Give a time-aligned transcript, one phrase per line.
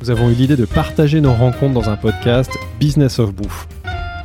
[0.00, 3.66] Nous avons eu l'idée de partager nos rencontres dans un podcast Business of Bouffe.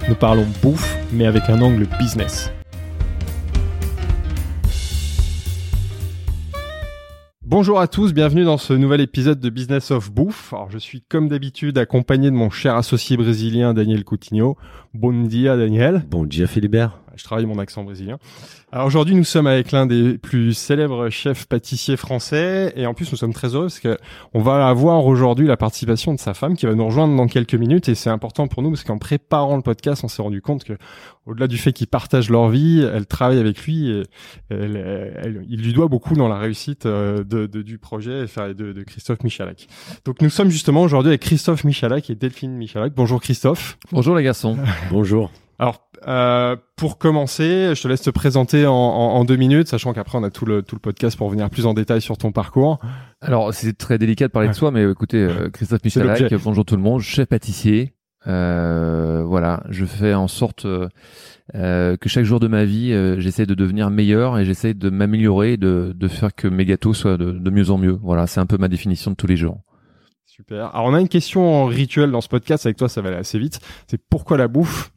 [0.10, 2.52] Nous parlons bouffe, mais avec un angle business.
[7.46, 10.54] Bonjour à tous, bienvenue dans ce nouvel épisode de Business of Bouffe.
[10.54, 14.58] Alors, je suis comme d'habitude accompagné de mon cher associé brésilien Daniel Coutinho.
[14.94, 16.04] Bon dia Daniel.
[16.10, 17.01] Bon dia Philibert.
[17.16, 18.18] Je travaille mon accent brésilien.
[18.72, 23.12] Alors aujourd'hui, nous sommes avec l'un des plus célèbres chefs pâtissiers français et en plus
[23.12, 23.98] nous sommes très heureux parce que
[24.34, 27.56] on va avoir aujourd'hui la participation de sa femme qui va nous rejoindre dans quelques
[27.56, 30.64] minutes et c'est important pour nous parce qu'en préparant le podcast, on s'est rendu compte
[30.64, 30.74] que
[31.26, 34.04] au-delà du fait qu'ils partagent leur vie, elle travaille avec lui et
[34.50, 38.72] elle, elle- il lui doit beaucoup dans la réussite euh, de, de- du projet de,
[38.74, 39.68] de Christophe Michalak.
[40.06, 42.94] Donc nous sommes justement aujourd'hui avec Christophe Michalak et Delphine Michalak.
[42.96, 43.78] Bonjour Christophe.
[43.92, 44.58] Bonjour les garçons.
[44.92, 45.30] Bonjour.
[45.62, 49.94] Alors, euh, pour commencer, je te laisse te présenter en, en- en deux minutes, sachant
[49.94, 52.32] qu'après on a tout le, tout le podcast pour venir plus en détail sur ton
[52.32, 52.80] parcours.
[53.22, 56.76] Alors c'est très délicat de parler de soi, mais écoutez, euh, Christophe Michalak, bonjour tout
[56.76, 57.94] le monde, chef pâtissier.
[58.26, 60.90] Euh, voilà, je fais en sorte euh,
[61.54, 64.90] euh, que chaque jour de ma vie, euh, j'essaie de devenir meilleur et j'essaie de
[64.90, 68.00] m'améliorer, de, de faire que mes gâteaux soient de, de mieux en mieux.
[68.02, 69.60] Voilà, c'est un peu ma définition de tous les jours.
[70.26, 70.74] Super.
[70.76, 73.38] Alors on a une question rituelle dans ce podcast, avec toi ça va aller assez
[73.38, 73.60] vite.
[73.86, 74.92] C'est pourquoi la bouffe?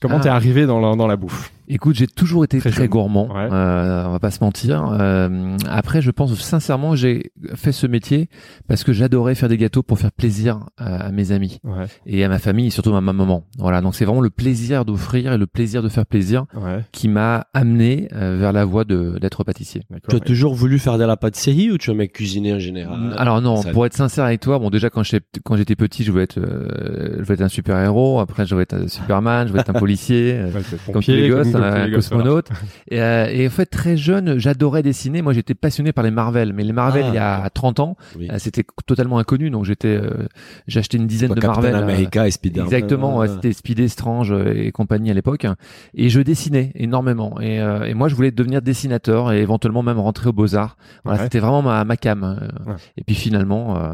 [0.00, 0.20] Comment Ah.
[0.20, 1.52] t'es arrivé dans la, dans la bouffe?
[1.70, 3.28] Écoute, j'ai toujours été Très gourmand.
[3.28, 3.48] Ouais.
[3.52, 4.88] Euh, on va pas se mentir.
[4.98, 8.28] Euh, après, je pense sincèrement, que j'ai fait ce métier
[8.68, 11.84] parce que j'adorais faire des gâteaux pour faire plaisir à, à mes amis Ouais.
[12.06, 13.44] et à ma famille et surtout à ma maman.
[13.58, 16.84] Voilà, donc c'est vraiment le plaisir d'offrir et le plaisir de faire plaisir Ouais.
[16.92, 19.82] qui m'a amené euh, vers la voie de d'être pâtissier.
[20.08, 23.42] Tu as toujours voulu faire de la pâtisserie ou tu aimais cuisiner en général Alors
[23.42, 26.38] non, Ça- pour être sincère avec toi, bon déjà quand j'étais petit, je voulais être
[26.38, 28.20] euh, je voulais être un super héros.
[28.20, 30.32] Après, je voulais être un Superman, je voulais être un policier.
[30.34, 32.48] euh, comme tous pompier, les gosses, un gosses, cosmonaute.
[32.90, 35.22] Et, euh, et en fait, très jeune, j'adorais dessiner.
[35.22, 36.52] Moi, j'étais passionné par les Marvel.
[36.52, 37.50] Mais les Marvel, Ah, il y a d'accord.
[37.52, 38.28] 30 ans, Oui.
[38.30, 39.50] euh, c'était totalement inconnu.
[39.50, 40.26] Donc, j'étais, euh,
[40.66, 41.74] j'ai acheté une dizaine de Captain Marvel.
[41.74, 42.66] euh, America et Spider-Man.
[42.66, 43.32] Exactement, ouais, Ah.
[43.34, 45.46] c'était Speed Strange euh, et compagnie à l'époque.
[45.94, 47.40] Et je dessinais énormément.
[47.40, 50.76] Et, euh, et moi, je voulais devenir dessinateur et éventuellement même rentrer aux Beaux-Arts.
[51.04, 51.24] Voilà, Ouais.
[51.24, 52.22] c'était vraiment ma, ma cam.
[52.24, 52.70] euh.
[52.70, 52.76] Ouais.
[52.96, 53.92] Et puis finalement, euh,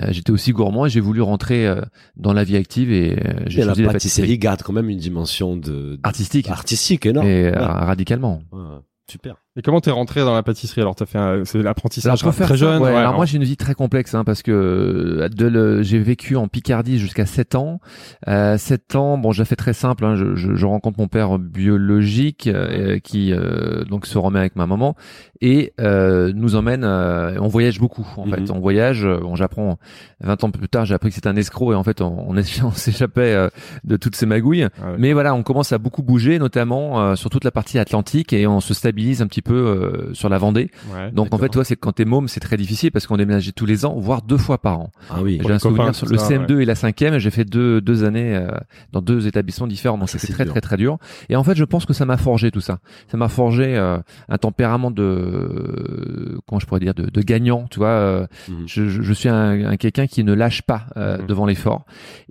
[0.00, 1.80] euh, j'étais aussi gourmand et j'ai voulu rentrer euh,
[2.16, 4.38] dans la vie active et euh, j'ai Et la choisi la pâtisserie pâtisserie.
[4.38, 6.48] garde quand même une dimension de, de- Artistique.
[6.50, 7.26] artistique énorme.
[7.26, 7.64] Et euh, Ouais.
[7.84, 8.40] radicalement.
[8.52, 8.78] Ouais,
[9.10, 9.36] Super.
[9.56, 10.94] Et comment t'es rentré dans la pâtisserie Alors?
[10.94, 12.82] T'as fait un- c'est l'apprentissage Alors, très jeune.
[12.82, 15.82] ouais, ouais, alors moi j'ai une vie très complexe hein, parce que euh, de le,
[15.82, 17.80] j'ai vécu en Picardie jusqu'à 7 ans.
[18.28, 20.04] Euh, 7 ans, bon, j'ai fait très simple.
[20.04, 24.56] Hein, je, je, je rencontre mon père biologique euh, qui euh, donc se remet avec
[24.56, 24.94] ma maman
[25.40, 26.84] et euh, nous emmène.
[26.84, 28.50] euh, on voyage beaucoup en fait.
[28.50, 29.06] On voyage.
[29.06, 29.78] Bon, j'apprends
[30.20, 32.36] 20 ans plus tard, j'ai appris que c'était un escroc et en fait on, on,
[32.36, 33.48] est- on s'échappait euh,
[33.84, 34.64] de toutes ces magouilles.
[34.64, 34.96] Ouais.
[34.98, 38.46] Mais voilà, on commence à beaucoup bouger, notamment euh, sur toute la partie atlantique et
[38.46, 40.70] on se stabilise un petit peu euh, sur la Vendée.
[40.92, 43.52] Ouais, Donc en fait, toi, c'est quand t'es môme, c'est très difficile parce qu'on déménageait
[43.52, 44.90] tous les ans, voire deux fois par an.
[45.10, 45.38] Ah oui.
[45.44, 48.04] J'ai un souvenir copains, sur le ça, CM2 et la cinquième, j'ai fait deux deux
[48.04, 48.48] années euh,
[48.92, 50.52] dans deux établissements différents, donc Ça, c'était c'est très dur.
[50.52, 50.98] très très dur.
[51.28, 52.78] Et en fait, je pense que ça m'a forgé tout ça.
[53.10, 53.98] Ça m'a forgé euh,
[54.28, 57.88] un tempérament de euh, comment je pourrais dire de, de gagnant, tu vois.
[57.88, 58.64] euh, Mhm.
[58.66, 61.26] je, je, je suis un, un quelqu'un qui ne lâche pas euh, Mhm.
[61.26, 61.84] devant l'effort.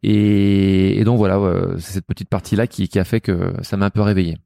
[0.03, 1.39] Et, et donc voilà,
[1.77, 4.37] c'est cette petite partie là qui, qui a fait que ça m'a un peu réveillé.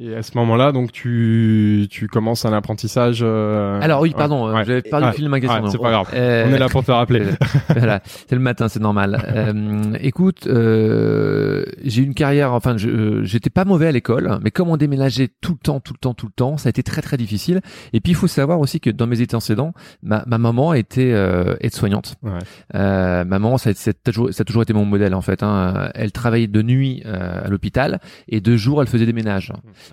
[0.00, 3.18] Et à ce moment-là, donc tu tu commences un apprentissage.
[3.22, 4.64] euh, Alors oui, pardon, euh, ouais.
[4.64, 5.60] j'avais perdu le fil de ma question.
[5.64, 6.08] ouais, c'est pas grave.
[6.14, 7.24] Euh, On est là pour te rappeler.
[7.68, 9.20] voilà, c'est le matin, c'est normal.
[9.34, 14.68] Euh, écoute, euh, j'ai une carrière, enfin, euh, j'étais pas mauvais à l'école, mais comme
[14.68, 17.02] on déménageait tout le temps, tout le temps, tout le temps, ça a été très
[17.02, 17.60] très difficile.
[17.92, 19.72] Et puis il faut savoir aussi que dans mes antécédents,
[20.02, 22.14] ma, ma maman était euh, aide-soignante.
[22.22, 22.30] Ouais.
[22.76, 25.42] Euh, maman, ça, a- ça a toujours, ça a toujours été mon modèle en fait.
[25.42, 25.90] Hein.
[25.96, 29.52] Elle travaillait de nuit euh, à l'hôpital et de jour elle faisait des ménages.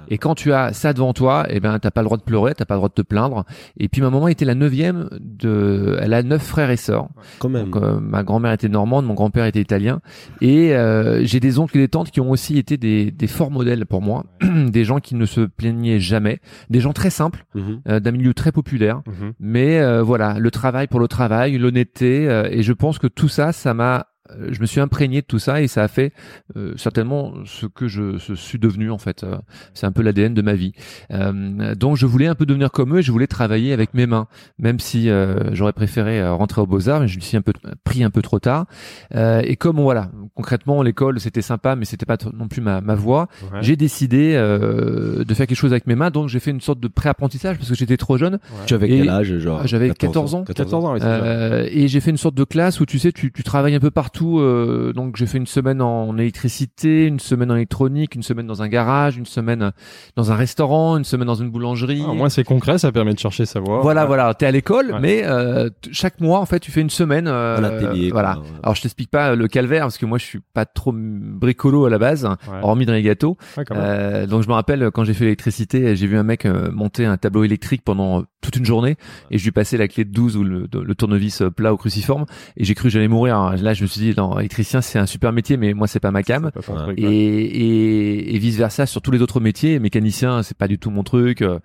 [0.09, 2.53] Et quand tu as ça devant toi, eh ben t'as pas le droit de pleurer,
[2.55, 3.45] t'as pas le droit de te plaindre.
[3.77, 7.07] Et puis ma maman était la neuvième de, elle a neuf frères et sœurs.
[7.39, 7.69] Quand même.
[7.71, 10.01] Donc, euh, ma grand-mère était normande, mon grand-père était italien,
[10.41, 13.51] et euh, j'ai des oncles et des tantes qui ont aussi été des, des forts
[13.51, 14.25] modèles pour moi,
[14.67, 16.39] des gens qui ne se plaignaient jamais,
[16.69, 17.81] des gens très simples, Mhm.
[17.87, 19.33] euh, d'un milieu très populaire, Mhm.
[19.39, 23.27] mais euh, voilà, le travail pour le travail, l'honnêteté, euh, et je pense que tout
[23.27, 24.07] ça, ça m'a
[24.51, 26.13] je me suis imprégné de tout ça et ça a fait
[26.55, 29.23] euh, certainement ce que je, je suis devenu en fait.
[29.23, 29.37] Euh,
[29.73, 30.73] c'est un peu l'ADN de ma vie.
[31.11, 34.05] Euh, donc je voulais un peu devenir comme eux et je voulais travailler avec mes
[34.07, 34.27] mains,
[34.59, 37.41] même si euh, j'aurais préféré euh, rentrer aux beaux arts, mais je me suis un
[37.41, 38.65] peu pris un peu trop tard.
[39.13, 42.95] Euh, et comme voilà, concrètement, l'école, c'était sympa, mais c'était pas non plus ma, ma
[42.95, 43.27] voie.
[43.51, 43.59] Ouais.
[43.61, 46.79] J'ai décidé euh, de faire quelque chose avec mes mains, donc j'ai fait une sorte
[46.79, 48.39] de pré-apprentissage parce que j'étais trop jeune.
[48.65, 49.65] Tu avais quel âge, genre?
[49.67, 50.43] j'avais 14 ans.
[50.43, 51.23] 14 ans, ouais, c'est ça.
[51.23, 53.79] Euh, et j'ai fait une sorte de classe où tu sais, tu, tu travailles un
[53.79, 54.14] peu partout.
[54.23, 58.61] Euh, donc j'ai fait une semaine en électricité, une semaine en électronique, une semaine dans
[58.61, 59.71] un garage, une semaine
[60.15, 62.03] dans un restaurant, une semaine dans une boulangerie.
[62.05, 63.81] Ah, au moins, c'est concret, ça permet de chercher sa voie.
[63.81, 64.07] Voilà, Ouais.
[64.07, 64.33] voilà.
[64.33, 64.99] T'es à l'école, Ouais.
[65.01, 67.27] mais euh, chaque mois, en fait, tu fais une semaine.
[67.27, 68.37] euh, Un atelier, Voilà.
[68.63, 71.89] Alors, je t'explique pas le calvaire parce que moi, je suis pas trop bricolo à
[71.89, 72.59] la base, Ouais.
[72.61, 73.37] hormis dans les gâteaux.
[73.71, 77.05] Euh, donc, je me rappelle quand j'ai fait l'électricité, j'ai vu un mec euh, monter
[77.05, 78.95] un tableau électrique pendant euh, toute une journée
[79.31, 81.77] et je lui passais la clé de 12 ou le, le tournevis euh, plat ou
[81.77, 82.25] cruciforme
[82.57, 83.37] et j'ai cru que j'allais mourir.
[83.37, 85.99] Alors Là, je me suis dit, non, électricien, c'est un super métier, mais moi, c'est
[85.99, 86.51] pas ma cam.
[86.51, 87.13] Pas truc, Et, ouais.
[87.13, 89.79] et, et vice versa sur tous les autres métiers.
[89.79, 91.41] Mécanicien, c'est pas du tout mon truc.
[91.41, 91.59] euh.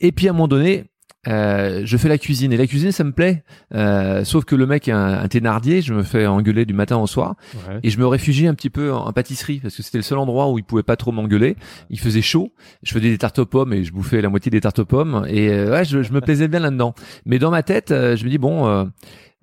[0.00, 0.84] Et puis à un moment donné,
[1.28, 3.44] euh, je fais la cuisine et la cuisine, ça me plaît.
[3.74, 5.82] Euh, sauf que le mec est un, un thénardier.
[5.82, 7.34] Je me fais engueuler du matin au soir
[7.68, 7.78] Ouais.
[7.82, 10.18] et je me réfugie un petit peu en, en pâtisserie parce que c'était le seul
[10.18, 11.56] endroit où il pouvait pas trop m'engueuler.
[11.90, 12.52] Il faisait chaud.
[12.82, 15.24] Je faisais des tartes aux pommes et je bouffais la moitié des tartes aux pommes
[15.28, 16.94] et euh, ouais, je, je me plaisais bien là-dedans.
[17.26, 18.90] Mais dans ma tête, euh, je me dis bon.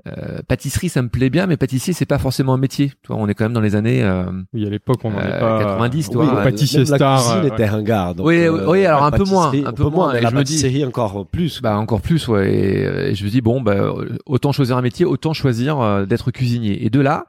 [0.08, 2.88] Euh, pâtisserie, ça me plaît bien, mais pâtissier, c'est pas forcément un métier.
[2.90, 4.02] Tu vois, on est quand même dans les années.
[4.02, 5.60] euh, Oui, à l'époque, on n'en est Euh, pas.
[5.60, 7.20] 90, Oui, toi, le euh, pâtissier même la star.
[7.24, 8.16] cuisine euh, était ringard.
[8.16, 10.22] donc, Oui, euh, oui, alors la un peu moins, pâtisserie- un peu moins, mais et
[10.24, 11.62] la je me dis- pâtisserie encore plus.
[11.62, 12.52] Bah encore plus, ouais.
[12.52, 13.94] Et, et je me dis bon, bah
[14.26, 16.84] autant choisir un métier, autant choisir euh, d'être cuisinier.
[16.84, 17.28] Et de là,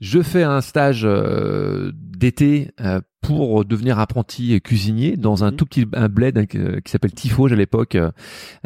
[0.00, 5.56] je fais un stage euh, d'été euh, pour devenir apprenti cuisinier dans un Mhm.
[5.56, 8.10] tout petit un bled euh, qui s'appelle Tifauge à l'époque, euh,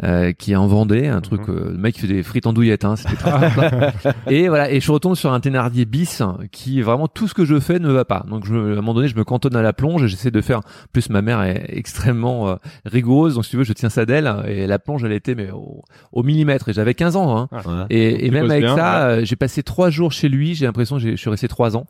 [0.03, 1.47] euh, qui est en Vendée, un truc.
[1.47, 1.55] Mhm.
[1.55, 3.91] euh, le mec qui fait des frites en douillettes, hein, c'était très simple.
[4.29, 6.21] Et voilà, et je retombe sur un Thénardier bis
[6.51, 8.25] qui vraiment tout ce que je fais ne va pas.
[8.29, 10.41] Donc je, à un moment donné, je me cantonne à la plonge et j'essaie de
[10.41, 10.57] faire.
[10.59, 10.61] en
[10.91, 12.55] Plus ma mère est extrêmement euh,
[12.85, 15.51] rigoureuse, donc si tu veux, je tiens ça d'elle et la plonge, elle était mais
[15.51, 16.69] au, au millimètre.
[16.69, 17.37] Et j'avais 15 ans.
[17.37, 17.47] Hein.
[17.51, 17.85] Ouais.
[17.91, 20.55] Et, et même avec bien, ça, euh, j'ai passé trois jours chez lui.
[20.55, 21.85] J'ai l'impression que j'ai- je suis resté trois ans.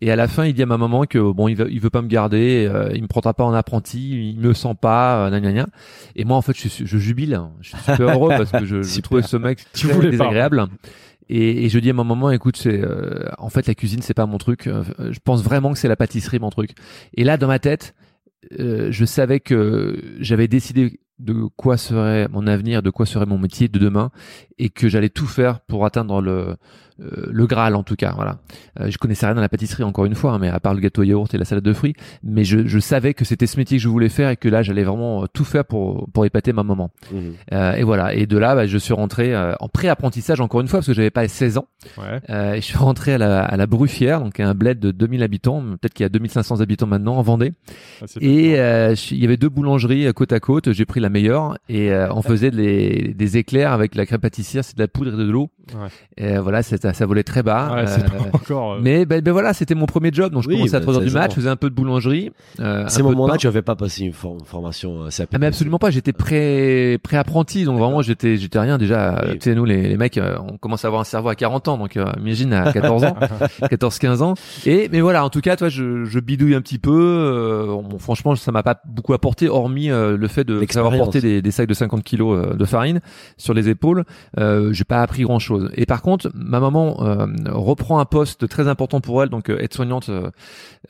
[0.00, 1.90] Et à la fin, il dit à ma maman que bon, il veut, il veut
[1.90, 5.40] pas me garder, euh, il me prendra pas en apprenti, il me sent pas, euh,
[5.40, 5.66] gna.
[6.16, 7.34] Et moi, en fait, je, suis- je jubile.
[7.34, 7.52] hein.
[7.60, 10.66] Je suis super heureux parce que je, je trouvais ce mec Tu très désagréable.
[11.28, 14.14] Et, et je dis à ma maman, écoute, c'est euh, en fait la cuisine, c'est
[14.14, 14.66] pas mon truc.
[14.66, 16.70] Euh, je pense vraiment que c'est la pâtisserie mon truc.
[17.16, 17.94] Et là, dans ma tête,
[18.58, 23.38] euh, je savais que j'avais décidé de quoi serait mon avenir, de quoi serait mon
[23.38, 24.10] métier de demain,
[24.58, 26.56] et que j'allais tout faire pour atteindre le
[27.00, 28.12] euh, le Graal en tout cas.
[28.14, 28.38] Voilà.
[28.78, 30.80] Euh, je connaissais rien à la pâtisserie encore une fois, hein, mais à part le
[30.80, 33.78] gâteau yaourt et la salade de fruits, mais je, je savais que c'était ce métier
[33.78, 36.52] que je voulais faire et que là j'allais vraiment euh, tout faire pour pour épater
[36.52, 36.90] ma maman.
[37.12, 37.32] Mhm.
[37.52, 38.14] Euh, et voilà.
[38.14, 40.94] Et de là, bah, je suis rentré euh, en pré-apprentissage encore une fois parce que
[40.94, 41.66] j'avais pas 16 ans.
[41.96, 42.20] Ouais.
[42.28, 45.22] Euh, et je suis rentré à la, à la Bruffière, donc un bled de 2000
[45.22, 47.52] habitants, peut-être qu'il y a 2500 habitants maintenant en Vendée.
[48.02, 50.72] Ah, Et euh, il y avait deux boulangeries côte à côte.
[50.72, 54.64] J'ai pris la meilleure et euh, on faisait des, des éclairs avec la crème pâtissière,
[54.64, 55.50] c'est de la poudre et de l'eau.
[55.74, 55.88] Ouais.
[56.16, 57.72] Et voilà, ça, ça volait très bas.
[57.74, 58.72] Ouais, c'est Euh, encore.
[58.74, 60.32] euh, mais ben, ben voilà, c'était mon premier job.
[60.32, 61.70] Donc je Oui, commençais à ben, 3 heures c'est du match, je faisais un peu
[61.70, 62.30] de boulangerie.
[62.60, 65.28] Euh, ces moments-là, tu n'avais pas passé une for- formation euh, CAP.
[65.32, 69.34] Ah mais absolument pas, j'étais pré pré apprenti donc vraiment j'étais j'étais rien déjà Oui.
[69.38, 71.68] tu sais nous les, les mecs euh, on commence à avoir un cerveau à 40
[71.68, 73.16] ans donc euh, imagine à 14 ans
[73.70, 74.34] 14 15 ans
[74.66, 77.98] et mais voilà en tout cas toi je, je bidouille un petit peu euh, bon,
[77.98, 81.50] franchement ça m'a pas beaucoup apporté hormis euh, le fait de savoir porter des, des
[81.50, 83.00] sacs de 50 kilos euh, de farine
[83.36, 84.04] sur les épaules
[84.38, 88.48] euh, j'ai pas appris grand chose et par contre ma maman euh, reprend un poste
[88.48, 90.30] très important pour elle donc euh, aide-soignante euh,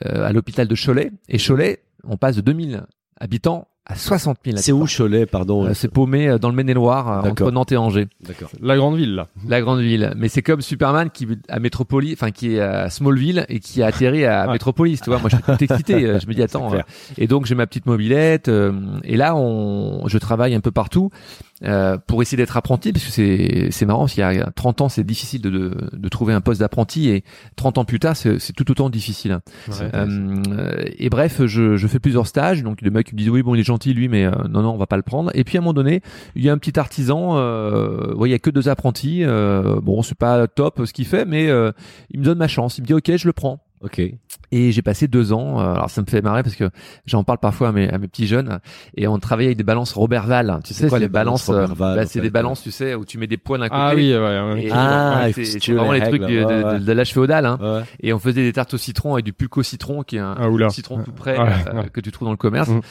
[0.05, 2.83] euh, à l'hôpital de Cholet et Cholet on passe de 2000
[3.19, 7.25] habitants à 60 000 C'est où Cholet, pardon euh, c'est paumé euh, dans le Maine-et-Loire,
[7.25, 8.49] euh, entre Nantes et Angers, D'accord.
[8.61, 9.27] La grande ville, là.
[9.47, 10.13] la grande ville.
[10.15, 13.87] Mais c'est comme Superman qui à Métropolis, enfin qui est à Smallville et qui a
[13.87, 14.53] atterri à Ouais.
[14.53, 15.01] Métropolis.
[15.01, 15.99] Tu vois, moi je suis tout excité.
[16.19, 16.71] Je me dis attends.
[16.75, 16.81] euh,
[17.17, 18.49] et donc j'ai ma petite mobilette.
[18.49, 18.71] euh,
[19.03, 21.09] et là, on, je travaille un peu partout
[21.63, 24.81] euh, pour essayer d'être apprenti parce que c'est c'est marrant parce qu'il y a 30
[24.81, 27.23] ans c'est difficile de, de de trouver un poste d'apprenti et
[27.55, 29.39] 30 ans plus tard c'est c'est tout autant difficile.
[29.67, 29.91] Ouais.
[29.93, 32.63] Euh, et bref, je, je fais plusieurs stages.
[32.63, 34.71] Donc le mec me dit oui bon il est gentil lui, mais euh, non non
[34.71, 35.31] on va pas le prendre.
[35.33, 36.01] Et puis à un moment donné,
[36.35, 37.37] il y a un petit artisan.
[37.37, 39.23] Euh, ouais, il y a que deux apprentis.
[39.23, 41.71] Euh, bon c'est pas top ce qu'il fait, mais euh,
[42.09, 42.77] il me donne ma chance.
[42.77, 43.59] Il me dit ok je le prends.
[43.83, 43.99] Ok.
[44.51, 45.59] Et j'ai passé deux ans.
[45.59, 46.69] euh, alors ça me fait marrer parce que
[47.05, 48.59] j'en parle parfois à mes, à mes petits jeunes.
[48.95, 50.59] Et on travaillait avec des balances Robert Val.
[50.63, 51.49] Tu sais quoi, c'est les balances.
[51.49, 53.81] balances euh, bah, c'est des balances tu sais où tu mets des poids d'un côté.
[53.81, 54.17] Ah oui, ouais.
[54.19, 54.63] ouais.
[54.65, 56.79] Et- Ah, ouais, et c'est vraiment les trucs de, de- ouais, ouais.
[56.79, 57.45] de l'âge féodal.
[57.45, 57.57] Hein.
[57.61, 57.81] Ouais.
[58.01, 60.45] Et on faisait des tartes au citron avec du pulco citron, qui est un, Ah,
[60.45, 62.69] un citron tout prêt Ouais, euh, que tu trouves dans le commerce.
[62.69, 62.81] Mm.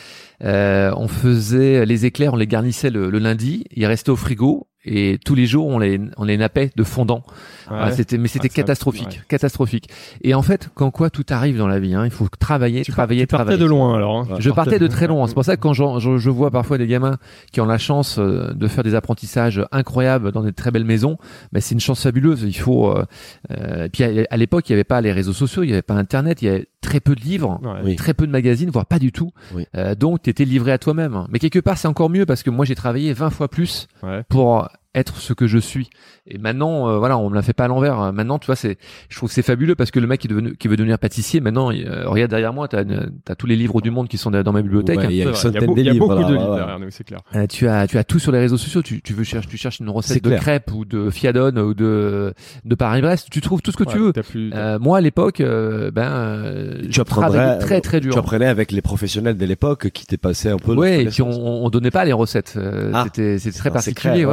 [0.45, 4.67] Euh, on faisait les éclairs, on les garnissait le, le lundi, ils restaient au frigo
[4.85, 7.23] et tous les jours on les on les nappait de fondant.
[7.69, 9.21] Ah, c'était mais c'était Ah, catastrophique, ouais.
[9.29, 9.89] catastrophique.
[10.23, 12.91] Et en fait, quand quoi tout arrive dans la vie, hein, il faut travailler, Tu,
[12.91, 13.63] travailler, tu partais travailler.
[13.63, 14.19] de loin alors.
[14.33, 14.37] hein.
[14.41, 15.27] Je partais de très loin.
[15.29, 17.19] C'est pour ça que quand j'en- je, je vois parfois des gamins
[17.53, 21.17] qui ont la chance euh, de faire des apprentissages incroyables dans des très belles maisons,
[21.53, 22.43] mais c'est une chance fabuleuse.
[22.43, 22.91] Il faut.
[22.91, 23.05] Euh,
[23.53, 25.83] euh, puis à, à l'époque, il n'y avait pas les réseaux sociaux, il n'y avait
[25.83, 27.61] pas Internet, il y avait très peu de livres.
[27.85, 27.95] Ouais.
[27.97, 29.31] Très peu de magazines, voire pas du tout.
[29.55, 29.67] Oui.
[29.77, 31.27] Euh, donc, tu étais livré à toi-même.
[31.31, 34.23] Mais quelque part, c'est encore mieux parce que moi, j'ai travaillé 20 fois plus Ouais.
[34.29, 35.89] pour être ce que je suis.
[36.27, 38.13] Et maintenant, euh, voilà, on me la fait pas à l'envers.
[38.13, 38.77] Maintenant, tu vois, c'est,
[39.09, 40.99] je trouve que c'est fabuleux parce que le mec qui, est devenu, qui veut devenir
[40.99, 42.83] pâtissier, maintenant, il- euh, regarde derrière moi, t'as,
[43.25, 44.99] t'as tous les livres du monde qui sont dans ma bibliothèque.
[44.99, 45.33] Ouais, il y a vrai.
[45.33, 46.09] Il y a, centaine beau- il y a livres.
[46.09, 47.21] beaucoup là, de livres derrière nous, c'est clair.
[47.37, 48.83] Euh, tu as, tu as tout sur les réseaux sociaux.
[48.83, 52.35] Tu, tu veux chercher, tu cherches une recette de crêpes ou de fiadone ou de,
[52.65, 53.29] de Paris-Brest.
[53.31, 54.13] Tu trouves tout ce que tu veux.
[54.13, 58.13] plus- Euh, moi, à l'époque, euh, ben, euh, Tu apprendrais, très très dur.
[58.13, 60.75] Tu apprenais avec les professionnels de l'époque qui t'es passé un peu.
[60.75, 62.55] Ouais, et puis on, on donnait pas les recettes.
[62.57, 63.05] Euh, Ah.
[63.05, 64.25] c'était, c'était très C'est un particulier.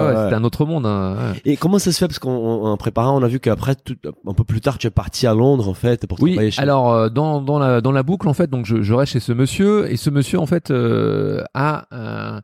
[0.47, 0.85] Autre monde.
[0.87, 1.41] hein, ouais.
[1.45, 2.07] Et comment ça se fait?
[2.07, 3.95] Parce qu'en en préparant, on a vu qu'après, tout-
[4.27, 6.61] un peu plus tard, tu es parti à Londres en fait pour Oui, travailler chez.
[6.61, 9.19] alors euh, dans, dans, la, dans la boucle en fait, donc je, je reste chez
[9.19, 12.41] ce monsieur et ce monsieur en fait euh, a un,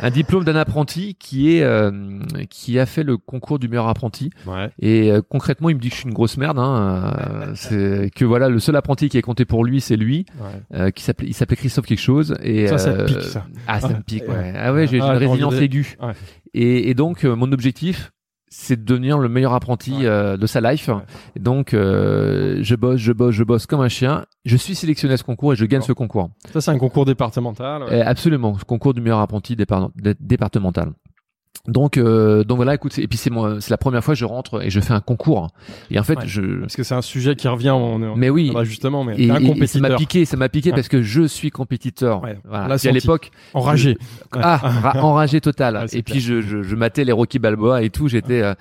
[0.00, 1.90] un diplôme d'un apprenti qui est euh,
[2.50, 4.70] qui a fait le concours du meilleur apprenti Ouais.
[4.80, 8.10] et euh, concrètement il me dit que je suis une grosse merde, hein, euh, c'est
[8.14, 10.78] que voilà le seul apprenti qui est compté pour lui c'est lui ouais.
[10.80, 13.44] euh, qui s'appelait il s'appelait Christophe quelque chose et Ça, ça euh, pique, ça.
[13.68, 13.94] ah ça Ouais.
[13.94, 14.52] me pique Ouais.
[14.56, 16.12] ah ouais j'ai Ah, une résilience aiguë Ouais.
[16.54, 18.12] Et, et donc euh, mon objectif
[18.54, 20.04] c'est de devenir le meilleur apprenti Ouais.
[20.04, 20.88] euh, de sa life.
[20.88, 21.40] Ouais.
[21.40, 24.26] Donc, euh, je bosse, je bosse, je bosse comme un chien.
[24.44, 26.28] Je suis sélectionné à ce concours et je gagne ce concours.
[26.52, 27.84] Ça, c'est un concours départemental.
[27.84, 27.88] ouais.
[27.90, 30.92] Euh, absolument, ce concours du meilleur apprenti dépar- dé- départemental.
[31.68, 33.30] Donc, euh, donc voilà, écoute, et puis c'est
[33.60, 35.50] c'est la première fois que je rentre et je fais un concours.
[35.92, 36.24] Et en fait, Ouais.
[36.26, 37.70] je, Parce que c'est un sujet qui revient.
[37.70, 39.96] On, mais oui, on justement, mais et, un et- et ça m'a compétiteur.
[39.96, 40.74] piqué, ça m'a piqué Ouais.
[40.74, 42.20] parce que je suis compétiteur.
[42.24, 42.76] Ouais, Voilà.
[42.78, 43.96] Puis à l'époque, Enragé.
[44.32, 45.86] ah, ra- enragé total.
[45.92, 48.08] Et puis je, je, je matais les Rocky Balboa et tout.
[48.08, 48.54] J'étais, euh,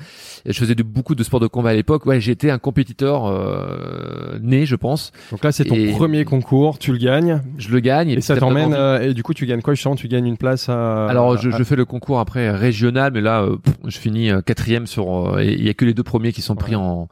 [0.46, 2.06] je faisais de, beaucoup de sports de combat à l'époque.
[2.06, 5.12] Ouais, j'étais un compétiteur euh, né, je pense.
[5.32, 6.78] Donc là, c'est ton Et- premier concours.
[6.78, 7.42] Tu le gagnes.
[7.58, 8.10] Je le gagne.
[8.10, 8.76] Et, ça t'emmène.
[8.76, 11.08] euh, et du coup, tu gagnes quoi Justement, tu gagnes une place à.
[11.08, 12.48] Alors je, à- je fais le concours après
[12.82, 15.36] régional, mais là euh, pff, je finis euh, quatrième sur.
[15.36, 16.82] euh, Il y a que les deux premiers qui sont pris Ouais.
[16.82, 17.08] en,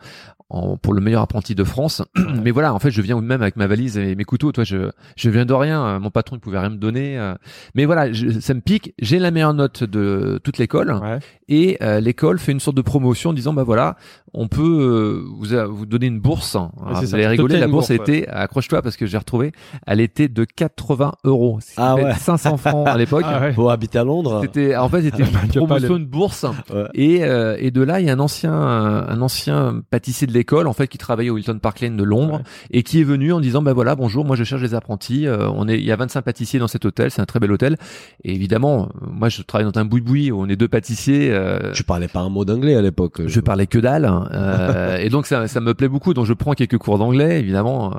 [0.49, 2.01] en pour le meilleur apprenti de France.
[2.43, 4.51] mais voilà, en fait, je viens même avec ma valise et mes couteaux.
[4.51, 5.83] Toi, je je viens de rien.
[5.85, 7.17] euh, Mon patron il pouvait rien me donner.
[7.19, 7.33] euh.
[7.75, 8.93] mais voilà, je- ça me pique.
[8.99, 11.19] J'ai la meilleure note de toute l'école Ouais.
[11.47, 13.95] et euh, l'école fait une sorte de promotion en disant bah voilà,
[14.33, 16.55] on peut euh, vous a- vous donner une bourse.
[16.55, 17.59] Alors, c'est vous ça, allez rigoler.
[17.59, 19.51] La bourse bourse, était, accroche-toi parce que j'ai retrouvé,
[19.87, 21.59] elle était de 80 euros.
[21.77, 22.13] Ah ouais.
[22.15, 23.25] 500 francs à l'époque.
[23.27, 23.53] Ah ouais.
[23.53, 24.39] Pour habiter à Londres.
[24.41, 26.85] C'était en fait c'était une promotion de bourse Ouais.
[26.93, 30.67] et euh, et de là il y a un ancien un ancien pâtissier de l'école
[30.67, 32.43] en fait qui travaillait au Hilton Park Lane de Londres Ouais.
[32.71, 35.49] et qui est venu en disant bah voilà bonjour moi je cherche des apprentis euh,
[35.49, 37.75] on est il y a 25 pâtissiers dans cet hôtel c'est un très bel hôtel
[38.23, 41.71] et évidemment euh, moi je travaille dans un boui-boui où on est deux pâtissiers euh,
[41.73, 43.21] Tu parlais pas un mot d'anglais à l'époque.
[43.25, 46.33] je parlais que dalle hein, euh, et donc ça, ça me plaît beaucoup donc je
[46.33, 47.97] prends quelques cours d'anglais évidemment euh,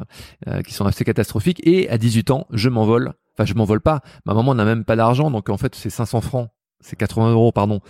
[0.49, 4.01] euh, qui sont assez catastrophiques et à 18 ans je m'envole enfin je m'envole pas
[4.27, 6.49] ma maman n'a même pas d'argent donc en fait c'est 500 francs
[6.81, 7.81] c'est 80 euros pardon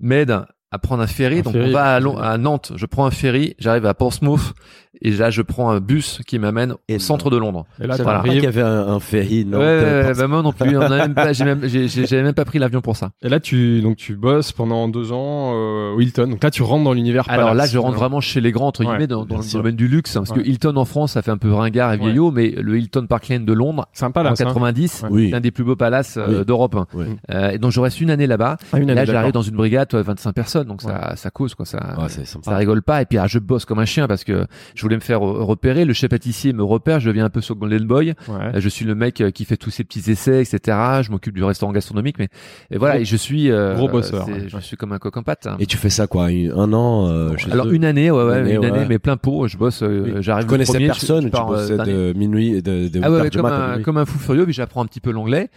[0.00, 0.38] m'aide
[0.70, 1.70] à prendre un ferry Un donc ferry.
[1.70, 4.54] on va à Nantes je prends un ferry j'arrive à Portsmouth
[5.02, 7.96] et là je prends un bus qui m'amène au Et centre de Londres Et là,
[7.96, 8.20] Voilà.
[8.20, 9.44] pas qu'il y avait un, un ferry.
[9.44, 12.44] Non, ouais, bah moi non plus on a même pas j'ai même j'avais même pas
[12.44, 16.00] pris l'avion pour ça Et là, tu donc tu bosses pendant deux ans euh, au
[16.00, 16.28] Hilton.
[16.28, 17.24] Donc là, tu rentres dans l'univers.
[17.28, 19.60] Alors là, je rentre vraiment chez les grands entre Ouais, guillemets dans, le sûr.
[19.60, 20.42] domaine du luxe, hein, parce Ouais.
[20.42, 22.04] que Hilton en France, ça fait un peu ringard et Ouais.
[22.04, 24.40] vieillot, mais le Hilton Park Lane de Londres C'est un en palace.
[24.40, 24.44] hein.
[24.44, 25.08] 90, Ouais.
[25.10, 25.28] Oui.
[25.30, 26.44] c'est un des plus beaux palaces euh, Oui.
[26.46, 26.76] d'Europe.
[26.94, 27.04] Oui.
[27.30, 28.56] Euh, et donc je reste une année là-bas.
[28.72, 31.30] Ah, une Et année, là, j'arrive dans une brigade, toi, 25 personnes, donc ça, ça
[31.30, 31.78] cause quoi, ça.
[31.98, 32.50] Ouais, c'est sympa.
[32.50, 34.96] ça rigole pas et puis ah, je bosse comme un chien parce que je voulais
[34.96, 38.14] me faire repérer le chef pâtissier me repère je deviens un peu sur Golden Boy
[38.28, 38.34] Ouais.
[38.56, 40.58] Euh, je suis le mec euh, qui fait tous ces petits essais etc
[41.02, 42.28] je m'occupe du restaurant gastronomique mais
[42.70, 44.44] et voilà Gros- et je suis euh, gros bosseur, ouais.
[44.48, 45.56] je suis comme un coq en pâte hein.
[45.58, 48.32] Et tu fais ça quoi une- Un an euh, chez alors une année ouais, ouais
[48.40, 48.86] Une année, une année ouais.
[48.88, 50.12] mais plein pot je bosse euh, Oui.
[50.20, 53.00] j'arrive Tu le connaissais premier, je- personne, je tu euh, bossais de minuit, de, de
[53.02, 54.86] Ah ouais, 8 ouais, heures du comme, un, comme un fou furieux, puis j'apprends un
[54.86, 55.48] petit peu l'anglais.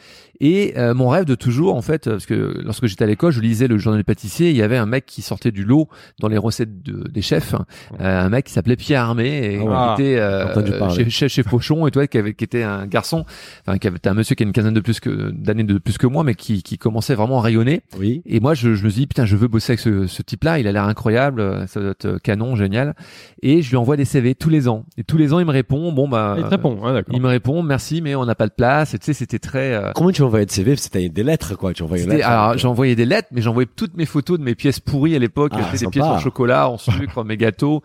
[0.43, 3.41] Et euh, mon rêve de toujours, en fait, parce que lorsque j'étais à l'école, je
[3.41, 5.87] lisais le journal du pâtissier, il y avait un mec qui sortait du lot
[6.19, 9.93] dans les recettes de- des chefs, euh, un mec qui s'appelait Pierre Armé, et Ah
[9.95, 10.19] qui était
[10.49, 13.23] entendu euh, chef, chef chez Pochon, et toi, qui, avait, qui était un garçon,
[13.67, 15.99] enfin, qui avait un monsieur qui a une quinzaine de plus que d'années de plus
[15.99, 17.81] que moi, mais qui, qui commençait vraiment à rayonner.
[17.99, 18.23] Oui.
[18.25, 20.57] Et moi, je, je me suis dit, putain, je veux bosser avec ce, ce type-là,
[20.57, 22.95] il a l'air incroyable, euh, ça doit être euh, canon, génial.
[23.43, 24.85] Et je lui envoie des CV tous les ans.
[24.97, 26.75] Et tous les ans, il me répond, bon, bah, Ah, il te répond.
[26.91, 27.13] D'accord.
[27.15, 28.95] il me répond, merci, mais on n'a pas de place.
[28.95, 29.73] Et tu sais, c'était très.
[29.73, 31.73] euh, Comment tu envoyais de CV C'était des lettres quoi.
[31.73, 35.15] Tu envoyais alors, j'envoyais des lettres, mais j'envoyais toutes mes photos de mes pièces pourries
[35.15, 35.51] à l'époque.
[35.55, 37.81] Ah, des pièces en chocolat, en sucre, mes gâteaux,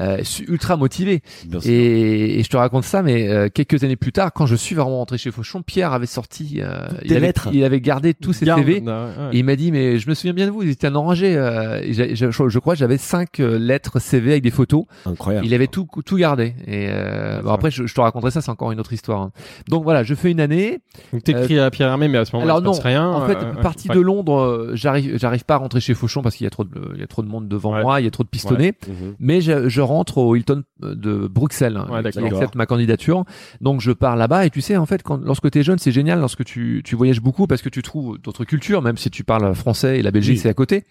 [0.00, 1.22] euh, ultra motivé.
[1.64, 4.74] Et, et je te raconte ça, mais euh, quelques années plus tard, quand je suis
[4.74, 7.48] vraiment rentré chez Fauchon, Pierre avait sorti, euh, il, avait, lettres.
[7.52, 8.80] il avait gardé tous ses Garde- CV.
[8.80, 8.92] ouais.
[9.32, 11.36] Et il m'a dit, mais je me souviens bien de vous, ils étaient un orangé.
[11.36, 14.84] Euh, et j'ai- je, je crois que j'avais cinq euh, lettres CV avec des photos.
[15.06, 15.46] Incroyable.
[15.46, 16.54] Il avait tout tout gardé.
[16.66, 19.20] Et euh, bon, après, je, je te raconterai ça, c'est encore une autre histoire.
[19.22, 19.32] hein.
[19.68, 20.80] Donc voilà, je fais une année.
[21.12, 23.06] Donc t'écris à Pierre Hermé, mais à ce moment-là, Alors il non, se passe rien.
[23.08, 23.94] en fait, euh, partie ouais.
[23.96, 26.64] de Londres, euh, j'arrive j'arrive pas à rentrer chez Fauchon parce qu'il y a trop
[26.64, 27.82] de il y a trop de monde devant Ouais.
[27.82, 28.74] moi, il y a trop de pistonnés.
[28.86, 29.14] Mhm.
[29.18, 32.38] Mais je, je rentre au Hilton de Bruxelles, Ouais, qui d'accord.
[32.38, 33.24] accepte ma candidature.
[33.60, 35.92] Donc je pars là-bas et tu sais en fait quand lorsque tu es jeune, c'est
[35.92, 39.24] génial lorsque tu tu voyages beaucoup parce que tu trouves d'autres cultures, même si tu
[39.24, 40.38] parles français et la Belgique Oui.
[40.38, 40.84] c'est à côté.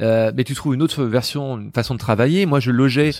[0.00, 2.46] Euh, mais tu trouves une autre version, une façon de travailler.
[2.46, 3.10] Moi je logeais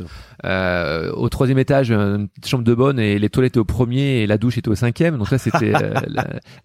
[0.44, 4.22] euh, au troisième étage, une petite chambre de bonne et les toilettes étaient au premier
[4.22, 5.16] et la douche était au cinquième.
[5.18, 5.94] Donc là, c'était euh,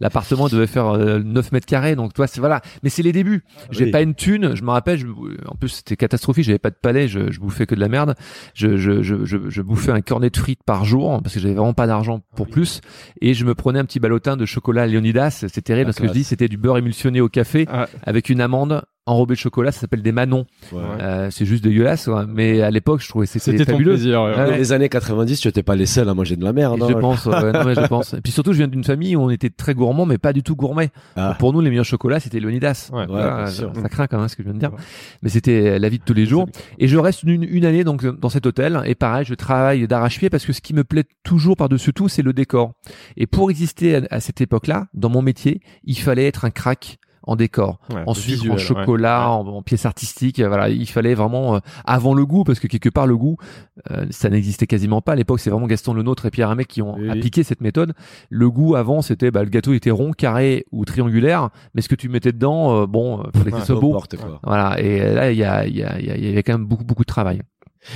[0.49, 1.95] devait faire euh, 9 mètres carrés.
[1.95, 2.61] Donc toi, c'est voilà.
[2.83, 3.43] Mais c'est les débuts.
[3.71, 3.91] J'ai Oui.
[3.91, 4.55] pas une thune.
[4.55, 4.97] Je me rappelle.
[4.97, 5.05] Je,
[5.47, 6.45] en plus, c'était catastrophique.
[6.45, 7.07] J'avais pas de palais.
[7.07, 8.15] Je, je bouffais que de la merde.
[8.53, 11.53] Je, je, je, je, je bouffais un cornet de frites par jour parce que j'avais
[11.55, 12.81] vraiment pas d'argent pour plus.
[13.21, 15.45] Et je me prenais un petit ballotin de chocolat Leonidas.
[15.47, 18.29] C'est terrible La parce que je dis c'était du beurre émulsionné au café Ah, avec
[18.29, 19.71] une amande enrobée de chocolat.
[19.71, 20.45] Ça s'appelle des manons.
[20.71, 20.81] Ouais.
[21.01, 22.05] Euh, c'est juste dégueulasse.
[22.05, 22.25] quoi.
[22.27, 23.93] Mais à l'époque, je trouvais que c'était fabuleux.
[23.93, 24.23] plaisir.
[24.23, 24.31] ouais.
[24.31, 24.45] Ouais.
[24.51, 26.77] Dans les années 90, tu étais pas les seuls à manger de la merde.
[26.83, 26.99] Et je hein.
[26.99, 28.13] pense, ouais, non, mais je pense.
[28.13, 30.43] Et puis surtout, je viens d'une famille où on était très gourmand, mais pas du
[30.43, 30.89] tout gourmet.
[31.15, 31.35] Ah.
[31.39, 32.39] Pour nous, les meilleurs chocolats, c'était.
[32.41, 33.05] Ouais.
[33.07, 33.71] Vois, bien sûr.
[33.75, 34.71] ça craint quand même ce que je viens de dire.
[34.73, 34.79] Ouais.
[35.21, 36.47] Mais c'était la vie de tous les jours.
[36.79, 38.81] Et je reste une, une année donc dans cet hôtel.
[38.85, 42.21] Et pareil, je travaille d'arrache-pied parce que ce qui me plaît toujours par-dessus tout, c'est
[42.21, 42.73] le décor.
[43.17, 46.99] Et pour exister à, à cette époque-là, dans mon métier, il fallait être un crack
[47.23, 49.35] en décor, Ouais, en le sucre, visuel, en chocolat, Ouais.
[49.35, 50.39] en, en pièces artistiques.
[50.41, 53.37] Voilà, il fallait vraiment euh, avant le goût parce que quelque part le goût,
[53.91, 55.39] euh, ça n'existait quasiment pas à l'époque.
[55.39, 57.93] C'est vraiment Gaston Lenôtre et Pierre Hermé qui ont Oui, appliqué cette méthode.
[58.29, 61.95] Le goût avant, c'était bah, le gâteau était rond, carré ou triangulaire, mais ce que
[61.95, 63.93] tu mettais dedans, euh, bon, euh, fallait que ce soit beau.
[64.43, 66.43] Voilà, et là il y a, il y, a, il y a- il y avait
[66.43, 67.41] quand même beaucoup beaucoup de travail.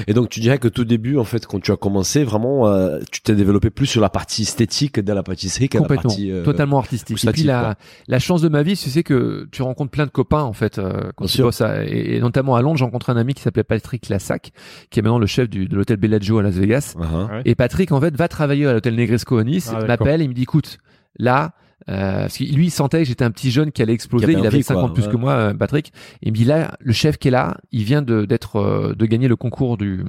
[0.08, 3.00] Et donc tu dirais que tout début, en fait, quand tu as commencé, vraiment, euh,
[3.12, 6.32] tu t'es développé plus sur la partie esthétique de la pâtisserie qu'à la Complètement, partie.
[6.32, 7.24] euh, totalement artistique.
[7.24, 7.76] Et puis la,
[8.08, 10.80] la chance de ma vie, tu sais que tu rencontres plein de copains en fait
[10.80, 11.46] euh, quand Bien tu sûr.
[11.46, 14.52] bosses à- et, et notamment à Londres, j'ai rencontré un ami qui s'appelait Patrick Lassac,
[14.90, 16.96] qui est maintenant le chef du, de l'hôtel Bellagio à Las Vegas.
[16.98, 17.30] Uh-huh.
[17.30, 17.42] Ouais.
[17.46, 20.30] Et Patrick en fait va travailler à l'hôtel Negresco à Nice, Ah, il m'appelle, il
[20.30, 20.80] me dit écoute,
[21.20, 21.52] là
[21.90, 24.32] euh, parce que lui il sentait que j'étais un petit jeune qui allait exploser, Qui
[24.32, 25.12] il avait envie, 50 quoi, plus ouais.
[25.12, 25.94] que moi euh, Patrick.
[26.22, 29.06] Il me dit là le chef qui est là, il vient de d'être euh, de
[29.06, 30.04] gagner le concours du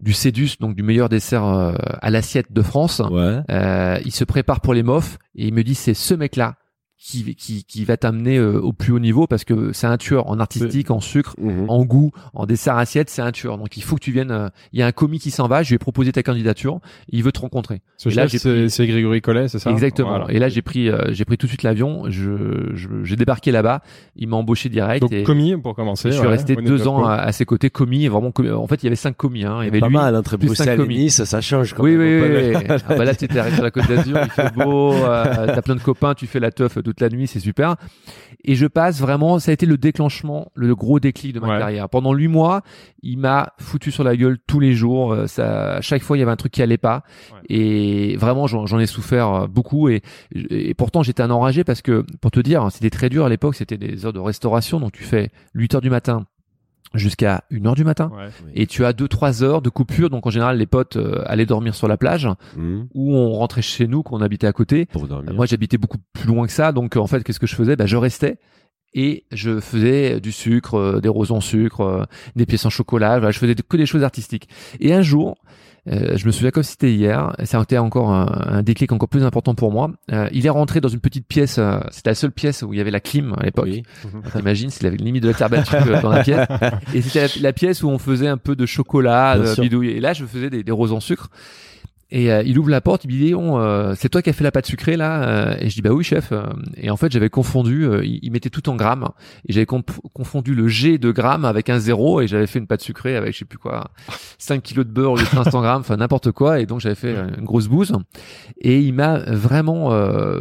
[0.00, 3.00] du Cédus donc du meilleur dessert à l'assiette de France.
[3.10, 3.40] Ouais.
[3.50, 6.56] Euh, il se prépare pour les mofs et il me dit c'est ce mec là
[6.96, 10.28] qui, qui, qui va t'amener euh, au plus haut niveau parce que c'est un tueur
[10.30, 11.68] en artistique, en sucre, Mhm.
[11.68, 13.58] en goût, en dessert assiette, c'est un tueur.
[13.58, 14.30] Donc il faut que tu viennes.
[14.30, 15.62] euh, Il y a un commis qui s'en va.
[15.62, 16.80] Je lui ai proposé ta candidature.
[17.10, 17.82] Il veut te rencontrer.
[17.98, 19.70] Ce Et là, c'est pris- Grégory Collet, c'est ça?
[19.70, 20.08] Exactement.
[20.10, 20.26] Voilà.
[20.30, 22.04] Et là j'ai pris euh, j'ai pris tout de suite l'avion.
[22.08, 23.82] Je je- j'ai débarqué là-bas.
[24.16, 25.02] Il m'a embauché direct.
[25.02, 26.10] Donc et commis pour commencer.
[26.10, 28.06] je suis ouais, resté deux ans à, à ses côtés commis.
[28.08, 28.50] Vraiment commis.
[28.50, 29.44] En fait il y avait cinq commis.
[29.44, 29.58] Hein.
[29.60, 29.94] Il y avait pas lui.
[29.94, 30.96] mal entre plus cinq Bruxelles et commis.
[30.96, 31.74] Nice, ça change.
[31.74, 32.22] Quand Oui, même.
[32.22, 32.76] oui, oui, oui.
[32.88, 35.74] Ah bah là, tu arrivé sur la côte d'Azur, il fait beau, euh, t'as plein
[35.74, 37.76] de copains, tu fais la teuf toute la nuit, c'est super.
[38.44, 41.58] Et je passe vraiment, ça a été le déclenchement, le gros déclic de ma Ouais.
[41.58, 41.88] carrière.
[41.88, 42.62] Pendant huit mois,
[43.02, 45.12] il m'a foutu sur la gueule tous les jours.
[45.12, 47.02] euh, Ça, à chaque fois, il y avait un truc qui allait pas.
[47.32, 47.38] Ouais.
[47.56, 49.88] Et vraiment, j'en ai souffert euh, beaucoup.
[49.88, 50.02] Et,
[50.50, 53.54] et pourtant, j'étais un enragé parce que, pour te dire, c'était très dur à l'époque.
[53.54, 54.78] C'était des heures de restauration.
[54.80, 56.26] Donc, tu fais 8 heures du matin
[56.94, 58.10] jusqu'à 1 heure du matin.
[58.16, 58.28] Ouais.
[58.54, 60.10] Et tu as 2-3 heures de coupure.
[60.10, 62.88] Donc, en général, les potes euh, allaient dormir sur la plage Mhm.
[62.94, 64.86] ou on rentrait chez nous, qu'on habitait à côté.
[64.86, 65.34] Pour dormir.
[65.34, 67.76] Moi, j'habitais beaucoup plus loin que ça, donc euh, en fait, qu'est-ce que je faisais?
[67.76, 68.38] Bah, Je restais
[68.94, 72.04] et je faisais du sucre, euh, des roses en sucre, euh,
[72.36, 73.18] des pièces en chocolat.
[73.18, 74.48] Voilà, je faisais que des choses artistiques.
[74.80, 75.36] Et un jour,
[75.86, 78.92] euh, je me souviens comme si c'était hier, ça a été encore un, un déclic
[78.92, 79.90] encore plus important pour moi.
[80.12, 82.78] Euh, il est rentré dans une petite pièce, euh, c'était la seule pièce où il
[82.78, 83.68] y avait la clim à l'époque.
[83.68, 83.82] Oui.
[84.34, 86.46] T'imagines, c'est la limite de la terre battue euh, dans la pièce.
[86.94, 89.90] Et c'était la, la pièce où on faisait un peu de chocolat, de bidouille.
[89.90, 91.28] Et là, je faisais des, des roses en sucre.
[92.14, 94.44] Et euh, il ouvre la porte, il me dit euh, c'est toi qui as fait
[94.44, 96.30] la pâte sucrée là Euh, Et je dis bah oui chef.
[96.30, 96.44] Euh,
[96.76, 99.08] Et en fait j'avais confondu, euh, il, mettait tout en grammes
[99.48, 102.82] et j'avais confondu le G de grammes avec un zéro et j'avais fait une pâte
[102.82, 103.90] sucrée avec je sais plus quoi
[104.38, 106.94] 5 kilos de beurre au lieu de 500 grammes, enfin n'importe quoi et donc j'avais
[106.94, 107.92] fait euh, une grosse bouse.
[108.60, 109.90] Et il m'a vraiment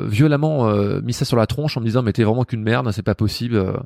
[0.06, 3.02] violemment mis ça sur la tronche en me disant mais t'es vraiment qu'une merde, c'est
[3.02, 3.82] pas possible.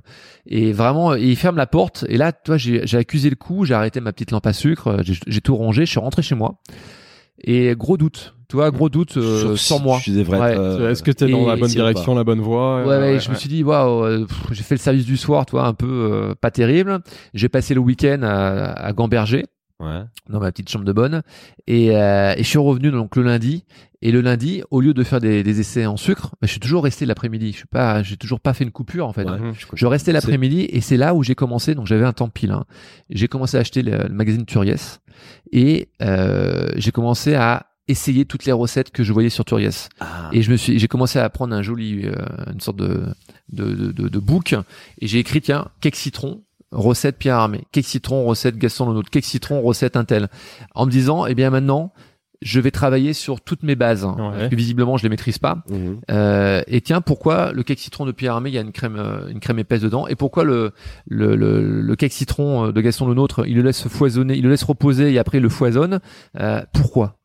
[0.46, 4.02] Et vraiment il ferme la porte et là toi j'ai accusé le coup, j'ai arrêté
[4.02, 6.60] ma petite lampe à sucre, j'ai tout rangé, je suis rentré chez moi.
[7.44, 10.00] Et gros doute, tu vois, gros doute euh, Sur- sans moi.
[10.04, 10.56] Tu devrais Ouais.
[10.58, 13.30] euh, Est-ce que t'es dans et- la bonne direction, la bonne voie Ouais, ouais, je
[13.30, 16.34] me suis dit, waouh, euh, j'ai fait le service du soir, toi, un peu euh,
[16.40, 17.00] pas terrible.
[17.34, 19.46] J'ai passé le week-end à, à Gamberger.
[19.80, 20.02] Ouais.
[20.28, 21.22] dans ma petite chambre de bonne.
[21.68, 23.64] Et, euh, et je suis revenu donc le lundi.
[24.02, 26.60] Et le lundi, au lieu de faire des, des essais en sucre, bah, je suis
[26.60, 27.52] toujours resté l'après-midi.
[27.52, 29.24] Je suis pas, j'ai toujours pas fait une coupure en fait.
[29.30, 29.54] Ouais, Mhm.
[29.58, 31.74] je Je restais l'après-midi et c'est là où j'ai commencé.
[31.76, 32.52] Donc j'avais un temps pile.
[32.52, 32.66] hein.
[33.10, 35.00] J'ai commencé à acheter le, le magazine Turiès
[35.52, 39.90] et euh, j'ai commencé à essayer toutes les recettes que je voyais sur Turiès.
[40.00, 40.30] Ah.
[40.34, 42.14] Et je me suis, j'ai commencé à prendre un joli, euh,
[42.52, 43.04] une sorte de
[43.50, 44.54] de, de, de, de book
[45.00, 49.26] et j'ai écrit tiens cake citron recette Pierre Armé, cake citron recette Gaston Lenôtre, cake
[49.26, 50.28] citron recette Intel,
[50.76, 51.94] en me disant eh bien maintenant
[52.44, 54.14] je vais travailler sur toutes mes bases Ouais.
[54.16, 55.64] parce que visiblement je les maîtrise pas.
[55.72, 56.02] Mhm.
[56.12, 58.96] Euh, et tiens, pourquoi le cake citron de Pierre Armé, il y a une crème,
[58.98, 60.72] euh, une crème épaisse dedans, et pourquoi le
[61.08, 64.44] le, le, le cake citron euh, de Gaston le nôtre, il le laisse foisonner, il
[64.44, 66.00] le laisse reposer et après il le foisonne.
[66.40, 67.17] Euh, pourquoi?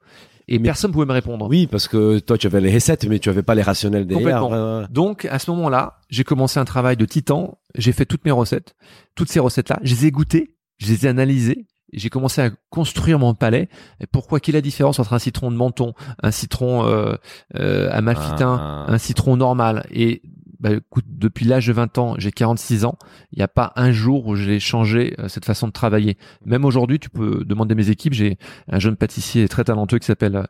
[0.55, 1.47] Et Mais- personne pouvait me répondre.
[1.49, 4.41] Oui, parce que toi, tu avais les recettes, mais tu avais pas les rationnels derrière.
[4.41, 4.81] Complètement.
[4.81, 4.87] Ouais.
[4.91, 7.59] Donc à ce moment-là, j'ai commencé un travail de titan.
[7.75, 8.75] J'ai fait toutes mes recettes,
[9.15, 11.67] toutes ces recettes-là, je les ai goûtées, je les ai analysées.
[11.95, 13.69] J'ai commencé à construire mon palais.
[14.01, 17.15] Et pourquoi Quelle est la différence entre un citron de menton, un citron euh,
[17.59, 18.85] euh, amalfitain, Ah.
[18.89, 20.23] un citron normal Et
[20.63, 22.97] bah, écoute, depuis l'âge de 20 ans, j'ai 46 ans.
[23.33, 26.17] Il n'y a pas un jour où j'ai changé euh, cette façon de travailler.
[26.47, 28.13] Même aujourd'hui, tu peux demander mes équipes.
[28.15, 28.39] J'ai
[28.71, 30.47] un jeune pâtissier très talentueux qui s'appelle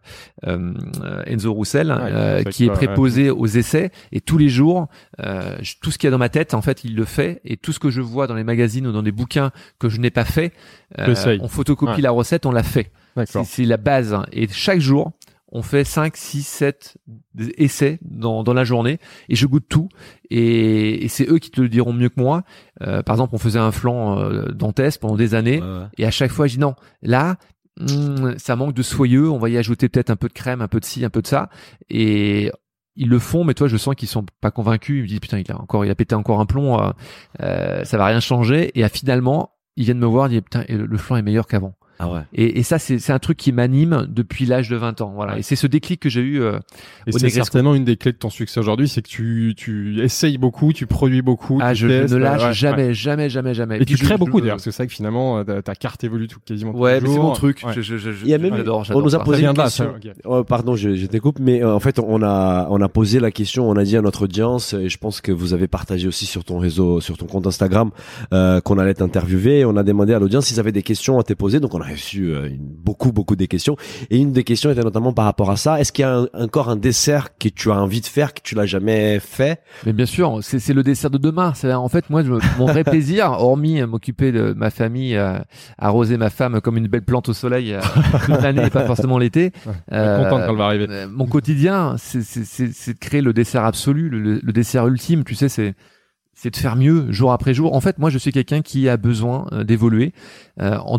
[0.47, 0.73] euh,
[1.03, 2.75] euh, Enzo Roussel, euh, qui est ouais.
[2.75, 3.91] préposé aux essais.
[4.13, 4.89] Et tous les jours,
[5.21, 7.41] euh, je- tout ce qu'il y a dans ma tête, en fait, il le fait.
[7.45, 9.99] Et tout ce que je vois dans les magazines ou dans des bouquins que je
[9.99, 10.53] n'ai pas fait,
[10.99, 12.01] euh, on photocopie Ouais.
[12.03, 12.93] la recette, on l'a fait.
[13.45, 14.17] C'est la base.
[14.33, 15.13] Et chaque jour,
[15.53, 16.97] on fait 5, 6, 7
[17.59, 19.89] essais dans, dans la journée et je goûte tout.
[20.31, 22.43] Et, et c'est eux qui te le diront mieux que moi.
[22.81, 25.61] Euh, par exemple, on faisait un flan euh, dantès pendant des années.
[25.61, 25.87] Ouais, ouais.
[25.99, 27.37] Et à chaque fois, je dis non, là,
[27.79, 29.31] hum, ça manque de soyeux.
[29.31, 31.21] On va y ajouter peut-être un peu de crème, un peu de ci, un peu
[31.21, 31.51] de ça.
[31.91, 32.51] Et
[32.97, 34.99] ils le font, mais toi, je sens qu'ils sont pas convaincus.
[34.99, 36.81] Ils me disent putain, il a encore, il a pété encore un plomb.
[36.81, 36.91] euh,
[37.43, 38.71] euh, ça va rien changer.
[38.79, 41.47] Et ah, finalement, ils viennent me voir, ils disent putain, le, le flan est meilleur
[41.47, 41.75] qu'avant.
[42.05, 42.21] Ah ouais.
[42.35, 45.13] Et, et ça, c'est c'est un truc qui m'anime depuis l'âge de 20 ans.
[45.15, 45.35] Voilà.
[45.35, 45.39] Ouais.
[45.41, 46.41] Et c'est ce déclic que j'ai eu.
[46.41, 46.59] euh,
[47.07, 50.37] Et c'est certainement une des clés de ton succès aujourd'hui, c'est que tu, tu essayes
[50.39, 51.59] beaucoup, tu produis beaucoup.
[51.63, 52.53] ah, tu je, testes, ne lâche ouais, ouais.
[52.55, 53.77] jamais, jamais, jamais, jamais.
[53.77, 55.45] Et tu Puis je- crées je- beaucoup d'ailleurs, parce que c'est vrai que finalement, euh,
[55.45, 57.63] ta, ta carte évolue tout, quasiment Ouais, mais c'est mon truc.
[57.65, 57.73] Ouais.
[57.75, 59.85] Je, je, je, y a même- j'adore, on nous a posé une question.
[60.03, 60.15] ça, ok.
[60.25, 63.21] Oh, pardon, je, je te coupe, mais euh, en fait, on a on a posé
[63.21, 66.09] la question, on a dit à notre audience, et je pense que vous avez partagé
[66.09, 67.91] aussi sur ton réseau, sur ton compte Instagram,
[68.33, 69.61] euh, qu'on allait t'interviewer.
[69.61, 71.81] Et On a demandé à l'audience s'ils avaient des questions à te poser, donc on
[71.81, 73.77] a reçu euh, une- beaucoup beaucoup des questions.
[74.11, 75.81] Et une des questions était notamment par rapport à ça.
[75.81, 78.41] Est-ce qu'il y a un- encore un dessert que tu as envie de faire que
[78.43, 79.61] tu l'as jamais fait?
[79.87, 81.53] Mais bien sûr, c'est c'est le dessert de demain.
[81.55, 85.39] C'est en fait moi je- mon vrai plaisir, hormis m'occuper de ma famille, euh,
[85.79, 87.81] arroser ma femme comme une belle plante au soleil euh,
[88.27, 89.53] toute l'année et pas forcément l'été.
[89.93, 90.87] Euh, Contente quand elle va arriver.
[90.89, 94.53] euh, mon quotidien, c'est c'est- c'est c'est de créer le dessert absolu, le, le- le
[94.53, 95.25] dessert ultime.
[95.25, 95.75] Tu sais, c'est
[96.35, 97.75] c'est de faire mieux jour après jour.
[97.75, 100.13] En fait, moi, je suis quelqu'un qui a besoin euh, d'évoluer
[100.61, 100.99] euh, en,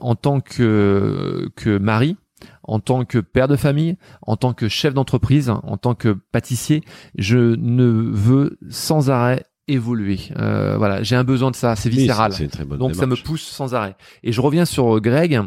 [0.00, 2.16] en tant que que mari,
[2.64, 6.82] en tant que père de famille, en tant que chef d'entreprise, en tant que pâtissier.
[7.16, 10.20] Je ne veux sans arrêt évoluer.
[10.38, 11.76] Euh, voilà, j'ai un besoin de ça.
[11.76, 12.32] C'est viscéral.
[12.32, 13.96] Oui, C'est une très bonne Donc ça me pousse sans arrêt.
[14.22, 15.40] Et je reviens sur Greg,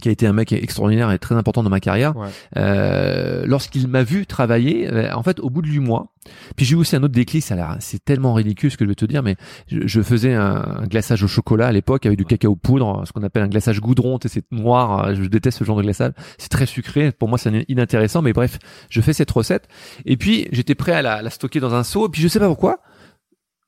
[0.00, 2.16] qui a été un mec extraordinaire et très important dans ma carrière.
[2.16, 2.28] Ouais.
[2.56, 6.12] Euh, Lorsqu'il m'a vu travailler, euh, en fait, au bout de huit mois,
[6.56, 7.42] puis j'ai eu aussi un autre déclic.
[7.42, 9.36] Ça c'est tellement ridicule ce que je vais te dire, mais
[9.68, 13.12] je, je faisais un, un glaçage au chocolat à l'époque avec du cacao poudre, ce
[13.12, 14.18] qu'on appelle un glaçage goudron.
[14.26, 15.14] C'est noir.
[15.14, 16.12] Je déteste ce genre de glaçage.
[16.38, 17.12] C'est très sucré.
[17.12, 18.22] Pour moi, c'est inintéressant.
[18.22, 18.58] Mais bref,
[18.90, 19.68] je fais cette recette.
[20.04, 22.06] Et puis j'étais prêt à la, la stocker dans un seau.
[22.06, 22.80] Et puis je sais pas pourquoi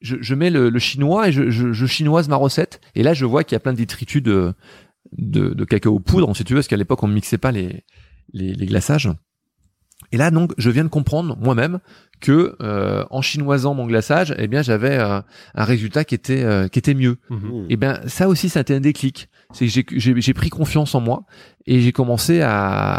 [0.01, 2.81] je, je mets le, le chinois et je, je, je chinoise ma recette.
[2.95, 4.55] Et là, je vois qu'il y a plein de détritus de,
[5.17, 7.85] de, de cacao poudre, si tu veux, parce qu'à l'époque, on ne mixait pas les,
[8.33, 9.09] les, les glaçages.
[10.13, 11.81] Et là, donc, je viens de comprendre moi-même
[12.21, 15.21] que euh, en chinoisant mon glaçage, eh bien, j'avais euh,
[15.55, 17.17] un résultat qui était euh, qui était mieux.
[17.31, 17.39] Mhm.
[17.39, 17.67] Mmh.
[17.69, 19.29] Et ben, ça aussi, ça a été un déclic.
[19.53, 21.25] C'est que j'ai- j'ai j'ai pris confiance en moi
[21.67, 22.51] et j'ai commencé à,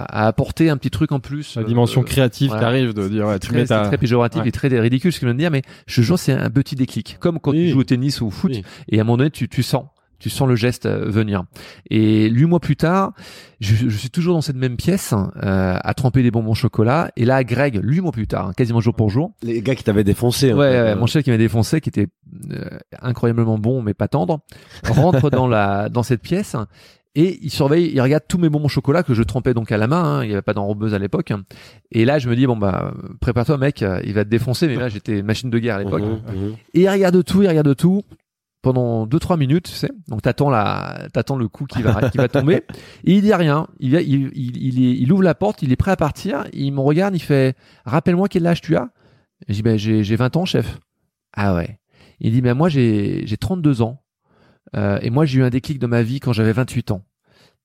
[0.02, 1.56] à apporter un petit truc en plus.
[1.56, 3.86] La dimension Euh, créative qui arrive de dire, ouais, tu très, mets ta...
[3.86, 4.48] très péjoratif Ouais.
[4.50, 6.76] et très ridicule ce que je viens de dire, mais je jure c'est un petit
[6.76, 7.18] déclic.
[7.20, 7.66] Comme quand Oui.
[7.66, 8.64] tu joues au tennis ou au foot, Oui.
[8.90, 9.86] et à un moment donné tu, tu sens,
[10.20, 11.44] tu sens le geste euh, venir.
[11.90, 13.14] Et huit mois plus tard,
[13.60, 17.12] je, je suis toujours dans cette même pièce euh, à tremper des bonbons au chocolat.
[17.16, 19.84] Et là, Greg, huit mois plus tard, hein, quasiment jour pour jour, Les gars qui
[19.84, 20.54] t'avaient défoncé.
[20.54, 22.08] en ouais, euh, mon chef qui m'a défoncé, qui était
[22.52, 22.66] euh,
[23.02, 24.40] incroyablement bon mais pas tendre,
[24.84, 26.56] rentre dans la dans cette pièce.
[27.16, 29.88] Et il surveille, il regarde tous mes bonbons chocolat que je trempais donc à la
[29.88, 30.04] main.
[30.04, 31.34] hein, il n'y avait pas d'enrobeuse à l'époque.
[31.92, 34.68] Et là, je me dis bon bah prépare-toi mec, il va te défoncer.
[34.68, 36.04] Mais là, j'étais machine de guerre à l'époque.
[36.04, 36.56] mhm, mhm.
[36.76, 38.04] Et il regarde tout, il regarde tout
[38.62, 39.92] pendant 2-3 minutes, tu sais.
[40.08, 42.64] Donc t'attends la, t'attends le coup qui va, qui va tomber.
[43.06, 43.68] Et il dit rien.
[43.80, 46.46] Il, vient- il, il, il, ouvre la porte, il est prêt à partir.
[46.54, 48.90] Il me regarde, il fait, rappelle-moi quel âge tu as.
[49.48, 50.80] Et je dis, ben, j'ai, j'ai 20 ans, chef.
[51.34, 51.80] Ah ouais.
[52.20, 54.04] Il dit, ben, moi, j'ai, j'ai 32 ans.
[54.76, 57.04] Euh, et moi, j'ai eu un déclic dans ma vie quand j'avais 28 ans.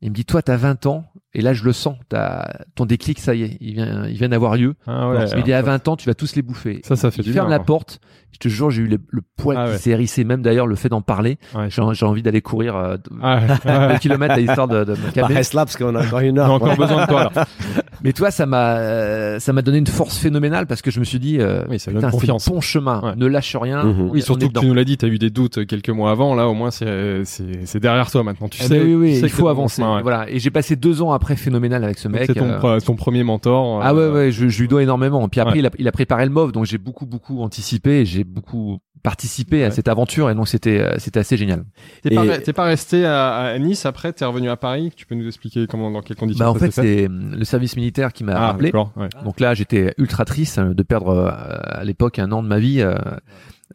[0.00, 3.18] Il me dit, toi, t'as 20 ans, et là, je le sens, t'as, ton déclic,
[3.18, 4.74] ça y est, il vient, il vient d'avoir lieu.
[4.86, 5.18] Ah ouais.
[5.36, 6.80] me dit, à 20 ans, tu vas tous les bouffer.
[6.84, 7.66] Ça, ça fait du ferme bien, la quoi.
[7.66, 8.00] porte.
[8.32, 9.78] Je te jure, j'ai eu le, le poil Ah qui ouais.
[9.78, 11.38] s'est hérissé, même d'ailleurs, le fait d'en parler.
[11.54, 11.68] Ouais.
[11.70, 13.88] J'ai, envie d'aller courir euh, Ah ouais.
[13.92, 15.34] deux kilomètres à l'histoire de, de me Bah, calmer.
[15.36, 16.52] reste là parce qu'on a encore une On a heure.
[16.54, 17.46] encore besoin de toi, là.
[18.02, 21.04] Mais toi, ça m'a, euh, ça m'a donné une force phénoménale parce que je me
[21.04, 23.00] suis dit, euh, Oui, c'est bon chemin.
[23.02, 23.12] Ouais.
[23.16, 23.82] Ne lâche rien.
[23.84, 24.00] Mhm.
[24.00, 26.10] on- Oui, surtout que tu nous l'as dit, tu as eu des doutes quelques mois
[26.10, 26.34] avant.
[26.34, 28.48] Là, au moins, c'est c'est c'est derrière toi maintenant.
[28.48, 29.80] Tu Eh sais, ben oui, oui, tu sais il faut avancer.
[30.02, 30.28] Voilà.
[30.28, 32.26] Et j'ai passé deux ans après phénoménal avec ce Donc, mec.
[32.26, 33.80] C'est ton, euh, ton premier mentor.
[33.82, 35.26] Ah ouais, euh, ouais, je, je lui dois énormément.
[35.28, 35.58] Puis après, Ouais.
[35.60, 39.64] il, a, il a préparé le MOV, donc j'ai beaucoup, beaucoup anticipé, j'ai beaucoup participé
[39.64, 41.64] à cette aventure, et donc c'était, euh, c'était assez génial.
[42.02, 44.92] T'es Et- pas, resté à, à Nice après, t'es revenu à Paris?
[44.96, 47.76] Tu peux nous expliquer comment, dans quelles conditions Bah, en ça fait, c'est le service
[47.76, 48.68] militaire qui m'a Ah, rappelé.
[48.70, 48.92] d'accord.
[48.96, 49.08] Ouais.
[49.24, 52.94] Donc là, j'étais ultra triste de perdre à l'époque un an de ma vie euh,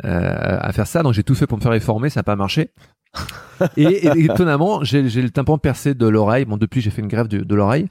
[0.05, 1.03] euh, à faire ça.
[1.03, 2.71] Donc j'ai tout fait pour me faire réformer, ça n'a pas marché.
[3.75, 6.45] Et, et étonnamment, j'ai le tympan percé de l'oreille.
[6.45, 7.87] Bon, depuis, j'ai fait une grève de, de l'oreille.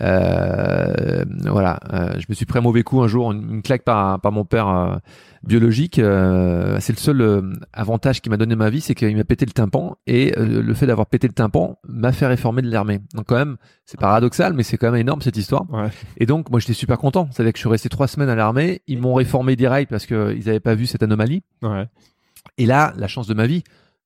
[0.00, 3.82] Euh, voilà, euh, je me suis pris un mauvais coup un jour, une, une claque
[3.82, 4.96] par, par mon père euh,
[5.42, 5.98] biologique.
[5.98, 9.44] Euh, c'est le seul euh, avantage qui m'a donné ma vie, c'est qu'il m'a pété
[9.44, 9.96] le tympan.
[10.06, 13.00] Et euh, le fait d'avoir pété le tympan m'a fait réformer de l'armée.
[13.14, 15.64] Donc quand même, c'est paradoxal, mais c'est quand même énorme cette histoire.
[15.70, 15.90] Ouais.
[16.16, 17.28] Et donc, moi, j'étais super content.
[17.30, 18.80] C'est-à-dire que je suis resté trois semaines à l'armée.
[18.86, 21.42] Ils m'ont réformé direct parce qu'ils n'avaient pas vu cette anomalie.
[21.62, 21.86] Ouais.
[22.58, 23.62] Et là, la chance de ma vie,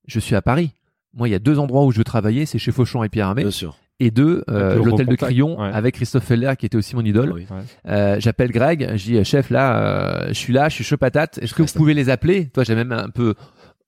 [0.07, 0.73] je suis à Paris.
[1.14, 3.29] Moi, il y a deux endroits où je veux travailler, c'est chez Fauchon et Pierre
[3.29, 3.77] Armé, Bien sûr.
[4.01, 5.71] et deux, euh, l'hôtel de Crillon ouais.
[5.73, 7.33] avec Christophe Feller qui était aussi mon idole.
[7.33, 7.47] Oui.
[7.88, 11.38] Euh, J'appelle Greg, je dis chef là, euh, je suis là, je suis chaud patate.
[11.38, 12.49] Est-ce que vous pouvez les appeler?
[12.49, 13.35] Toi, j'ai même un peu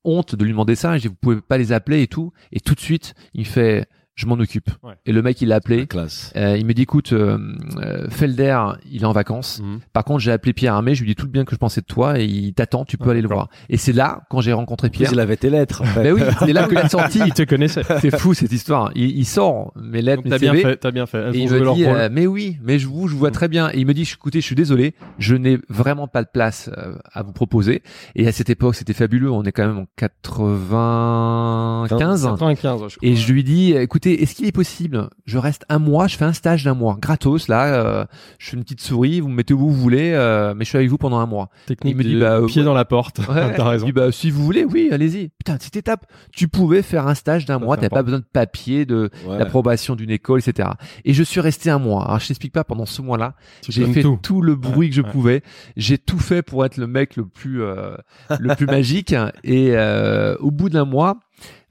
[0.04, 0.96] honte de lui demander ça.
[0.96, 2.32] Je dis vous pouvez pas les appeler et tout.
[2.52, 3.86] Et tout de suite, il fait
[4.18, 4.68] je m'en occupe.
[4.82, 4.94] Ouais.
[5.06, 5.86] Et le mec, il l'a appelé.
[5.86, 6.32] Classe.
[6.34, 7.38] Euh, il me dit écoute, euh,
[7.80, 8.58] euh, Felder,
[8.90, 9.60] il est en vacances.
[9.62, 9.78] Mhm.
[9.92, 11.82] Par contre, j'ai appelé Pierre Armé, je lui dis tout le bien que je pensais
[11.82, 13.48] de toi et il t'attend, tu peux Ah, aller le voir.
[13.68, 15.12] Et c'est là, quand j'ai rencontré plus, Pierre.
[15.12, 15.82] il avait tes lettres.
[15.82, 16.02] en fait.
[16.02, 17.20] Ben oui, c'est là que il a sorti.
[17.28, 17.82] Il te connaissait.
[18.00, 18.90] C'est fou cette histoire.
[18.96, 20.76] Il, il sort mes lettres, Donc, mes bien fait.
[20.78, 21.30] T'as bien fait.
[21.36, 23.70] Et il me dit, euh, mais oui, mais je vous, je vous vois très bien.
[23.70, 26.96] Et il me dit, écoutez, je suis désolé, je n'ai vraiment pas de place euh,
[27.12, 27.82] à vous proposer.
[28.16, 29.30] Et à cette époque, c'était fabuleux.
[29.30, 32.22] On est quand même en 95.
[32.22, 33.08] 95, je crois.
[33.08, 36.24] Et je lui dis, écoutez, est-ce qu'il est possible Je reste un mois, je fais
[36.24, 37.48] un stage d'un mois, gratos.
[37.48, 38.04] Là, euh,
[38.38, 40.78] je fais une petite souris, vous me mettez où vous voulez, euh, mais je suis
[40.78, 41.48] avec vous pendant un mois.
[41.66, 42.64] Technique il me dit, du bah, pied ouais.
[42.64, 43.20] dans la porte.
[43.28, 43.54] Ouais.
[43.54, 43.84] T'as raison.
[43.86, 45.28] Il dit, bah, si vous voulez, oui, allez-y.
[45.28, 48.86] Putain, cette étape, tu pouvais faire un stage d'un mois, t'avais pas besoin de papier,
[48.86, 49.38] de Ouais.
[49.38, 50.70] l'approbation d'une école, etc.
[51.04, 52.04] Et je suis resté un mois.
[52.06, 53.34] Alors, je t'explique pas, pendant ce mois-là,
[53.68, 54.18] j'ai fait tout.
[54.22, 54.40] tout.
[54.42, 55.10] le bruit que je ouais.
[55.10, 55.42] pouvais.
[55.76, 57.96] J'ai tout fait pour être le mec le plus, euh,
[58.38, 59.14] le plus magique.
[59.44, 61.18] Et euh, au bout d'un mois,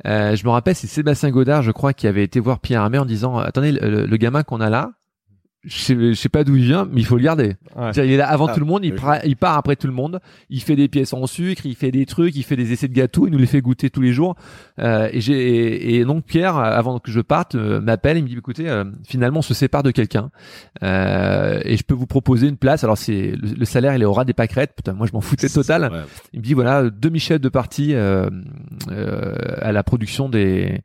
[0.06, 2.98] euh, je me rappelle, c'est Sébastien Godard, je crois, qui avait été voir Pierre Armé
[2.98, 4.92] en disant "Attendez, le, le gamin qu'on a là,
[5.68, 7.56] je sais, je sais pas d'où il vient, mais il faut le garder.
[7.76, 7.92] Ouais.
[7.96, 8.98] Il est là avant Ah, tout le monde, il, oui.
[9.00, 11.92] pra- il part après tout le monde, il fait des pièces en sucre, il fait
[11.92, 14.12] des trucs, il fait des essais de gâteaux, il nous les fait goûter tous les
[14.14, 14.36] jours.
[14.80, 18.38] Euh, et, j'ai, et donc Pierre, avant que je parte, euh, m'appelle, il me dit
[18.38, 20.30] écoutez, euh, finalement on se sépare de quelqu'un
[20.84, 22.84] euh, et je peux vous proposer une place.
[22.84, 24.74] Alors c'est le, le salaire, il est au ras des pâquerettes.
[24.76, 25.84] Putain, moi je m'en foutais total.
[25.92, 26.00] Ouais.
[26.34, 28.30] Il me dit voilà demi-chef de partie euh,
[28.92, 30.82] euh, à la production des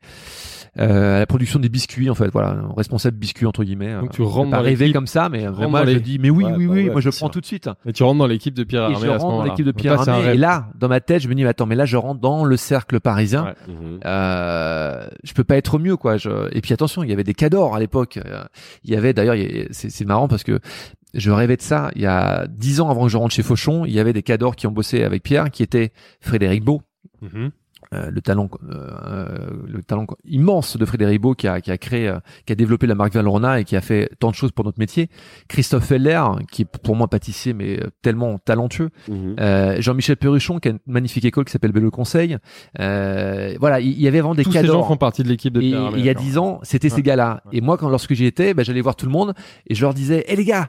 [0.79, 4.23] euh, à la production des biscuits en fait voilà responsable biscuits entre guillemets Donc tu
[4.79, 4.93] l'équipe.
[4.95, 6.91] comme ça mais vraiment dans je les- dis mais oui Ouais, oui bah oui ouais,
[6.91, 7.31] moi je prends sûr.
[7.31, 9.23] tout de suite Et tu rentres dans l'équipe de Pierre et Armé je à ce
[9.23, 10.39] rentre dans l'équipe de Pierre Armé et rêve.
[10.39, 12.57] là dans ma tête je me dis mais attends mais là je rentre dans le
[12.57, 13.53] cercle parisien Ouais.
[13.73, 13.99] Mhm.
[14.05, 16.17] euh, je peux pas être mieux quoi.
[16.17, 16.29] Je...
[16.55, 18.19] Et puis attention, il y avait des cadors à l'époque.
[18.83, 20.59] Il y avait d'ailleurs, a- c'est marrant parce que
[21.13, 21.91] je rêvais de ça.
[21.95, 24.23] Il y a dix ans avant que je rentre chez Fauchon, il y avait des
[24.23, 26.81] cadors qui ont bossé avec Pierre, qui étaient Frédéric Beau,
[27.21, 27.51] Mhm.
[27.93, 31.77] Euh, le talent, euh, euh, le talent immense de Frédéric Beau qui a, qui a
[31.77, 34.51] créé, euh, qui a développé la marque Valrhona et qui a fait tant de choses
[34.51, 35.09] pour notre métier.
[35.47, 38.89] Christophe Feller, qui est pour moi pâtissier mais euh, tellement talentueux.
[39.07, 39.35] Mhm.
[39.39, 42.37] Euh, Jean-Michel Perruchon qui a une magnifique école qui s'appelle Belle Conseil.
[42.79, 44.81] Euh, voilà, il y avait vraiment des Tous ces cadors.
[44.81, 46.95] gens font partie de l'équipe de Et il y a dix ans, c'était Ouais.
[46.95, 47.41] ces gars-là.
[47.45, 47.57] Ouais.
[47.57, 49.33] Et moi, quand lorsque j'y étais, bah, j'allais voir tout le monde
[49.67, 50.67] et je leur disais, hé les gars,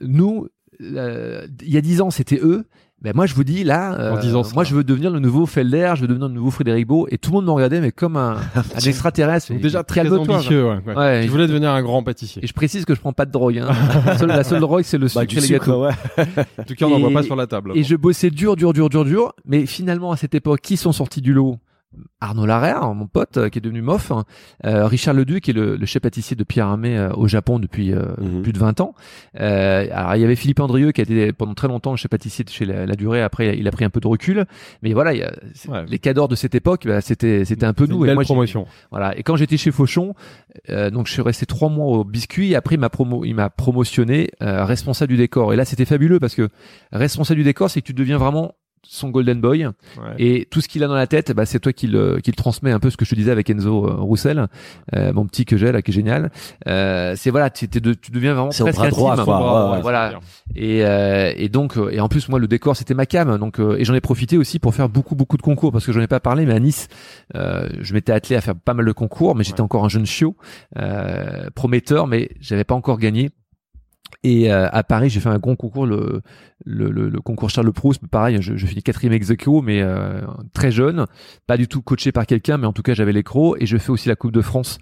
[0.00, 0.48] nous,
[0.80, 2.64] euh, il y a dix ans, c'était eux.
[3.02, 5.10] Ben moi, je vous dis là, euh, Dans 10 ans, c'est moi, je veux devenir
[5.10, 7.08] le nouveau Felder, je veux devenir le nouveau Frédéric Beau.
[7.10, 9.52] Et tout le monde me regardait, mais comme un, un extraterrestre.
[9.54, 10.66] Déjà très ambitieux.
[10.68, 10.94] Ouais, ouais.
[10.94, 12.44] Ouais, Tu voulais devenir un grand pâtissier.
[12.44, 13.58] Et je précise que je prends pas de drogue.
[13.58, 13.72] Hein.
[14.06, 15.84] la, seule, la seule drogue, c'est le sucre Bah, et les sucre, gâteaux.
[15.86, 16.24] ouais.
[16.58, 17.72] En tout cas, on n'en voit pas sur la table.
[17.74, 19.32] Et je bossais dur, dur, dur, dur, dur.
[19.46, 21.58] Mais finalement, à cette époque, qui sont sortis du lot?
[22.20, 24.10] Arnaud Larère, mon pote, euh, qui est devenu mof.
[24.12, 24.24] hein.
[24.64, 27.58] Euh, Richard Leduc, qui est le, le chef pâtissier de Pierre Armé euh, au Japon
[27.58, 28.42] depuis euh, Mhm.
[28.42, 28.94] plus de 20 ans.
[29.40, 32.10] Euh, alors, il y avait Philippe Andrieux, qui a été pendant très longtemps le chef
[32.10, 33.22] pâtissier de chez la, la durée.
[33.22, 34.44] Après, il a pris un peu de recul.
[34.82, 35.32] Mais voilà, il y a,
[35.68, 35.84] Ouais.
[35.88, 37.98] les cadors de cette époque, bah, c'était c'était un peu nous.
[37.98, 38.66] une Et belle moi, j'ai- promotion.
[38.90, 39.16] voilà.
[39.18, 40.14] Et quand j'étais chez Fauchon,
[40.70, 42.52] euh, donc je suis resté trois mois au biscuit.
[42.52, 45.52] Et après, il m'a promo, il m'a promotionné euh, responsable du décor.
[45.52, 46.48] Et là, c'était fabuleux parce que
[46.92, 49.72] responsable du décor, c'est que tu deviens vraiment son golden boy Ouais.
[50.18, 52.36] et tout ce qu'il a dans la tête bah c'est toi qui le qui le
[52.36, 54.46] transmet un peu ce que je te disais avec Enzo euh, Roussel
[54.94, 56.30] euh, mon petit que j'ai là qui est génial
[56.66, 59.24] euh, c'est voilà tu, de- tu deviens vraiment presque bras droit, intime.
[59.24, 59.38] quoi.
[59.38, 59.82] Bras, ouais, ouais.
[59.82, 60.20] voilà.
[60.56, 63.60] et euh, et donc euh, et en plus moi le décor c'était ma cam donc
[63.60, 66.00] euh, et j'en ai profité aussi pour faire beaucoup beaucoup de concours parce que j'en
[66.00, 66.88] ai pas parlé mais à Nice
[67.36, 69.64] euh, je m'étais attelé à faire pas mal de concours mais j'étais Ouais.
[69.64, 70.36] encore un jeune chiot
[70.78, 73.30] euh, prometteur mais j'avais pas encore gagné
[74.24, 76.20] et euh, à Paris, j'ai fait un grand concours, le,
[76.64, 78.00] le, le, le concours Charles Proust.
[78.08, 80.20] Pareil, je, je finis quatrième ex aequo, mais euh,
[80.52, 81.06] très jeune,
[81.46, 83.56] pas du tout coaché par quelqu'un, mais en tout cas j'avais l'écro.
[83.58, 84.78] Et je fais aussi la Coupe de France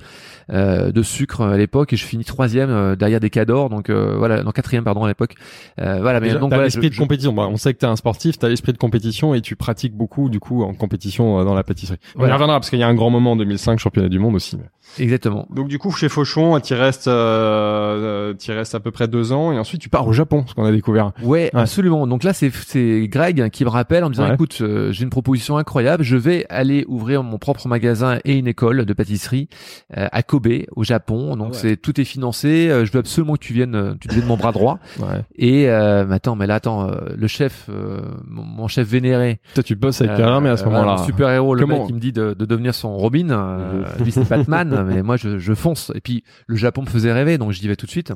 [0.50, 4.16] euh, de sucre à l'époque, et je finis troisième euh, derrière des cadors, donc euh,
[4.18, 5.34] voilà, non quatrième pardon à l'époque.
[5.80, 7.32] Euh, voilà, mais Déjà, donc voilà, l'esprit je- de je- compétition.
[7.32, 10.28] Bah, on sait que t'es un sportif, t'as l'esprit de compétition et tu pratiques beaucoup
[10.28, 11.98] du coup en compétition euh, dans la pâtisserie.
[12.16, 14.34] On y reviendra parce qu'il y a un grand moment en 2005 championnat du monde
[14.34, 14.56] aussi.
[14.56, 15.46] mais- exactement.
[15.54, 19.52] Donc du coup chez Fauchon, t'y restes, euh, t'y restes à peu près deux ans
[19.52, 21.12] et ensuite tu pars au Japon, ce qu'on a découvert.
[21.22, 21.60] Ouais, Ouais.
[21.60, 22.06] absolument.
[22.06, 24.34] Donc là, c'est c'est Greg qui me rappelle en me disant Ouais.
[24.34, 26.02] écoute, euh, j'ai une proposition incroyable.
[26.04, 29.48] Je vais aller ouvrir mon propre magasin et une école de pâtisserie
[29.96, 31.36] euh, à Kobe, au Japon.
[31.36, 31.58] Donc Ah ouais.
[31.60, 32.68] c'est tout est financé.
[32.70, 34.78] Euh, je veux absolument que tu viennes, euh, tu deviennes mon bras droit.
[35.00, 35.22] Ouais.
[35.36, 39.40] Et euh, mais attends, mais là attends, euh, le chef, euh, mon, mon chef vénéré,
[39.54, 40.98] Toi tu bosses avec euh, Pierre Hermé à ce moment-là.
[41.04, 43.30] super héros, le Comment mec qui me dit de, de devenir son Robin.
[43.30, 45.90] euh, lui c'est Batman, mais moi je, je fonce.
[45.94, 48.12] Et puis le Japon me faisait rêver, donc j'y vais tout de suite.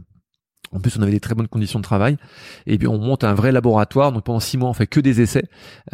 [0.74, 2.16] En plus, on avait des très bonnes conditions de travail.
[2.66, 4.12] Et puis, on monte un vrai laboratoire.
[4.12, 5.44] Donc, pendant six mois, on fait que des essais.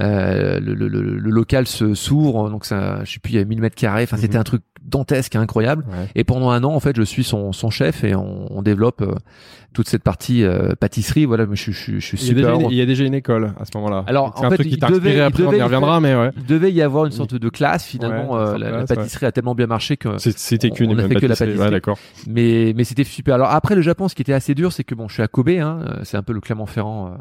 [0.00, 2.48] Euh, le, le, le, le local se s'ouvre.
[2.50, 4.04] Donc, ça, je sais plus, il y a 1000 mètres carrés.
[4.04, 4.40] Enfin, c'était Mhm.
[4.40, 5.84] un truc dantesque, incroyable.
[5.90, 6.08] Ouais.
[6.14, 9.02] Et pendant un an, en fait, je suis son, son chef et on, on développe
[9.02, 9.14] euh,
[9.72, 11.24] toute cette partie euh, pâtisserie.
[11.26, 12.54] Voilà, mais je, je, je suis Il super.
[12.54, 14.04] une, il y a déjà une école à ce moment-là.
[14.06, 16.00] Alors, c'est en un fait, truc qui t'a inspiré après, on devait y y reviendra,
[16.00, 16.30] mais ouais.
[16.36, 17.84] Il devait y avoir une sorte de classe.
[17.84, 18.96] Finalement, Ouais, euh, la, la place, ouais.
[18.96, 21.70] pâtisserie a tellement bien marché que C'était qu'une fait que la pâtisserie.
[21.70, 21.98] d'accord.
[22.28, 23.34] mais mais c'était super.
[23.36, 25.28] Alors après le Japon, ce qui était assez dur, c'est que bon, je suis à
[25.28, 27.14] Kobe, hein, euh, c'est un peu le Clermont-Ferrand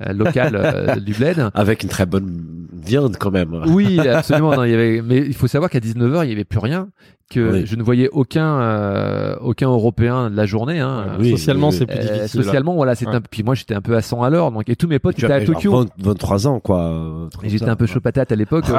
[0.00, 1.50] euh, euh, local euh, du bled.
[1.54, 3.62] Avec une très bonne viande quand même.
[3.66, 4.54] Oui, absolument.
[4.56, 6.88] non, il y avait, mais il faut savoir qu'à 19h, il y avait plus rien,
[7.30, 7.66] que Oui.
[7.66, 10.80] je ne voyais aucun euh, aucun Européen de la journée.
[10.80, 11.16] Hein.
[11.18, 12.40] Oui, Socialement, oui, c'est plus Euh, difficile.
[12.40, 12.44] là.
[12.46, 13.16] socialement, voilà, c'était Ouais.
[13.16, 13.20] un.
[13.20, 15.30] Puis moi, j'étais un peu à 100 à l'heure, donc et tous mes potes étaient
[15.30, 15.72] à Tokyo.
[15.72, 16.84] 20 23 ans, quoi.
[16.84, 18.64] euh, j'étais un peu chaud patate à l'époque.
[18.66, 18.78] donc,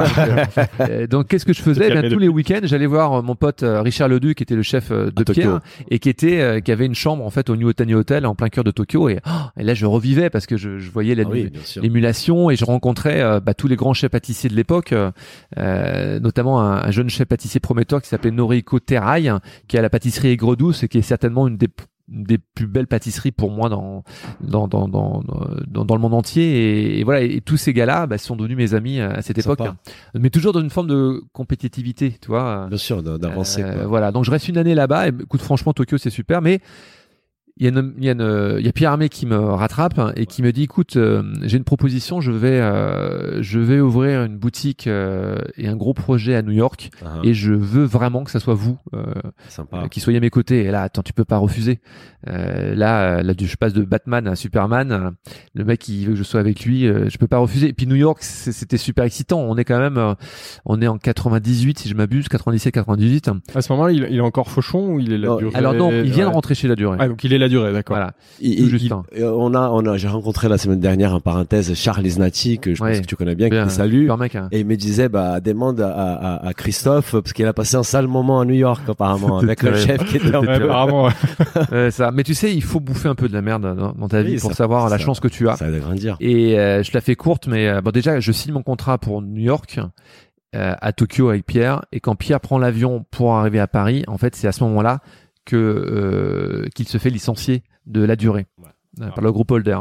[0.80, 1.90] euh, donc, qu'est-ce que je faisais?
[1.90, 4.90] Bien, Tous les week-ends, j'allais voir mon pote euh, Richard Leduc, qui était le chef
[4.90, 5.40] euh, de À Tokyo.
[5.42, 8.26] Pierre, et qui était, euh, qui avait une chambre en fait au New Otani Hotel
[8.26, 9.08] en plein cœur de Tokyo.
[9.08, 11.50] Et, oh, et là, je revivais parce que je, je voyais Ah oui,
[11.82, 15.10] l'émulation et je rencontrais euh, bah, tous les grands chefs pâtissiers de l'époque, euh,
[15.58, 19.32] euh, notamment un, un jeune chef pâtissier prometteur qui s'appelait Noriko Terrail,
[19.68, 21.68] qui a la pâtisserie Aigre Douce et qui est certainement une des
[22.12, 24.02] des plus belles pâtisseries pour moi dans
[24.40, 25.22] dans dans dans
[25.68, 26.42] dans, dans le monde entier.
[26.42, 29.60] Et, et voilà et, tous ces gars-là bah, sont devenus mes amis à cette époque.
[30.18, 32.66] Mais toujours dans une forme de compétitivité tu vois.
[32.68, 33.62] Bien sûr, d'avancer.
[33.62, 35.06] euh, voilà, donc je reste une année là-bas.
[35.06, 36.60] Et écoute, franchement, Tokyo, c'est super, mais
[37.60, 39.36] il y a, une, il y, a une- il y a Pierre Armé qui me
[39.36, 43.58] rattrape hein, et qui me dit, écoute, euh, j'ai une proposition, je vais, euh, je
[43.60, 47.52] vais ouvrir une boutique euh, et un gros projet à New York, Ah, et je
[47.52, 49.04] veux vraiment que ça soit vous euh,
[49.48, 49.82] Sympa.
[49.84, 50.64] euh, qui soyez à mes côtés.
[50.64, 51.80] Et là, attends, tu peux pas refuser.
[52.28, 55.12] Euh, là, là, je passe de Batman à Superman.
[55.54, 56.86] Le mec, il veut que je sois avec lui.
[56.86, 57.68] euh, je peux pas refuser.
[57.68, 59.40] Et puis New York, c'était super excitant.
[59.40, 60.14] On est quand même, euh,
[60.64, 63.30] on est en 98 si je m'abuse, 97, 98.
[63.54, 65.74] À ce moment-là, il, il est encore fauchon ou il est la Non, durée Alors
[65.74, 66.96] non, il vient de rentrer chez la durée.
[67.00, 67.96] Ah, donc il est la durée, d'accord.
[67.96, 68.12] Voilà.
[68.40, 72.06] Il- il- euh, on a, on a, j'ai rencontré la semaine dernière en parenthèse Charles
[72.06, 72.92] Isnati que je Ouais.
[72.92, 74.08] pense que tu connais bien, Bien, qui salue.
[74.18, 74.34] mec.
[74.36, 74.48] hein.
[74.52, 77.82] Et il me disait, bah, demande à, à, à Christophe, parce qu'il a passé un
[77.82, 81.12] sale moment à New York, apparemment, avec le chef qui était en Ouais, apparemment, ouais.
[81.72, 82.10] Euh, ça.
[82.12, 84.34] Mais tu sais, il faut bouffer un peu de la merde dans, dans ta Oui,
[84.34, 85.56] vie pour ça- savoir la chance que tu as.
[85.56, 86.16] Ça va grandir.
[86.20, 89.20] Et euh, je la fais courte, mais euh, bon déjà, je signe mon contrat pour
[89.22, 89.78] New York,
[90.56, 91.84] euh, à Tokyo avec Pierre.
[91.92, 95.00] Et quand Pierre prend l'avion pour arriver à Paris, en fait, c'est à ce moment-là
[95.44, 98.46] que euh, qu'il se fait licencier de la durée.
[99.00, 99.78] euh, par le groupe Holder.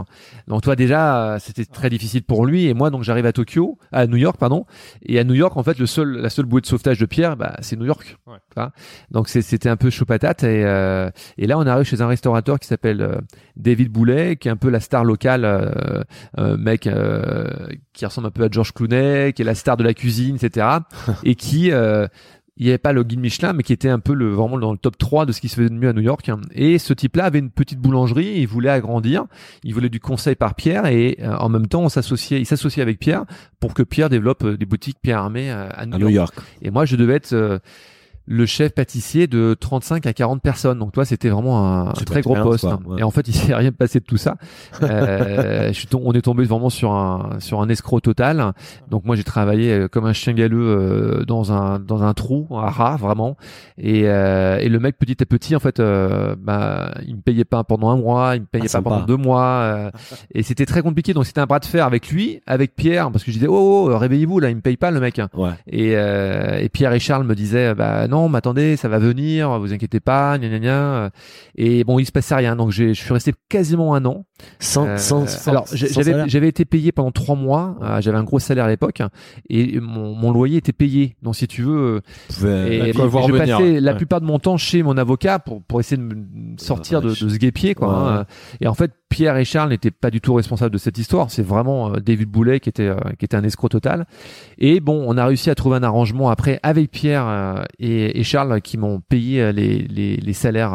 [0.47, 4.07] Donc toi déjà c'était très difficile pour lui et moi donc j'arrive à Tokyo, à
[4.07, 4.65] New York pardon,
[5.01, 7.35] et à New York en fait le seul la seule bouée de sauvetage de Pierre
[7.35, 8.17] bah c'est New York.
[8.27, 8.65] Ouais.
[9.11, 12.59] Donc c'était un peu chaud patate et euh, et là on arrive chez un restaurateur
[12.59, 13.15] qui s'appelle euh,
[13.55, 15.75] David Boulet qui est un peu la star locale
[16.37, 16.87] mec
[17.93, 20.67] qui ressemble un peu à George Clooney, qui est la star de la cuisine etc.
[21.23, 21.71] et qui
[22.59, 24.73] il n'y avait pas le guide Michelin, mais qui était un peu le, vraiment dans
[24.73, 26.29] le top 3 de ce qui se faisait de mieux à New York.
[26.53, 29.25] Et ce type-là avait une petite boulangerie, il voulait agrandir,
[29.63, 32.81] il voulait du conseil par Pierre, et euh, en même temps, on s'associait, il s'associait
[32.83, 33.23] avec Pierre
[33.59, 36.09] pour que Pierre développe euh, des boutiques Pierre Armé euh, à New, À York.
[36.09, 36.35] New York.
[36.61, 37.59] Et moi, je devais être euh,
[38.31, 40.77] le chef pâtissier de 35 à 40 personnes.
[40.77, 42.63] Donc toi, c'était vraiment un, très gros poste.
[42.63, 42.99] quoi, ouais.
[42.99, 44.35] Et en fait, il s'est rien passé de tout ça.
[44.83, 48.53] Euh, je suis on est tombé vraiment sur un sur un escroc total.
[48.89, 52.47] Donc moi, j'ai travaillé euh, comme un chien galeux euh, dans un dans un trou,
[52.51, 53.35] un rat vraiment.
[53.79, 57.45] Et, euh, et le mec, petit à petit, en fait, euh, bah, il me payait
[57.45, 58.89] pas pendant un mois, il me payait Ah, pas sympa.
[58.91, 59.91] pendant deux mois, euh,
[60.35, 61.13] et c'était très compliqué.
[61.13, 63.87] Donc c'était un bras de fer avec lui, avec Pierre, parce que je disais oh,
[63.89, 65.19] oh réveillez-vous là, il me paye pas le mec.
[65.33, 65.49] Ouais.
[65.67, 69.57] Et, euh, et Pierre et Charles me disaient bah non, mais attendez, ça va venir,
[69.59, 71.09] vous inquiétez pas, gna gna gna.
[71.55, 74.25] Et bon, il se passait rien, donc je suis resté quasiment un an.
[74.59, 78.39] Sans, Euh, sans, sans- alors j'avais été payé pendant trois mois, euh, j'avais un gros
[78.39, 79.01] salaire à l'époque,
[79.49, 81.15] et mon, mon loyer était payé.
[81.21, 82.01] Donc si tu veux,
[82.41, 83.97] et, la et quoi voir je venir, passais la ouais.
[83.97, 86.15] plupart de mon temps chez mon avocat pour, pour essayer de me
[86.57, 87.75] sortir de, de ce guépier.
[87.75, 88.25] Quoi, Ouais, hein.
[88.61, 91.31] Et en fait, Pierre et Charles n'étaient pas du tout responsables de cette histoire.
[91.31, 94.05] C'est vraiment euh, David Boulet qui était, euh, qui était un escroc total.
[94.57, 97.63] Et bon, on a réussi à trouver un arrangement après avec Pierre euh,
[98.09, 100.73] et, et Charles qui m'ont payé euh, les, les, les salaires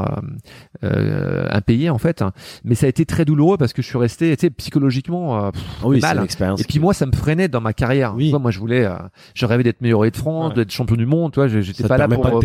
[0.82, 2.24] euh, euh, impayés en fait.
[2.64, 5.50] Mais ça a été très douloureux parce que je suis resté, tu sais, psychologiquement, euh,
[5.50, 6.10] pff, Ah oui, mal.
[6.12, 6.60] c'est une expérience.
[6.60, 8.14] et puis moi, ça me freinait dans ma carrière.
[8.16, 8.24] Oui.
[8.26, 8.94] Tu vois, moi, je voulais, euh,
[9.34, 10.54] je rêvais d'être meilleur de France, Ouais.
[10.56, 11.32] d'être champion du monde.
[11.32, 12.38] Tu vois, je- j'étais pas là pour, pas ton-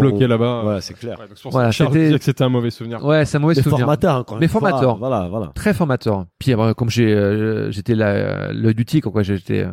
[0.00, 0.64] bloqué là-bas.
[0.64, 1.18] Ouais, c'est clair.
[1.20, 3.04] Ouais, donc Voilà, Charles que c'était un mauvais souvenir.
[3.04, 3.80] Ouais, c'est un mauvais Mais souvenir.
[3.80, 4.96] formateur, encore Mais formateur.
[4.98, 5.52] Voilà, voilà.
[5.54, 6.26] Très formateur.
[6.38, 9.22] Puis euh, comme j'ai, euh, j'étais là, l'œil du tigre, quoi.
[9.22, 9.66] J'étais,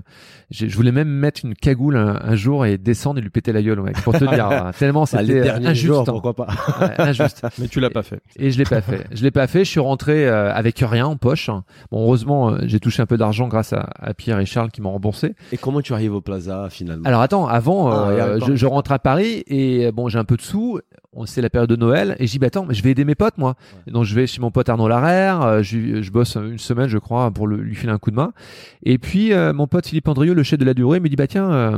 [0.51, 3.61] je voulais même mettre une cagoule un, un jour et descendre et lui péter la
[3.61, 3.79] gueule.
[4.19, 5.85] Pour te dire, euh, tellement Bah, les c'était euh, derniers injuste.
[5.85, 6.03] jours, hein.
[6.07, 6.47] pourquoi pas.
[6.81, 7.41] Ouais, injuste.
[7.59, 8.21] Mais tu l'as pas fait.
[8.37, 9.05] Et je l'ai pas fait.
[9.11, 9.65] Je l'ai pas fait.
[9.65, 11.49] Je suis rentré euh, avec rien en poche.
[11.91, 14.81] Bon, heureusement, euh, j'ai touché un peu d'argent grâce à, à Pierre et Charles qui
[14.81, 15.35] m'ont remboursé.
[15.51, 17.03] Et comment tu arrives au Plaza finalement?
[17.07, 20.37] Alors attends, avant, Ah, euh, je, je rentre à Paris et bon, j'ai un peu
[20.37, 20.79] de sous.
[21.15, 23.05] On c'est la période de Noël et je dis bah attends, mais je vais aider
[23.05, 23.55] mes potes moi.
[23.87, 26.97] Donc je vais chez mon pote Arnaud Larère, euh, je, je bosse une semaine je
[26.97, 28.33] crois pour le- lui filer un coup de main.
[28.83, 31.27] Et puis euh, mon pote Philippe Andrieux, le chef de la durée, me dit bah
[31.27, 31.77] tiens, euh,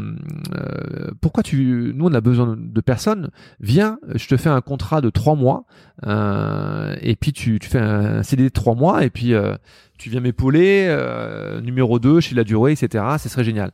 [0.58, 3.30] euh, pourquoi tu, nous on a besoin de personnes,
[3.60, 5.66] viens, je te fais un contrat de trois mois
[6.08, 9.56] euh, et puis tu, tu fais un CD de trois mois et puis euh,
[9.98, 13.04] tu viens m'épauler, euh, numéro 2 chez la durée, etc.
[13.18, 13.72] Ce serait génial.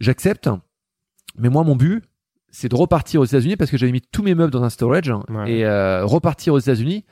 [0.00, 0.48] J'accepte.
[1.38, 2.02] Mais moi, mon but,
[2.50, 5.12] c'est de repartir aux États-Unis parce que j'avais mis tous mes meubles dans un storage
[5.28, 5.50] Ouais.
[5.52, 7.04] et euh, repartir aux États-Unis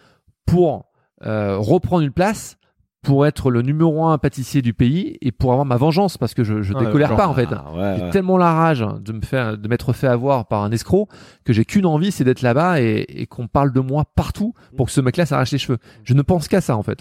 [0.46, 0.86] pour
[1.24, 2.57] euh, reprendre une place
[3.08, 6.44] pour être le numéro un pâtissier du pays et pour avoir ma vengeance parce que
[6.44, 7.48] je, je Ah, décolère pas en fait.
[7.50, 8.10] Ah, ouais, J'ai ouais.
[8.10, 11.08] tellement la rage de me faire, de m'être fait avoir par un escroc
[11.42, 14.84] que j'ai qu'une envie, c'est d'être là-bas et, et qu'on parle de moi partout pour
[14.88, 15.78] que ce mec-là s'arrache les cheveux.
[16.04, 17.00] Je ne pense qu'à ça en fait.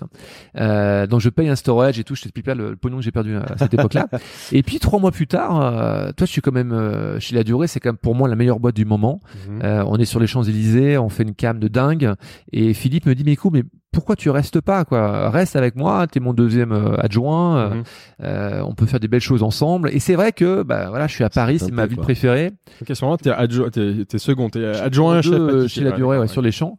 [0.58, 2.16] Euh, donc je paye un storage et tout.
[2.16, 4.08] Je t'explique pas le, le pognon que j'ai perdu à cette époque-là.
[4.54, 7.44] et puis trois mois plus tard, euh, toi, je suis quand même euh, chez la
[7.44, 7.68] durée.
[7.68, 9.20] C'est quand même pour moi la meilleure boîte du moment.
[9.50, 9.60] Mhm.
[9.62, 12.14] Euh, on est sur les Champs Élysées, on fait une cam de dingue.
[12.54, 15.30] Et Philippe me dit mais écoute, mais pourquoi tu restes pas quoi?
[15.30, 17.58] Reste avec moi, t'es mon deuxième euh, adjoint.
[17.58, 17.84] euh, Mhm.
[18.24, 19.90] euh, on peut faire des belles choses ensemble.
[19.92, 22.04] Et c'est vrai que bah voilà, je suis à Paris, c'est ma ville quoi.
[22.04, 22.52] préférée.
[22.82, 26.20] Ok, sur t'es adjoint, t'es, t'es second, t'es adjoint chef pâtissier, chez la ouais, durée,
[26.20, 26.78] ouais, sur les champs.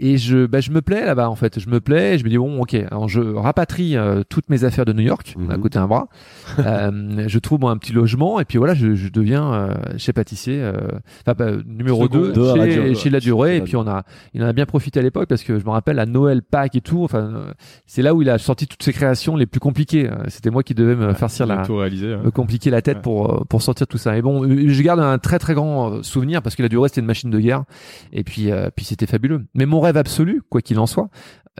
[0.00, 1.58] Et je, bah, je me plais là-bas en fait.
[1.58, 2.14] Je me plais.
[2.14, 2.74] Et je me dis bon, ok.
[2.74, 5.50] Alors je rapatrie euh, toutes mes affaires de New York Mhm.
[5.50, 6.08] à côté un bras.
[6.58, 10.12] Euh, je trouve moi, un petit logement et puis voilà, je, je deviens euh, chez
[10.12, 10.72] pâtissier, euh,
[11.22, 13.20] enfin bah, numéro Second, 2 deux à la chez, durée, chez la ouais.
[13.20, 13.48] durée.
[13.50, 14.02] Chez Et la puis on a,
[14.34, 16.74] il en a bien profité à l'époque parce que je me rappelle à Noël, Pâques
[16.76, 17.04] et tout.
[17.04, 17.52] Enfin, euh,
[17.86, 20.08] c'est là où il a sorti toutes ses créations les plus compliquées.
[20.10, 22.14] Euh, C'était moi qui devais me farcir J'ai la, tout réalisé.
[22.14, 22.22] ouais.
[22.22, 23.02] me compliquer la tête Ouais.
[23.02, 24.16] pour euh, pour sortir tout ça.
[24.16, 27.06] Et bon, je garde un très très grand souvenir parce que la durée c'était une
[27.06, 27.64] machine de guerre
[28.12, 29.44] et puis euh, puis c'était fabuleux.
[29.54, 31.08] Mais mon rêve absolu, quoi qu'il en soit,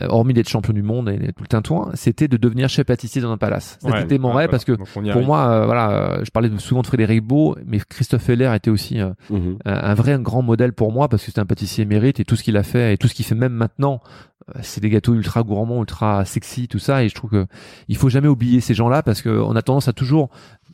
[0.00, 3.20] euh, hormis d'être champion du monde et tout le tintouin, c'était de devenir chef pâtissier
[3.20, 3.78] dans un palace.
[3.82, 5.26] Ouais, C'était mon rêve parce que pour arrive.
[5.26, 9.00] moi, euh, voilà, euh, je parlais souvent de Frédéric Beau, mais Christophe Heller était aussi
[9.00, 9.58] euh, Mhm.
[9.64, 12.24] un, un vrai un grand modèle pour moi parce que c'est un pâtissier mérite et
[12.24, 14.00] tout ce qu'il a fait et tout ce qu'il fait même maintenant
[14.62, 17.46] c'est des gâteaux ultra gourmands ultra sexy tout ça et je trouve que
[17.88, 20.30] il faut jamais oublier ces gens là parce que on a tendance à toujours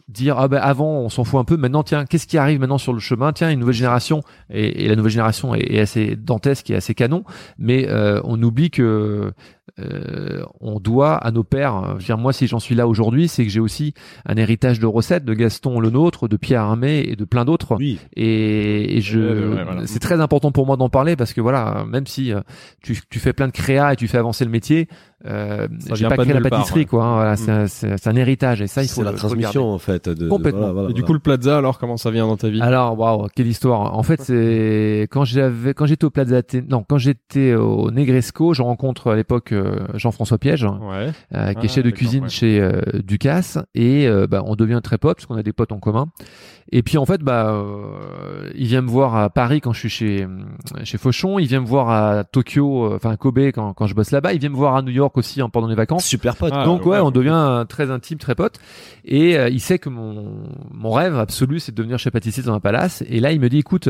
[0.09, 2.79] dire ah ben avant on s'en fout un peu maintenant tiens qu'est-ce qui arrive maintenant
[2.79, 3.33] sur le chemin?
[3.33, 7.25] Tiens une nouvelle génération et, la nouvelle génération est, est assez dantesque et assez canon
[7.59, 9.33] mais euh, on oublie que
[9.81, 11.75] euh, on doit à nos pères.
[11.77, 13.95] euh, Je veux dire, moi, si j'en suis là aujourd'hui, c'est que j'ai aussi
[14.27, 17.77] un héritage de recettes de Gaston le nôtre, de Pierre Armé et de plein d'autres.
[17.79, 17.99] Oui.
[18.17, 19.87] Et, et je, Ouais, ouais, voilà.
[19.87, 22.41] c'est très important pour moi d'en parler parce que voilà, même si euh,
[22.83, 24.89] tu, tu fais plein de créa et tu fais avancer le métier,
[25.27, 27.05] euh, j'ai pas pas créé la part, pâtisserie quoi.
[27.05, 27.37] hein, voilà, Mm.
[27.37, 29.79] c'est un- c'est c'est un héritage et ça il faut C'est la le- transmission en
[29.79, 30.07] fait.
[30.09, 30.61] De, de- Complètement.
[30.61, 32.61] voilà, voilà, Et du coup, le Plaza, alors, comment ça vient dans ta vie?
[32.61, 33.97] Alors, waouh, quelle histoire.
[33.97, 38.61] En fait, c'est quand j'avais, quand j'étais au Plaza non, quand j'étais au Negresco, je
[38.61, 39.54] rencontre à l'époque
[39.95, 41.11] Jean-François Piège, Ouais.
[41.35, 42.29] euh, qui Ah, est chef de cuisine ouais.
[42.31, 45.73] chez euh, Ducasse, et euh, bah, on devient très potes parce qu'on a des potes
[45.73, 46.07] en commun.
[46.73, 49.89] Et puis en fait, bah, euh, il vient me voir à Paris quand je suis
[49.91, 50.27] chez
[50.83, 53.95] chez Fauchon, il vient me voir à Tokyo, euh, enfin à Kobe quand quand je
[53.95, 56.05] bosse là-bas, il vient me voir à New York aussi en, pendant les vacances.
[56.07, 56.53] Super pote.
[56.57, 57.01] Ah, Donc ouais, ouais.
[57.01, 58.59] on devient euh, très intime, très pote.
[59.05, 62.55] Et euh, il sait que mon mon rêve absolu, c'est de devenir chef pâtissier dans
[62.55, 63.05] un palace.
[63.09, 63.89] Et là, il me dit, écoute,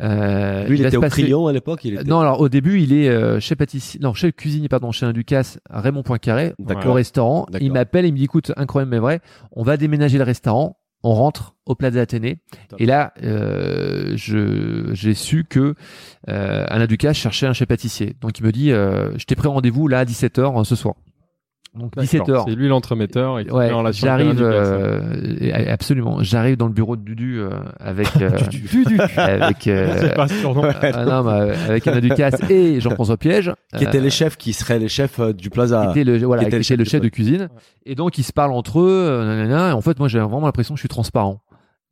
[0.00, 1.84] euh, Lui, il était au passer- à l'époque.
[1.84, 2.04] Il était...
[2.04, 5.12] Non, alors au début, il est euh, chef pâtissier, non chef cuisinier pardon, chez un
[5.12, 7.46] Ducasse, à Raymond Poincaré, au restaurant.
[7.60, 9.20] Il m'appelle, il me dit, écoute, incroyable mais vrai,
[9.52, 10.78] on va déménager le restaurant.
[11.06, 12.38] on rentre au Plaza Athénée.
[12.68, 12.80] Top.
[12.80, 15.74] Et là, euh, je j'ai su que
[16.28, 18.16] euh, Alain Ducasse cherchait un chef pâtissier.
[18.20, 20.94] Donc il me dit, euh, je t'ai pris rendez-vous là à 17h ce soir.
[21.76, 22.44] Donc 17h.
[22.46, 25.00] C'est lui l'entremetteur et qui Ouais, j'arrive euh,
[25.68, 26.22] absolument.
[26.22, 27.50] J'arrive dans le bureau de Dudu euh,
[27.80, 28.30] avec euh,
[29.16, 30.62] avec euh, pas ce surnom.
[30.64, 34.52] ah non, mais avec Alain Ducasse et Jean-François Piège, Qui étaient euh, les chefs, qui
[34.52, 35.90] seraient les chefs euh, du qui Plaza.
[35.90, 37.48] était le voilà, qui était qui était le chef de de cuisine.
[37.86, 39.06] Et donc ils se parlent entre eux.
[39.10, 41.40] euh, nanana, et en fait, moi j'ai vraiment l'impression que je suis transparent.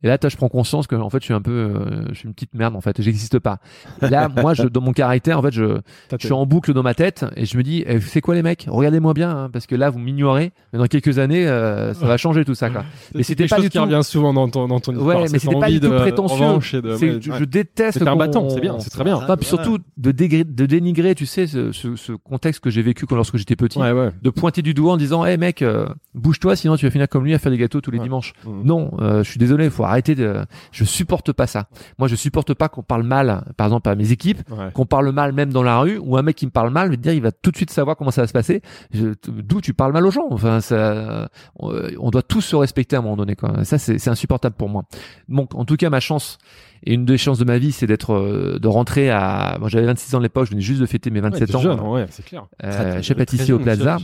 [0.03, 2.15] Et là, toi, je prends conscience que en fait, je suis un peu, euh, je
[2.15, 3.59] suis une petite merde en fait, j'existe pas.
[4.01, 5.79] Et là, moi, je, dans mon caractère, en fait, je,
[6.11, 8.43] je suis en boucle dans ma tête et je me dis, eh, c'est quoi les
[8.43, 8.67] mecs?
[8.69, 10.51] Regardez-moi bien, hein, parce que là, vous m'ignorez.
[10.73, 12.69] Mais dans quelques années, euh, ça va changer tout ça.
[12.69, 12.83] Quoi.
[13.11, 15.07] C'est mais c'était pas chose du qui tout- revient souvent dans ton, dans ton histoire.
[15.21, 16.81] Ouais, mais c'était pas du tout de prétentieux.
[16.81, 17.99] de- C'est- ouais, je, déteste.
[17.99, 19.19] C'était un bâton, c'est bien, c'est très bien.
[19.27, 22.81] Ah, puis surtout de, dégré- de dénigrer, tu sais, ce, ce, ce contexte que j'ai
[22.81, 24.09] vécu quand lorsque j'étais petit, Ouais, ouais.
[24.21, 27.23] de pointer du doigt en disant, hé mec, euh, bouge-toi, sinon tu vas finir comme
[27.23, 28.33] lui à faire des gâteaux tous les dimanches.
[28.45, 28.61] Mhm.
[28.65, 30.45] Non, euh, je suis désolé, faut arrêter de.
[30.71, 31.67] Je supporte pas ça.
[31.97, 34.69] Moi, je supporte pas qu'on parle mal, par exemple, à mes équipes, Ouais.
[34.73, 36.91] qu'on parle mal même dans la rue, ou un mec qui me parle mal, je
[36.91, 38.61] vais te dire, il va tout de suite savoir comment ça va se passer.
[38.93, 40.27] D'où tu parles mal aux gens.
[40.31, 43.35] Enfin, ça, on, on doit tous se respecter à un moment donné.
[43.35, 43.63] Quoi.
[43.63, 44.83] Ça, c'est insupportable pour moi.
[45.29, 46.37] Donc, en tout cas, ma chance.
[46.85, 49.57] Et une des chances de ma vie, c'est d'être, euh, de rentrer à.
[49.59, 51.55] Bon, j'avais 26 ans à l'époque, je venais juste de fêter mes Ouais, 27 t'es
[51.55, 51.59] ans.
[51.61, 52.45] jeune, ouais, c'est clair.
[52.61, 53.97] euh, chez pâtissier au Plaza.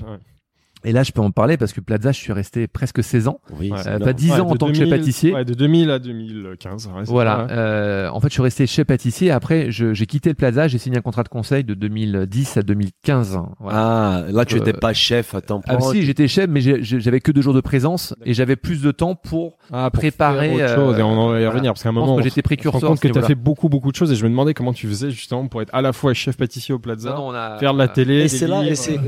[0.85, 3.39] Et là, je peux en parler parce que Plaza, je suis resté presque 16 ans.
[3.59, 5.33] Oui, Euh, pas 10 Ouais, ans en tant que chef 2000 pâtissier.
[5.33, 6.87] Ouais, de 2000 à 2015.
[6.95, 7.47] ouais, Voilà.
[7.51, 9.31] Euh, en fait, je suis resté chef pâtissier.
[9.31, 10.67] Après, je- j'ai quitté le Plaza.
[10.67, 13.39] J'ai signé un contrat de conseil de 2010 à 2015.
[13.59, 13.77] Voilà.
[13.79, 15.91] Ah, là, tu Euh, étais pas chef à temps Ah, plein.
[15.91, 19.15] si, j'étais chef, mais j'avais que deux jours de présence et j'avais plus de temps
[19.15, 19.57] pour.
[19.71, 21.49] Ah, pour préparer, faire autre euh, chose, et on en va y voilà.
[21.49, 22.81] revenir parce qu'à un Je moment j'étais précurseur.
[22.81, 24.53] compte à ce que tu as fait beaucoup beaucoup de choses et je me demandais
[24.53, 27.27] comment tu faisais justement pour être à la fois chef pâtissier au Plaza, Non, non,
[27.27, 28.61] on a- faire de la télé, Et c'est là,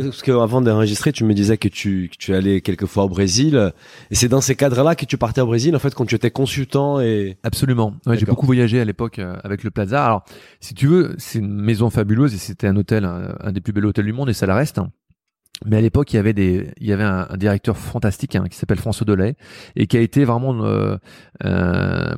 [0.04, 3.72] parce qu'avant d'enregistrer, tu me disais que tu que tu allais quelquefois au Brésil,
[4.09, 6.32] et c'est dans ces cadres-là que tu partais au Brésil, en fait, quand tu étais
[6.32, 7.93] consultant et Absolument.
[8.05, 10.05] Ouais, j'ai beaucoup voyagé à l'époque euh, avec le Plaza.
[10.05, 10.24] Alors,
[10.59, 13.74] si tu veux, c'est une maison fabuleuse et c'était un hôtel, un, un des plus
[13.74, 14.80] bels hôtels du monde et ça la reste.
[15.66, 18.45] Mais à l'époque, il y avait des, il y avait un, un directeur fantastique hein,
[18.49, 19.36] qui s'appelle François Delay
[19.76, 20.97] et qui a été vraiment euh,
[21.43, 22.16] un,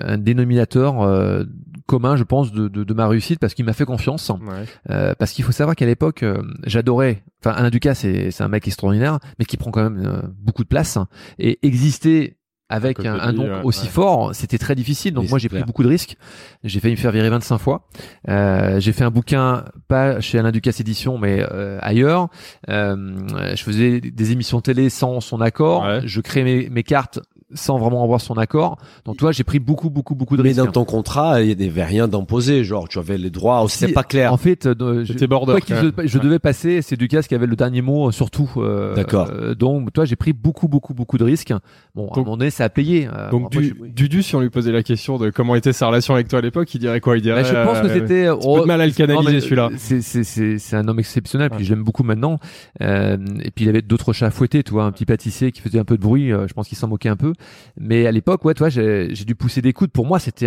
[0.00, 1.44] un dénominateur euh,
[1.86, 4.30] commun, je pense, de, de, de ma réussite parce qu'il m'a fait confiance.
[4.30, 4.64] Ouais.
[4.90, 7.22] Euh, parce qu'il faut savoir qu'à l'époque, euh, j'adorais.
[7.44, 10.64] Enfin, Alain Ducasse, c'est c'est un mec extraordinaire, mais qui prend quand même euh, beaucoup
[10.64, 10.98] de place
[11.38, 12.37] et exister
[12.68, 13.88] avec un, nom aussi ouais.
[13.88, 15.14] fort, c'était très difficile.
[15.14, 16.16] Donc Oui, moi, j'ai pris beaucoup de risques.
[16.64, 17.86] J'ai failli me faire virer 25 fois.
[18.28, 22.28] Euh, j'ai fait un bouquin, pas chez Alain Ducasse Édition, mais euh, ailleurs.
[22.68, 22.96] Euh,
[23.54, 25.84] je faisais des émissions télé sans son accord.
[25.84, 26.00] Ouais.
[26.04, 27.20] Je créais mes, mes cartes
[27.54, 28.76] sans vraiment avoir son accord.
[29.04, 30.62] Donc toi, j'ai pris beaucoup, beaucoup, beaucoup de mais risques.
[30.64, 33.92] dans ton contrat, il y avait rien d'imposé, genre tu avais les droits, Si, c'était
[33.92, 34.32] pas clair.
[34.32, 35.52] En fait, euh, je- border.
[35.52, 35.60] Quoi
[36.18, 38.50] devais passer, c'est Ducasse qui avait le dernier mot euh, surtout.
[38.58, 39.28] euh, D'accord.
[39.32, 41.52] euh, donc, toi, j'ai pris beaucoup, beaucoup, beaucoup de risques.
[41.94, 43.08] Bon, à un Donc- moment donné, ça a payé.
[43.12, 45.86] euh, Donc du, je- Dudu, si on lui posait la question de comment était sa
[45.86, 47.16] relation avec toi à l'époque, il dirait quoi?
[47.16, 47.42] Il dirait.
[47.42, 48.26] Bah, je pense que c'était.
[48.26, 49.70] de mal à le canaliser, mais, celui-là.
[49.76, 51.50] C'est c'est c'est c'est un homme exceptionnel.
[51.50, 51.64] Puis Ouais.
[51.64, 52.38] je l'aime beaucoup maintenant.
[52.82, 55.60] Euh, et puis il avait d'autres chats à fouetter, tu vois, un petit pâtissier qui
[55.60, 56.32] faisait un peu de bruit.
[56.32, 57.32] euh, je pense qu'il s'en moquait un peu.
[57.78, 59.90] Mais à l'époque, ouais, toi, j'ai dû pousser des coudes.
[59.90, 60.46] Pour moi, c'était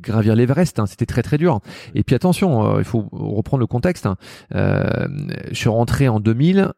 [0.00, 0.78] gravir l'Everest.
[0.78, 1.60] Hein, c'était très très dur.
[1.94, 4.06] Et puis attention, euh, il faut reprendre le contexte.
[4.06, 4.16] hein.
[4.54, 4.84] Euh,
[5.50, 6.72] je suis rentré en 2000.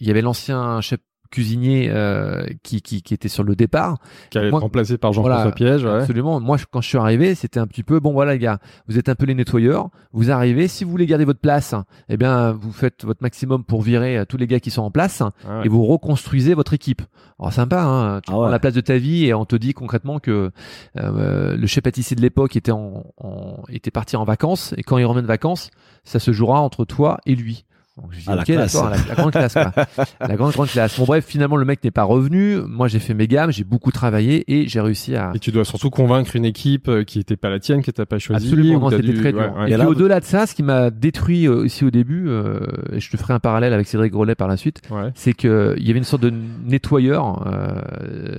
[0.00, 1.00] Il y avait l'ancien chef
[1.34, 3.98] cuisinier euh, qui, qui qui était sur le départ.
[4.30, 5.84] qui allait être remplacé par Jean-François Voilà, Piège.
[5.84, 5.90] Ouais.
[6.00, 6.38] Absolument.
[6.40, 8.12] Moi, je- quand je suis arrivé, c'était un petit peu bon.
[8.12, 8.58] Voilà, les gars,
[8.88, 9.88] vous êtes un peu les nettoyeurs.
[10.12, 10.68] Vous arrivez.
[10.68, 11.74] Si vous voulez garder votre place,
[12.08, 14.90] eh bien, vous faites votre maximum pour virer euh, tous les gars qui sont en
[14.90, 15.66] place Ah ouais.
[15.66, 17.02] et vous reconstruisez votre équipe.
[17.40, 18.20] Alors sympa, hein.
[18.20, 18.50] Tu Ah prends ouais.
[18.50, 20.52] la place de ta vie et on te dit concrètement que
[20.98, 24.98] euh, le chef pâtissier de l'époque était en, en- était parti en vacances et quand
[24.98, 25.70] il revient de vacances,
[26.04, 27.64] ça se jouera entre toi et lui.
[27.96, 28.74] Donc, Ah, la ok, classe.
[28.74, 29.72] la, la grande classe, quoi.
[30.20, 30.98] la grande, grande classe.
[30.98, 32.56] Bon, bref, finalement, le mec n'est pas revenu.
[32.66, 35.64] Moi, j'ai fait mes gammes, j'ai beaucoup travaillé et j'ai réussi à, Et tu dois
[35.64, 38.48] surtout convaincre une équipe euh, qui était pas la tienne, que t'as pas choisie.
[38.48, 39.42] Absolument, c'était dû- très dur.
[39.42, 39.70] ouais, ouais.
[39.70, 42.58] Et, Et là, au-delà de ça, ce qui m'a détruit euh, aussi au début, euh,
[42.92, 45.10] et je te ferai un parallèle avec Cédric Grolet par la suite, Ouais.
[45.14, 46.32] c'est que il y avait une sorte de
[46.66, 47.80] nettoyeur, euh,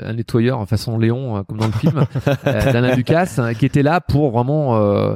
[0.03, 2.03] un nettoyeur façon Léon, euh, comme dans le film,
[2.47, 5.15] euh, d'Alain Ducasse, hein, qui était là pour vraiment euh,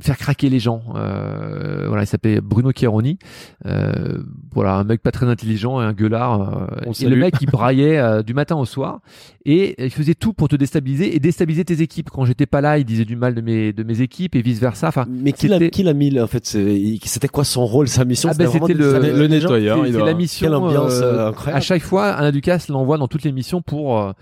[0.00, 0.82] faire craquer les gens.
[0.94, 3.18] Euh, voilà, il s'appelait Bruno Chiaroni.
[3.66, 4.18] Euh,
[4.52, 6.40] voilà, un mec pas très intelligent et un gueulard.
[6.40, 9.00] euh, On le et le mec, il braillait euh, du matin au soir
[9.44, 12.10] et il faisait tout pour te déstabiliser et déstabiliser tes équipes.
[12.10, 14.60] Quand j'étais pas là, il disait du mal de mes de mes équipes et vice
[14.60, 14.88] versa.
[14.88, 16.44] Enfin, Mais qui l'a qui l'a mis là, en fait?
[16.46, 18.28] C'était quoi son rôle, sa mission?
[18.32, 19.28] Ah ben, c'était de le- le gens?
[19.28, 19.78] nettoyeur.
[19.84, 20.46] c'est la mission.
[20.46, 21.62] Quelle ambiance euh, euh, à incroyable.
[21.64, 24.12] chaque fois, Alain Ducasse l'envoie dans toutes les missions pour euh,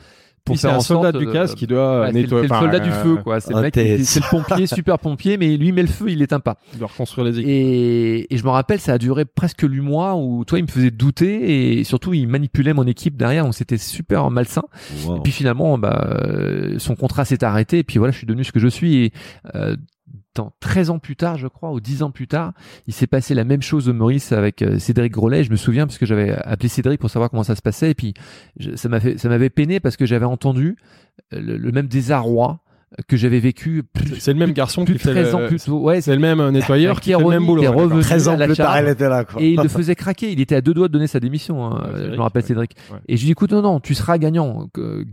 [0.52, 2.48] pour c'est faire un en sorte soldat du casse qui doit Ouais, nettoyer.
[2.48, 3.40] c'est le soldat du euh, feu, quoi.
[3.40, 6.18] C'est le un mec, c'est le pompier, super pompier, mais lui met le feu, il
[6.18, 6.58] l'éteint pas.
[6.72, 7.48] Il doit reconstruire les équipes.
[7.48, 10.68] Et, et je me rappelle, ça a duré presque huit mois où toi, il me
[10.68, 14.62] faisait douter et surtout, il manipulait mon équipe derrière, donc c'était super malsain.
[15.06, 15.16] Wow.
[15.16, 18.44] Et puis finalement, bah, euh, son contrat s'est arrêté et puis voilà, je suis devenu
[18.44, 18.96] ce que je suis.
[19.04, 19.12] Et,
[19.54, 19.76] euh,
[20.34, 22.52] dans 13 ans plus tard, je crois, ou 10 ans plus tard,
[22.86, 25.44] il s'est passé la même chose au Maurice avec euh, Cédric Grolet.
[25.44, 27.94] Je me souviens parce que j'avais appelé Cédric pour savoir comment ça se passait et
[27.94, 28.14] puis
[28.74, 30.76] ça m'avait peiné parce que j'avais entendu
[31.32, 32.60] euh, le même désarroi
[33.06, 35.46] que j'avais vécu plus, C'est le même garçon plus qui de fait 13 ans le-
[35.46, 35.78] plus tôt.
[35.80, 37.62] Ouais, C'est le même euh, nettoyeur qui est le même revenu- boulot.
[37.62, 38.00] est revenu.
[38.02, 39.40] 13 ans à la plus tard, elle était là, quoi.
[39.40, 40.32] et il le faisait craquer.
[40.32, 41.64] Il était à deux doigts de donner sa démission.
[41.64, 41.82] hein.
[41.84, 42.42] Ouais, je Cédric, me rappelle.
[42.42, 42.70] Cédric.
[42.90, 42.98] Ouais.
[43.08, 44.66] Et je lui dis écoute non non, tu seras gagnant.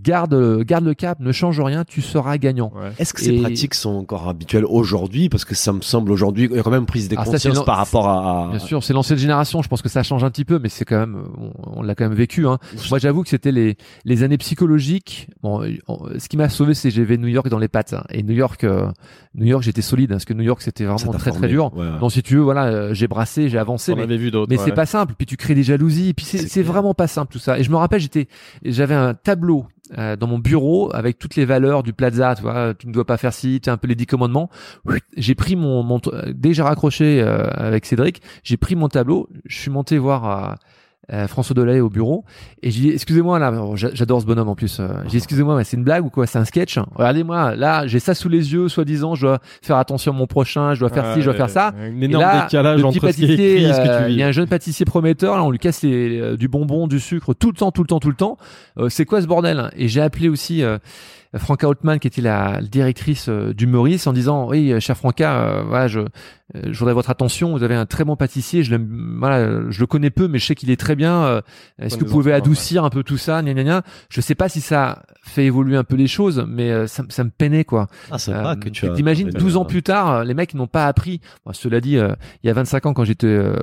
[0.03, 2.71] Garde garde le cap, ne change rien, tu seras gagnant.
[2.75, 2.89] Ouais.
[2.99, 5.29] Est-ce que ces pratiques sont encore habituelles aujourd'hui?
[5.29, 7.31] Parce que ça me semble aujourd'hui, il y a quand même prise de Ah, ça,
[7.31, 8.47] conscience c'est par rapport à.
[8.49, 9.61] Bien sûr, c'est l'ancienne génération.
[9.61, 11.95] Je pense que ça change un petit peu, mais c'est quand même, on, on l'a
[11.95, 12.47] quand même vécu.
[12.47, 12.57] Hein.
[12.89, 15.27] Moi, j'avoue que c'était les les années psychologiques.
[15.43, 17.95] Bon, on- ce qui m'a sauvé, c'est que j'avais New York dans les pattes.
[18.09, 18.91] Et New York, euh,
[19.35, 21.47] New York, j'étais solide, hein, parce que New York, c'était vraiment très formé.
[21.47, 21.73] très dur.
[21.75, 21.99] Ouais, ouais.
[21.99, 24.49] Donc, si tu veux, voilà, euh, j'ai brassé, j'ai avancé, On mais avait vu d'autres.
[24.49, 24.65] Mais ouais.
[24.65, 25.13] c'est pas simple.
[25.17, 26.13] Puis tu crées des jalousies.
[26.13, 27.59] Puis c'est vraiment pas simple tout ça.
[27.59, 28.27] Et je me rappelle, j'étais,
[28.63, 29.65] j'avais un tableau
[29.97, 32.35] euh, dans mon bureau avec toutes les valeurs du plaza.
[32.35, 33.61] Tu vois, tu ne dois pas faire ci.
[33.61, 34.49] Tu as un peu les dix commandements.
[35.15, 38.89] J'ai pris mon, mon euh, dès que j'ai raccroché euh, avec Cédric, j'ai pris mon
[38.89, 39.29] tableau.
[39.45, 40.57] Je suis monté voir.
[41.13, 42.25] Euh, François Delay au bureau.
[42.63, 45.63] Et j'ai dit excusez-moi là j'adore ce bonhomme en plus euh, j'ai dit excusez-moi mais
[45.63, 46.27] c'est une blague ou quoi?
[46.27, 46.77] C'est un sketch?
[46.95, 50.73] Regardez-moi là j'ai ça sous les yeux soi-disant je dois faire attention à mon prochain
[50.73, 51.73] je dois faire ci je dois faire ça.
[51.79, 53.81] Un et énorme là, décalage le petit entre ce qui est pâtissier, écrit et ce
[53.81, 56.47] que euh, il y a un jeune pâtissier prometteur, là, on lui casse les- du
[56.47, 58.37] bonbon, du sucre tout le temps, tout le temps, tout le temps.
[58.77, 59.69] Euh, c'est quoi ce bordel?
[59.77, 60.77] Et j'ai appelé aussi euh,
[61.35, 65.33] Franca Holtman, qui était la directrice euh, du Maurice, en disant oui, euh, cher Franca,
[65.41, 66.05] euh, voilà, je, euh,
[66.71, 67.51] je voudrais votre attention.
[67.55, 68.63] Vous avez un très bon pâtissier.
[68.63, 71.23] Je l'aime, voilà, je le connais peu, mais je sais qu'il est très bien.
[71.23, 71.41] Euh,
[71.79, 73.81] Est-ce que vous pouvez enfants, adoucir un peu tout ça gna, gna, gna?
[74.09, 77.09] Je sais pas si ça fait évoluer un peu les choses, mais euh, ça, me-
[77.09, 77.87] ça me peinait quoi.
[78.09, 78.91] Ah, sympa Euh, que tu.
[78.93, 81.19] T'imagines, 12 ans plus tard, euh, les mecs n'ont pas appris.
[81.45, 82.13] Bon, cela dit, euh,
[82.43, 83.57] il y a 25 ans, quand j'étais euh,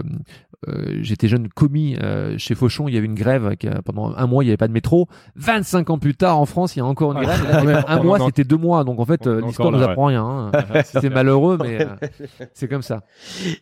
[0.68, 4.26] euh, j'étais jeune commis euh, chez Fauchon, il y avait une grève qui, pendant un
[4.26, 5.08] mois, il n'y avait pas de métro.
[5.36, 7.70] 25 ans plus tard, en France, il y a encore une Ah, grève.
[7.70, 8.84] Là, un mois, c'était deux mois.
[8.84, 9.90] Donc en fait, euh, l'histoire là, nous ouais.
[9.90, 10.24] apprend rien.
[10.24, 10.50] hein.
[10.84, 12.06] C'est malheureux, mais euh,
[12.54, 13.02] c'est comme ça.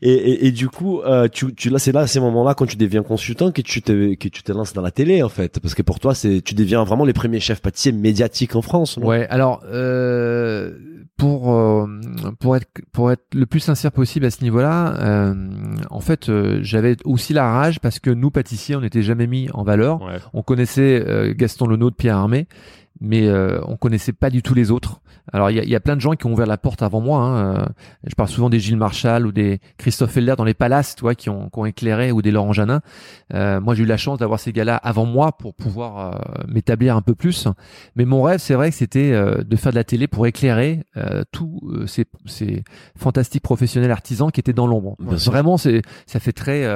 [0.03, 2.67] Et, et, et du coup, euh, tu, tu là, c'est là, à ces moments-là, quand
[2.67, 5.61] tu deviens consultant, que tu te, que tu te lances dans la télé, en fait,
[5.61, 8.99] parce que pour toi, c'est, tu deviens vraiment les premiers chefs pâtissiers médiatiques en France.
[8.99, 9.07] non?
[9.07, 10.73] Ouais, alors euh,
[11.17, 11.87] pour euh,
[12.41, 15.35] pour être pour être le plus sincère possible à ce niveau-là, euh,
[15.91, 19.49] en fait, euh, j'avais aussi la rage parce que nous pâtissiers, on n'était jamais mis
[19.53, 20.03] en valeur.
[20.03, 20.19] Ouais.
[20.33, 22.47] On connaissait euh, Gaston Lenôtre, Pierre Armé,
[23.01, 25.01] mais euh, on connaissait pas du tout les autres.
[25.33, 27.01] Alors il y a, y a plein de gens qui ont ouvert la porte avant
[27.01, 27.21] moi.
[27.21, 27.57] Hein.
[27.57, 27.67] euh,
[28.05, 31.15] Je parle souvent des Gilles Marchal ou des Christophe Felder dans les palaces, tu vois,
[31.15, 32.81] qui ont, qui ont éclairé ou des Laurent Janin.
[33.33, 36.19] Euh, moi, j'ai eu la chance d'avoir ces gars-là avant moi pour pouvoir euh,
[36.49, 37.47] m'établir un peu plus.
[37.95, 40.83] Mais mon rêve, c'est vrai que c'était euh, de faire de la télé pour éclairer
[40.97, 42.65] euh, tous ces, ces
[42.99, 44.97] fantastiques professionnels artisans qui étaient dans l'ombre.
[44.99, 46.67] Vraiment, c'est ça fait très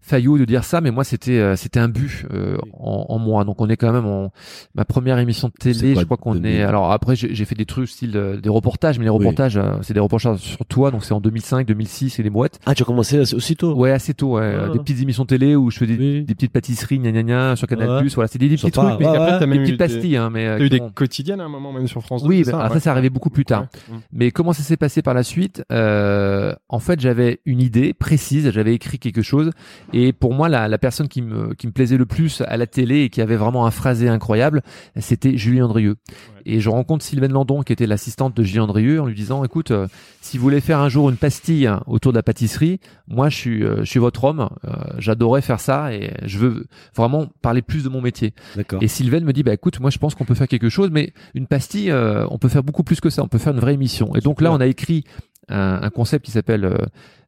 [0.00, 3.44] faillot de dire ça, mais moi, c'était euh, c'était un but euh, en, en moi.
[3.44, 4.32] Donc, on est quand même en
[4.74, 5.94] ma première émission de C'est télé.
[5.96, 6.50] je crois qu'on 2000?
[6.50, 6.62] est.
[6.62, 9.94] Alors après, j'ai fait des trucs style euh, des reportages, mais les reportages, euh, c'est
[9.94, 10.90] des reportages sur toi.
[10.90, 12.58] Donc, c'est en 2005, 2006 et les mouettes.
[12.66, 13.74] Ah, tu as commencé aussitôt?
[13.74, 14.36] Ouais, assez tôt.
[14.38, 14.56] Ouais.
[14.64, 14.68] Ah.
[14.72, 16.24] Des petites émissions télé où je fais des, Oui.
[16.24, 17.88] des petites pâtisseries, gna gna gna, sur Canal+.
[18.02, 18.08] Ouais.
[18.14, 20.16] Voilà, c'est des, des petits trucs, mais Ouais, Après, t'as des petites pastilles.
[20.16, 22.28] Hein, mais euh, eu des quotidiennes à un moment, même sur France 2.
[22.28, 22.80] Oui, c'est bah, ça, après ouais.
[22.80, 23.62] ça arrivait beaucoup plus tard.
[23.88, 23.94] Mm.
[24.12, 25.62] Mais comment ça s'est passé par la suite?
[25.72, 29.50] Euh, En fait, j'avais une idée précise, j'avais écrit quelque chose,
[29.92, 32.66] et pour moi, la, la personne qui me, qui me plaisait le plus à la
[32.66, 34.62] télé et qui avait vraiment un phrasé incroyable,
[34.96, 35.96] c'était Julie Andrieux.
[36.44, 39.70] Et je rencontre Sylvaine Landon, qui était l'assistante de Julie Andrieux, en lui disant, écoute,
[39.70, 39.86] euh,
[40.20, 43.36] si vous voulez faire un jour une pastille hein, autour de la pâtisserie, moi, je
[43.36, 46.66] suis, euh, je suis votre homme, euh, j'adorais faire ça, et je veux
[46.96, 48.34] vraiment parler plus de mon métier.
[48.56, 48.82] D'accord.
[48.82, 51.12] Et Sylvain me dit bah écoute moi je pense qu'on peut faire quelque chose mais
[51.34, 54.14] une pastille on peut faire beaucoup plus que ça on peut faire une vraie émission
[54.14, 55.04] et donc là on a écrit
[55.48, 56.70] un, un concept qui s'appelle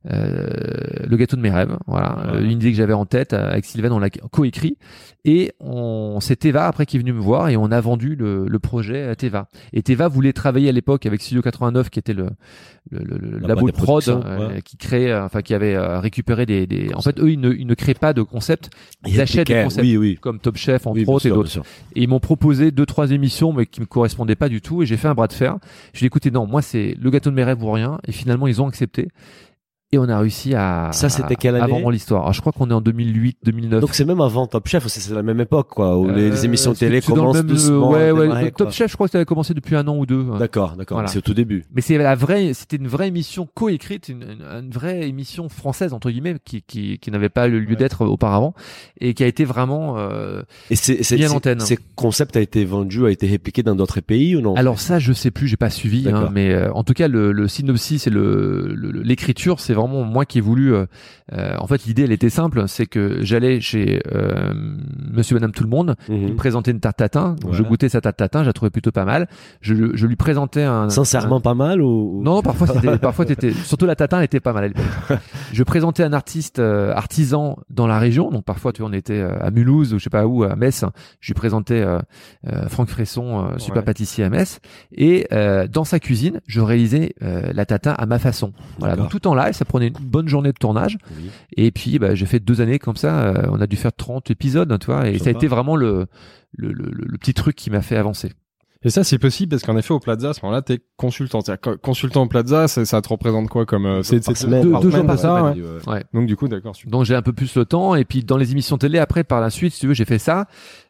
[0.04, 3.64] le gâteau de mes rêves voilà Euh, une idée que j'avais en tête euh, avec
[3.64, 4.76] Sylvain on l'a coécrit
[5.24, 8.46] et on c'est Teva après qui est venu me voir et on a vendu le,
[8.48, 12.14] le projet à Teva et Teva voulait travailler à l'époque avec Studio 89 qui était
[12.14, 12.28] le
[12.90, 14.62] le, le, le La labo de prod euh, ouais.
[14.62, 17.52] qui créait euh, enfin qui avait euh, récupéré des, des en fait eux ils ne,
[17.52, 18.70] ils ne créent pas de concept
[19.06, 20.18] ils achètent des concepts Oui, oui.
[20.20, 21.58] comme Top Chef entre Oui, et d'autres
[21.94, 24.86] et ils m'ont proposé deux trois émissions mais qui me correspondaient pas du tout et
[24.86, 25.56] j'ai fait un bras de fer.
[25.92, 27.98] Je lui ai dit écoutez non, moi c'est le gâteau de mes rêves ou rien
[28.06, 29.08] et finalement ils ont accepté.
[29.92, 32.22] Et on a réussi à Ça, c'était quelle année vendre l'histoire.
[32.22, 33.80] Alors, je crois qu'on est en 2008, 2009.
[33.80, 36.44] Donc c'est même avant Top Chef, c'est la même époque quoi, où les, les Euh,
[36.44, 37.90] émissions télé commencent même, doucement.
[37.90, 38.22] Ouais, ouais.
[38.22, 38.70] démarrer, Top.
[38.70, 40.24] Chef, je crois que ça avait commencé depuis un an ou deux.
[40.38, 40.96] D'accord, d'accord.
[40.96, 41.08] Voilà.
[41.08, 41.64] C'est au tout début.
[41.74, 45.92] Mais c'est la vraie, c'était une vraie émission coécrite, une, une, une vraie émission française
[45.92, 47.76] entre guillemets, qui qui, qui n'avait pas le lieu Ouais.
[47.76, 48.54] d'être auparavant
[49.00, 49.96] et qui a été vraiment.
[49.98, 51.60] euh, Et c'est Bien antenne.
[51.60, 54.54] Ces concepts a été vendu, a été répliqué dans d'autres pays ou non?
[54.54, 57.32] Alors ça, je sais plus, j'ai pas suivi, hein, mais euh, en tout cas, le,
[57.32, 60.72] le synopsis et le le- l'écriture, c'est vraiment moi qui ai voulu.
[60.74, 60.86] euh,
[61.32, 64.52] euh, en fait, l'idée, elle était simple, c'est que j'allais chez euh,
[65.12, 66.36] Monsieur, Madame, tout le monde, il me Mhm.
[66.36, 67.56] présentait une tarte tatin, donc Ouais.
[67.56, 69.28] je goûtais sa tarte tatin, je la trouvais plutôt pas mal.
[69.60, 73.52] Je, je lui présentais un Sincèrement pas mal ou Non, non, parfois c'était, parfois t'étais,
[73.52, 74.72] surtout la tatin elle était pas mal.
[75.52, 79.20] je présentais un artiste euh, artisan dans la région, donc parfois tu vois, on était
[79.20, 80.84] euh, à Mulhouse ou je sais pas où, à Metz.
[81.20, 81.98] Je lui présentais euh,
[82.68, 83.84] Franck Fresson, euh, super Ouais.
[83.86, 84.60] pâtissier à Metz,
[84.92, 88.52] et euh, dans sa cuisine, je réalisais euh, la tatin à ma façon.
[88.78, 90.98] Voilà, donc tout en live, ça prenait une bonne journée de tournage.
[91.16, 91.30] Oui.
[91.56, 93.20] Et puis, bah, j'ai fait deux années comme ça.
[93.28, 96.06] euh, on a dû faire 30 épisodes, tu vois, et ça a été vraiment le,
[96.56, 98.32] le, le, le petit truc qui m'a fait avancer.
[98.82, 101.42] Et ça, c'est possible parce qu'en effet, au Plaza, à ce moment-là, t'es consultant.
[101.42, 104.70] C'est-à-dire, consultant au Plaza, ça, ça te représente quoi comme euh, c'est c'est semaine, deux-
[104.70, 105.92] deux semaine, jours par ça, semaine, ouais.
[105.92, 106.04] Ouais.
[106.14, 106.72] Donc du coup, d'accord.
[106.86, 109.40] Donc j'ai un peu plus le temps et puis dans les émissions télé après par
[109.42, 110.46] la suite si tu veux j'ai fait ça.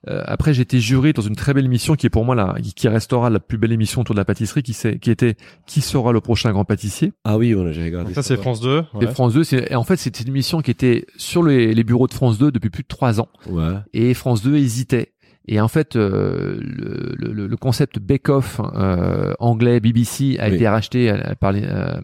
[0.09, 2.87] Euh, après j'étais jury dans une très belle émission qui est pour moi la qui
[2.87, 5.35] restera la plus belle émission autour de la pâtisserie qui c'est qui était
[5.67, 7.13] qui sera le prochain grand pâtissier?
[7.25, 8.07] Ah oui, a- j'ai regardé.
[8.07, 8.41] Donc ça, c'est ouais.
[8.41, 8.85] France 2.
[9.01, 9.07] Et.
[9.09, 12.07] France 2 c'est et en fait c'était une émission qui était sur les, les bureaux
[12.07, 13.75] de France 2 depuis plus de trois ans Ouais.
[13.93, 15.13] et France 2 hésitait.
[15.49, 20.55] Et en fait, euh, le, le, le concept bake-off euh, anglais BBC a Oui.
[20.55, 21.95] été racheté euh, par les, euh,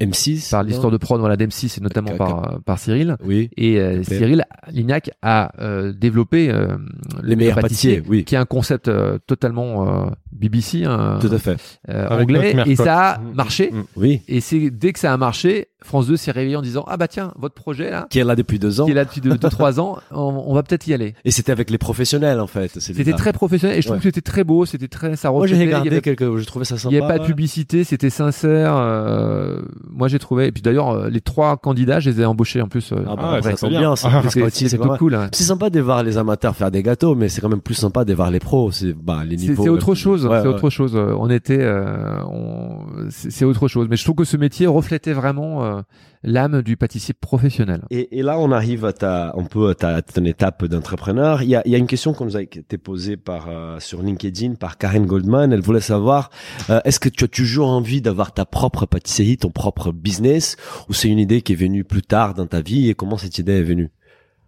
[0.00, 3.16] M6 par l'histoire de prod voilà d'M6 et notamment par par Cyril.
[3.24, 3.48] Oui.
[3.56, 4.02] Et euh.
[4.02, 6.76] Cyril Lignac a euh, développé euh,
[7.22, 8.24] Les meilleurs pâtissiers, oui.
[8.24, 11.56] qui est un concept euh, totalement euh, BBC hein, Tout à fait.
[11.88, 13.34] euh, anglais, et ça a Mm.
[13.34, 13.70] marché.
[13.72, 13.82] Mm.
[13.96, 14.22] Oui.
[14.28, 17.08] Et c'est dès que ça a marché, France 2 s'est réveillé en disant ah bah
[17.08, 18.84] tiens votre projet là Qui est là depuis deux ans.
[18.84, 21.14] qui est là depuis 2-3 ans, on, on va peut-être y aller.
[21.24, 22.78] Et c'était avec les professionnels en fait.
[22.94, 24.02] C'était très professionnel et je trouve Ouais.
[24.02, 26.36] que c'était très beau, c'était très ça Moi j'ai il regardé avait- quelques.
[26.38, 26.94] J'ai trouvé ça il sympa.
[26.94, 28.74] n'y avait pas de publicité, c'était sincère.
[28.76, 29.60] euh,
[29.90, 30.46] moi j'ai trouvé.
[30.46, 32.92] Et puis d'ailleurs euh, les trois candidats, je les ai embauchés en plus.
[32.92, 33.80] euh, Ah bah, Ah ouais, ça c'est bien.
[33.80, 33.96] bien.
[33.96, 34.08] ça.
[34.22, 34.98] Parce c'est mal.
[34.98, 35.14] cool.
[35.14, 35.28] hein.
[35.32, 38.04] C'est sympa de voir les amateurs faire des gâteaux, mais c'est quand même plus sympa
[38.04, 38.70] de voir les pros.
[38.70, 39.62] C'est bah les niveaux.
[39.62, 40.54] c'est autre chose, Ouais, c'est ouais.
[40.54, 40.92] autre chose.
[40.96, 43.86] Euh, On était, euh, on- c'est c'est autre chose.
[43.90, 45.80] Mais je trouve que ce métier reflétait vraiment euh,
[46.22, 47.82] l'âme du pâtissier professionnel.
[47.90, 51.42] Et, et là, on arrive à ta, un peu à ta, à ton étape d'entrepreneur.
[51.42, 54.02] Il y a, y a une question qu'on nous a été posée par euh, sur
[54.02, 55.52] LinkedIn par Karen Goldman.
[55.52, 56.30] Elle voulait savoir
[56.68, 60.56] euh, est-ce que tu as toujours envie d'avoir ta propre pâtisserie, ton propre business,
[60.88, 63.38] ou c'est une idée qui est venue plus tard dans ta vie et comment cette
[63.38, 63.90] idée est venue?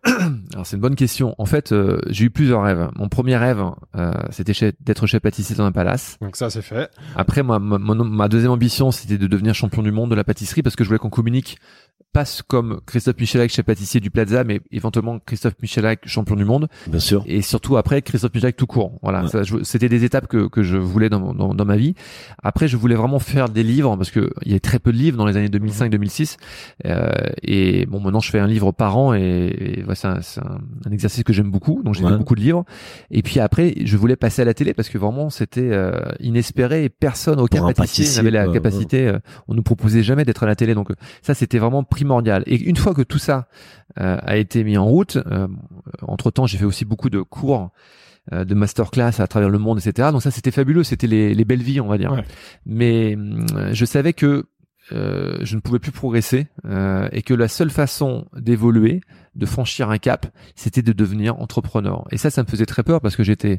[0.52, 1.34] Alors c'est une bonne question.
[1.38, 2.88] En fait, euh, j'ai eu plusieurs rêves.
[2.96, 3.62] Mon premier rêve,
[3.96, 6.16] euh, c'était d'être chef pâtissier dans un palace.
[6.20, 6.90] Donc ça, c'est fait.
[7.14, 10.74] Après, moi, ma deuxième ambition, c'était de devenir champion du monde de la pâtisserie parce
[10.74, 11.58] que je voulais qu'on communique
[12.12, 16.68] pas comme Christophe Michelac, chef pâtissier du Plaza, mais éventuellement Christophe Michelac, champion du monde.
[16.86, 17.24] Bien sûr.
[17.26, 18.98] et surtout après Christophe Michelac tout court.
[19.02, 19.42] Voilà, Ouais.
[19.62, 21.94] C'était des étapes que, que je voulais dans, dans, dans ma vie.
[22.42, 24.98] Après, je voulais vraiment faire des livres parce que il y avait très peu de
[24.98, 26.36] livres dans les années 2005-2006.
[26.86, 27.10] Euh,
[27.42, 29.20] et bon, maintenant je fais un livre par an et,
[29.80, 31.82] et ouais, c'est un, un- un exercice que j'aime beaucoup.
[31.82, 32.16] Donc j'ai Ouais.
[32.18, 32.64] beaucoup de livres.
[33.10, 36.84] Et puis après, je voulais passer à la télé parce que vraiment c'était euh, inespéré
[36.84, 39.06] et personne, aucun pâtissier, n'avait la capacité.
[39.08, 40.74] euh, on nous proposait jamais d'être à la télé.
[40.74, 40.90] Donc
[41.22, 42.42] ça, c'était vraiment primordial.
[42.46, 43.48] Et une fois que tout ça
[44.00, 45.18] euh, a été mis en route,
[46.02, 47.70] entre temps, j'ai fait aussi beaucoup de cours
[48.30, 50.10] euh, de masterclass à travers le monde, etc.
[50.12, 50.84] Donc ça, c'était fabuleux.
[50.84, 52.12] C'était les, les belles vies, on va dire.
[52.12, 52.24] Ouais.
[52.64, 54.46] Mais hum, je savais que
[54.92, 59.00] euh, je ne pouvais plus progresser euh, et que la seule façon d'évoluer,
[59.34, 62.06] de franchir un cap, c'était de devenir entrepreneur.
[62.12, 63.58] Et ça, ça me faisait très peur parce que j'étais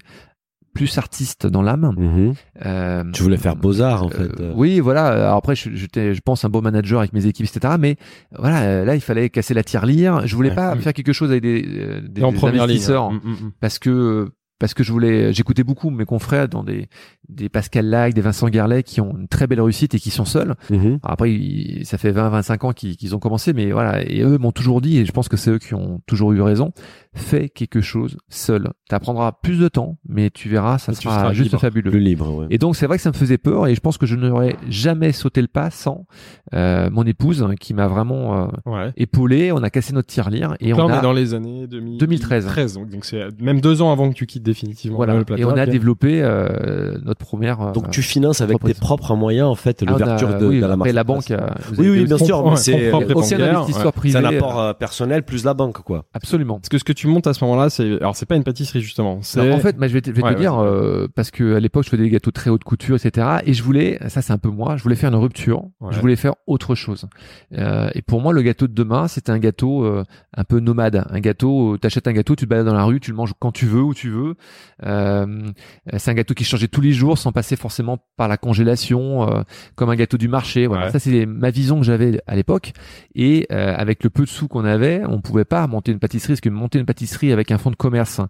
[0.73, 1.93] plus artiste dans l'âme.
[1.97, 2.33] Mhm.
[2.65, 4.29] Euh, Tu voulais faire beaux arts en fait.
[4.39, 4.51] euh.
[4.55, 5.07] oui, voilà.
[5.07, 7.75] Alors après, je- j'étais, je pense, un beau manager avec mes équipes, etc.
[7.79, 7.95] Mais
[8.37, 10.25] voilà, euh, là, il fallait casser la tirelire.
[10.27, 10.55] Je voulais Ouais.
[10.55, 10.79] pas Mm.
[10.81, 12.71] faire quelque chose avec des, euh, des, en des première ligne.
[12.75, 13.51] investisseurs mm, mm.
[13.59, 16.87] parce que parce que je voulais, j'écoutais beaucoup mes confrères dans des
[17.29, 20.25] des Pascal Lac, des Vincent Garlet qui ont une très belle réussite et qui sont
[20.25, 20.55] seuls.
[20.69, 20.99] Mhm.
[21.03, 24.03] Après, ils- ça fait 20-25 ans qu'ils ont commencé, mais voilà.
[24.09, 26.41] Et eux m'ont toujours dit, et je pense que c'est eux qui ont toujours eu
[26.41, 26.71] raison,
[27.15, 28.69] fais quelque chose seul.
[28.89, 31.61] T'apprendras plus de temps, mais tu verras, ça tu sera juste libre.
[31.61, 31.91] fabuleux.
[31.91, 32.33] Plus libre.
[32.35, 32.47] Ouais.
[32.49, 34.55] Et donc c'est vrai que ça me faisait peur et je pense que je n'aurais
[34.69, 36.05] jamais sauté le pas sans
[36.53, 38.91] euh, mon épouse hein, qui m'a vraiment euh, Ouais.
[38.97, 39.51] épaulé.
[39.51, 41.67] On a cassé notre tirelire et Donc là, on on a est dans les années
[41.67, 42.45] 2000 2013.
[42.45, 45.15] 13, donc c'est même deux ans avant que tu quittes définitivement Voilà.
[45.17, 45.41] le plateau.
[45.41, 47.61] Et on a développé euh, notre première.
[47.61, 50.65] euh, Donc tu finances avec tes propres moyens en fait ah, l'ouverture de, oui, de
[50.65, 51.31] la après, la banque.
[51.31, 51.39] euh,
[51.77, 54.13] Oui, oui, bien sûr, mais c'est investisseur privé.
[54.19, 56.05] c'est un apport euh, euh, personnel plus la banque quoi.
[56.13, 56.55] Absolument.
[56.59, 58.81] Parce que ce que tu montes à ce moment-là, c'est alors c'est pas une pâtisserie
[58.81, 59.19] justement.
[59.19, 61.59] En fait, bah, je vais te, je vais Ouais, te dire euh, parce que à
[61.59, 63.39] l'époque, je faisais des gâteaux très haute couture, etc.
[63.45, 65.63] Et je voulais, ça c'est un peu moi, je voulais faire une rupture.
[65.81, 65.91] Ouais.
[65.91, 67.07] Je voulais faire autre chose.
[67.57, 70.03] Euh, et pour moi, le gâteau de demain, c'était un gâteau euh,
[70.37, 71.77] un peu nomade, un gâteau.
[71.77, 73.65] Tu achètes un gâteau, tu te balades dans la rue, tu le manges quand tu
[73.65, 74.35] veux, où tu veux.
[74.85, 75.25] Euh,
[75.97, 79.41] c'est un gâteau qui changeait tous les jours, sans passer forcément par la congélation, euh,
[79.75, 80.67] comme un gâteau du marché.
[80.67, 80.91] Voilà, Ouais.
[80.91, 82.71] ça c'est ma vision que j'avais à l'époque.
[83.15, 86.33] Et euh, avec le peu de sous qu'on avait, on pouvait pas monter une pâtisserie,
[86.33, 88.21] parce que monter une pâtisserie avec un fonds de commerce,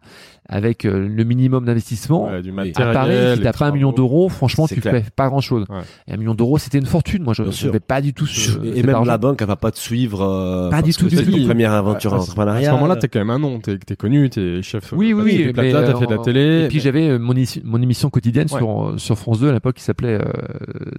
[0.49, 2.27] avec euh, le minimum d'investissement.
[2.27, 2.93] Ouais, du À.
[2.93, 4.93] Paris, si t'as pas un million d'euros, franchement, tu clair.
[5.03, 5.65] fais pas grand chose.
[5.69, 5.77] Ouais.
[6.07, 7.23] Et un million d'euros, c'était une fortune.
[7.23, 9.11] Moi, je n'avais pas du tout ce, et cet même argent.
[9.11, 12.13] la banque elle va pas te suivre euh, Pas du tout, c'est ton première aventure
[12.13, 12.63] À ce- entrepreneuriale.
[12.65, 13.59] À ce moment-là, t'es quand même un nom.
[13.59, 14.93] T'es t'es connu, t'es chef.
[14.95, 15.53] Oui, euh, oui, oui.
[15.53, 16.63] t'as fait de la euh, télé.
[16.65, 18.59] Et puis j'avais euh, mon, émission- quotidienne Ouais.
[18.63, 20.23] Sur, sur France 2 à l'époque qui s'appelait euh,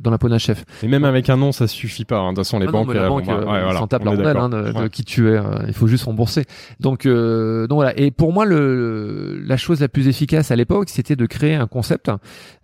[0.01, 0.65] Dans la peau d'un chef.
[0.83, 2.19] Et même avec un nom, ça suffit pas.
[2.19, 2.33] hein.
[2.33, 3.62] De toute façon, les Ah non, banques, mais la euh, banque, bon, bah, euh, ouais,
[3.65, 4.77] voilà, s'en tape on la est rondelle d'accord.
[4.79, 5.37] hein, de, qui tu es.
[5.37, 6.45] euh, il faut juste rembourser.
[6.81, 7.99] Donc, euh, donc voilà.
[7.99, 11.67] Et pour moi, le, la chose la plus efficace à l'époque, c'était de créer un
[11.67, 12.11] concept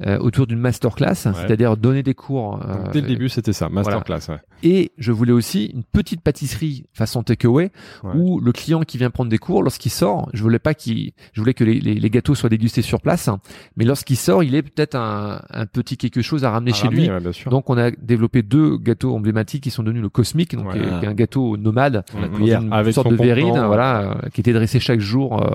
[0.07, 2.59] euh, autour d'une masterclass, c'est-à-dire donner des cours.
[2.59, 4.21] Donc, euh, dès le début, c'était ça, masterclass.
[4.29, 4.39] Ouais.
[4.63, 7.71] Et je voulais aussi une petite pâtisserie façon takeaway
[8.05, 8.11] Ouais.
[8.15, 11.41] où le client qui vient prendre des cours, lorsqu'il sort, je voulais pas qu'il, je
[11.41, 13.39] voulais que les, les, les gâteaux soient dégustés sur place, hein,
[13.77, 16.87] mais lorsqu'il sort, il ait peut-être un, un petit quelque chose à ramener À chez
[16.89, 17.11] ramener, lui.
[17.11, 17.51] ouais.
[17.51, 20.73] Donc on a développé deux gâteaux emblématiques qui sont devenus le cosmique, donc Ouais.
[20.75, 24.29] qui est, qui est un gâteau nomade, dans une Avec sorte de verrine, voilà, euh,
[24.33, 25.43] qui était dressé chaque jour.
[25.43, 25.51] euh,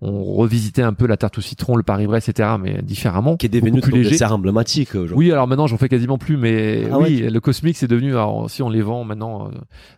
[0.00, 3.36] on revisitait un peu la tarte au citron, le Paris-Brest, etc., mais différemment.
[3.36, 4.10] qui est devenu plus léger.
[4.10, 5.16] dessert emblématique aujourd'hui.
[5.16, 8.12] Oui, alors maintenant j'en fais quasiment plus, mais Ah oui, le cosmique c'est devenu.
[8.12, 9.50] Alors si on les vend maintenant, euh,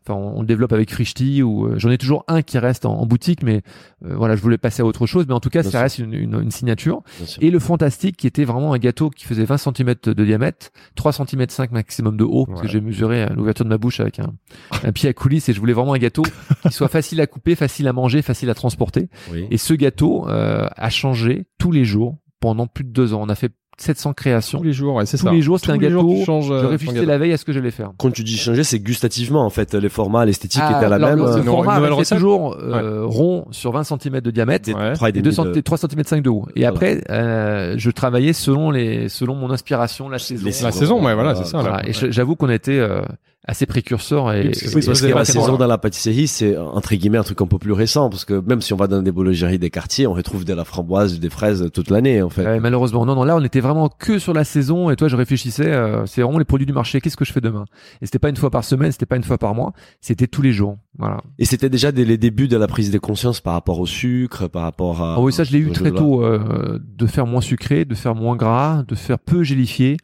[0.07, 2.87] enfin on, on le développe avec Frichti ou euh, j'en ai toujours un qui reste
[2.87, 3.63] en, en boutique, mais
[4.07, 5.81] euh, voilà, je voulais passer à autre chose, mais en tout cas Bien ça sûr.
[5.81, 7.03] reste une, une, une signature.
[7.19, 7.43] Bien sûr.
[7.43, 11.13] Et le fantastique qui était vraiment un gâteau qui faisait 20 cm de diamètre, 3
[11.13, 14.19] cm 5 maximum de haut, parce que j'ai mesuré à l'ouverture de ma bouche avec
[14.19, 14.35] un,
[14.83, 16.23] un pied à coulisses et je voulais vraiment un gâteau
[16.63, 19.09] qui soit facile à couper, facile à manger, facile à transporter.
[19.31, 19.47] Oui.
[19.51, 23.21] Et ce gâteau euh, a changé tous les jours pendant plus de deux ans.
[23.23, 23.53] On a fait
[23.83, 24.59] 700 créations.
[24.59, 25.33] tous les jours, ouais, c'est Tous ça.
[25.33, 26.25] les jours, c'était Tous un les jours, gâteau.
[26.25, 27.91] changes, euh, Je réfléchissais la veille à ce que j'allais faire.
[27.99, 29.75] Quand tu dis changer, c'est gustativement en fait.
[29.75, 31.19] Les formats, l'esthétique Ah, étaient la même.
[31.19, 35.31] Le, format toujours euh, rond sur 20 cm de diamètre des et et, demi 2
[35.31, 36.47] de- cm, 3 cm 5 de haut.
[36.55, 36.69] Et Voilà.
[36.69, 40.47] après, euh, je travaillais selon les, selon mon inspiration, la saison.
[40.63, 41.81] La saison, ouais, voilà, c'est ça.
[41.87, 43.01] Et je- j'avoue qu'on était euh,
[43.47, 46.95] assez précurseurs et, Oui, parce que Oui, parce la saison dans la pâtisserie, c'est entre
[46.95, 49.13] guillemets un truc un peu plus récent, parce que même si on va dans des
[49.13, 52.45] boulangeries des quartiers, on retrouve de la framboise, des fraises toute l'année en fait.
[52.45, 54.91] Ouais, malheureusement, non, non, là, on était vraiment que sur la saison.
[54.91, 57.01] Et toi, je réfléchissais, euh, c'est vraiment les produits du marché.
[57.01, 57.65] Qu'est-ce que je fais demain?
[58.03, 60.43] Et c'était pas une fois par semaine, c'était pas une fois par mois, c'était tous
[60.43, 60.77] les jours.
[60.99, 61.23] Voilà.
[61.39, 64.49] Et c'était déjà des, les débuts de la prise de conscience par rapport au sucre,
[64.49, 65.15] par rapport à.
[65.17, 68.15] Ah oui, ça, je l'ai eu très tôt, euh, de faire moins sucré, de faire
[68.15, 69.97] moins gras, de faire peu gélifié.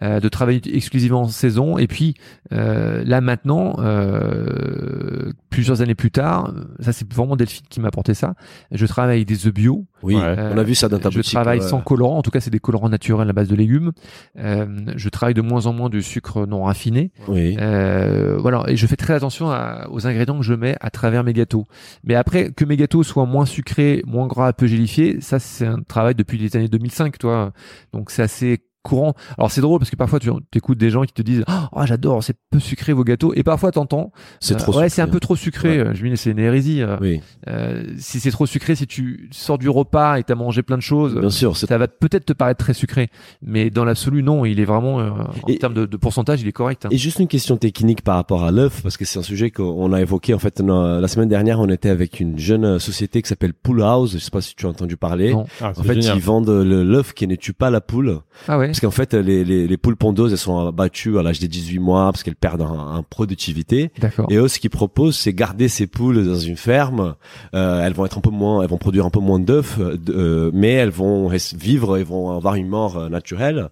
[0.00, 2.14] Euh, de travailler exclusivement en saison et puis
[2.52, 8.14] euh, là maintenant euh, plusieurs années plus tard ça c'est vraiment Delphine qui m'a apporté
[8.14, 8.34] ça
[8.70, 10.36] je travaille avec des œufs bio Oui, Ouais.
[10.38, 11.34] on a vu ça dans ta je boutique.
[11.34, 11.66] travaille ouais.
[11.68, 13.92] sans colorant, en tout cas c'est des colorants naturels à base de légumes.
[14.38, 14.66] Euh,
[14.96, 17.12] je travaille de moins en moins de sucre non raffiné.
[17.28, 17.56] Oui.
[17.60, 21.22] Euh, voilà, et je fais très attention à- aux ingrédients que je mets à travers
[21.24, 21.66] mes gâteaux.
[22.04, 25.80] Mais après que mes gâteaux soient moins sucrés, moins gras, peu gélifiés, ça c'est un
[25.82, 27.52] travail depuis les années 2005, toi.
[27.92, 29.14] Donc c'est assez courant.
[29.38, 32.22] Alors c'est drôle parce que parfois tu écoutes des gens qui te disent "Ah, j'adore,
[32.22, 35.20] c'est peu sucré vos gâteaux" et parfois t'entends C'est euh, trop Ouais, c'est un peu
[35.20, 35.84] trop sucré.
[35.94, 36.82] Je me dis c'est une hérésie.
[36.82, 36.96] euh.
[37.00, 40.76] Oui, Euh, si c'est trop sucré, si tu sors du repas et t'as mangé plein
[40.76, 41.56] de choses, bien sûr.
[41.56, 43.08] ça va peut-être te paraître très sucré,
[43.42, 46.48] mais dans l'absolu, non, il est vraiment, euh, en Et- termes de, de pourcentage, il
[46.48, 46.86] est correct.
[46.86, 46.88] hein.
[46.90, 49.92] Et juste une question technique par rapport à l'œuf, parce que c'est un sujet qu'on
[49.92, 51.60] a évoqué en fait la semaine dernière.
[51.60, 54.12] On était avec une jeune société qui s'appelle Pool House.
[54.14, 55.32] Je sais pas si tu as entendu parler.
[55.32, 55.46] Non.
[55.60, 56.16] Ah, En fait, génial.
[56.16, 58.20] ils vendent l'œuf qui ne tue pas la poule.
[58.48, 58.71] Ah ouais.
[58.72, 61.78] Parce qu'en fait, les, les, les poules pondeuses, elles sont abattues à l'âge des 18
[61.78, 63.90] mois parce qu'elles perdent en, en productivité.
[64.00, 64.26] D'accord.
[64.30, 67.14] Et eux, ce qu'ils proposent, c'est garder ces poules dans une ferme.
[67.54, 69.96] Euh, elles vont être un peu moins, elles vont produire un peu moins d'œufs, euh,
[70.08, 73.68] euh, mais elles vont vivre, elles vont avoir une mort euh, naturelle.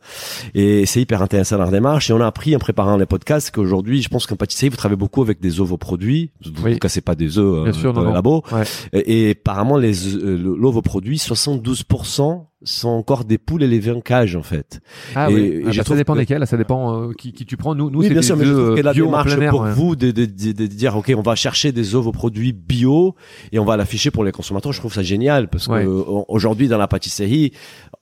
[0.54, 2.10] Et c'est hyper intéressant leur démarche.
[2.10, 4.96] Et on a appris en préparant les podcasts qu'aujourd'hui, je pense qu'en pâtisserie, vous travaillez
[4.98, 6.30] beaucoup avec des ovoproduits.
[6.44, 6.72] Vous Oui.
[6.74, 8.14] ne cassez pas des œufs euh, sûr, dans non, les non.
[8.14, 8.42] labos.
[8.52, 8.64] Ouais.
[8.92, 14.42] Et, et apparemment, les euh, l'ovoproduit, 72% sont encore des poules élevées en cage, en
[14.42, 14.80] fait.
[15.14, 15.40] Ah Et- oui.
[15.40, 16.46] et Ah bah, ça dépend que- desquels.
[16.46, 17.74] Ça dépend euh, qui, qui tu prends.
[17.74, 19.60] Nous, nous, oui, c'est bien sûr, mais je œufs, trouve que la démarche air, pour
[19.62, 19.72] ouais.
[19.72, 23.14] vous de, de, de, de dire, OK, on va chercher des ovoproduits bio
[23.52, 25.84] et on va l'afficher pour les consommateurs, je trouve ça génial parce Ouais.
[25.84, 27.52] que euh, aujourd'hui, dans la pâtisserie,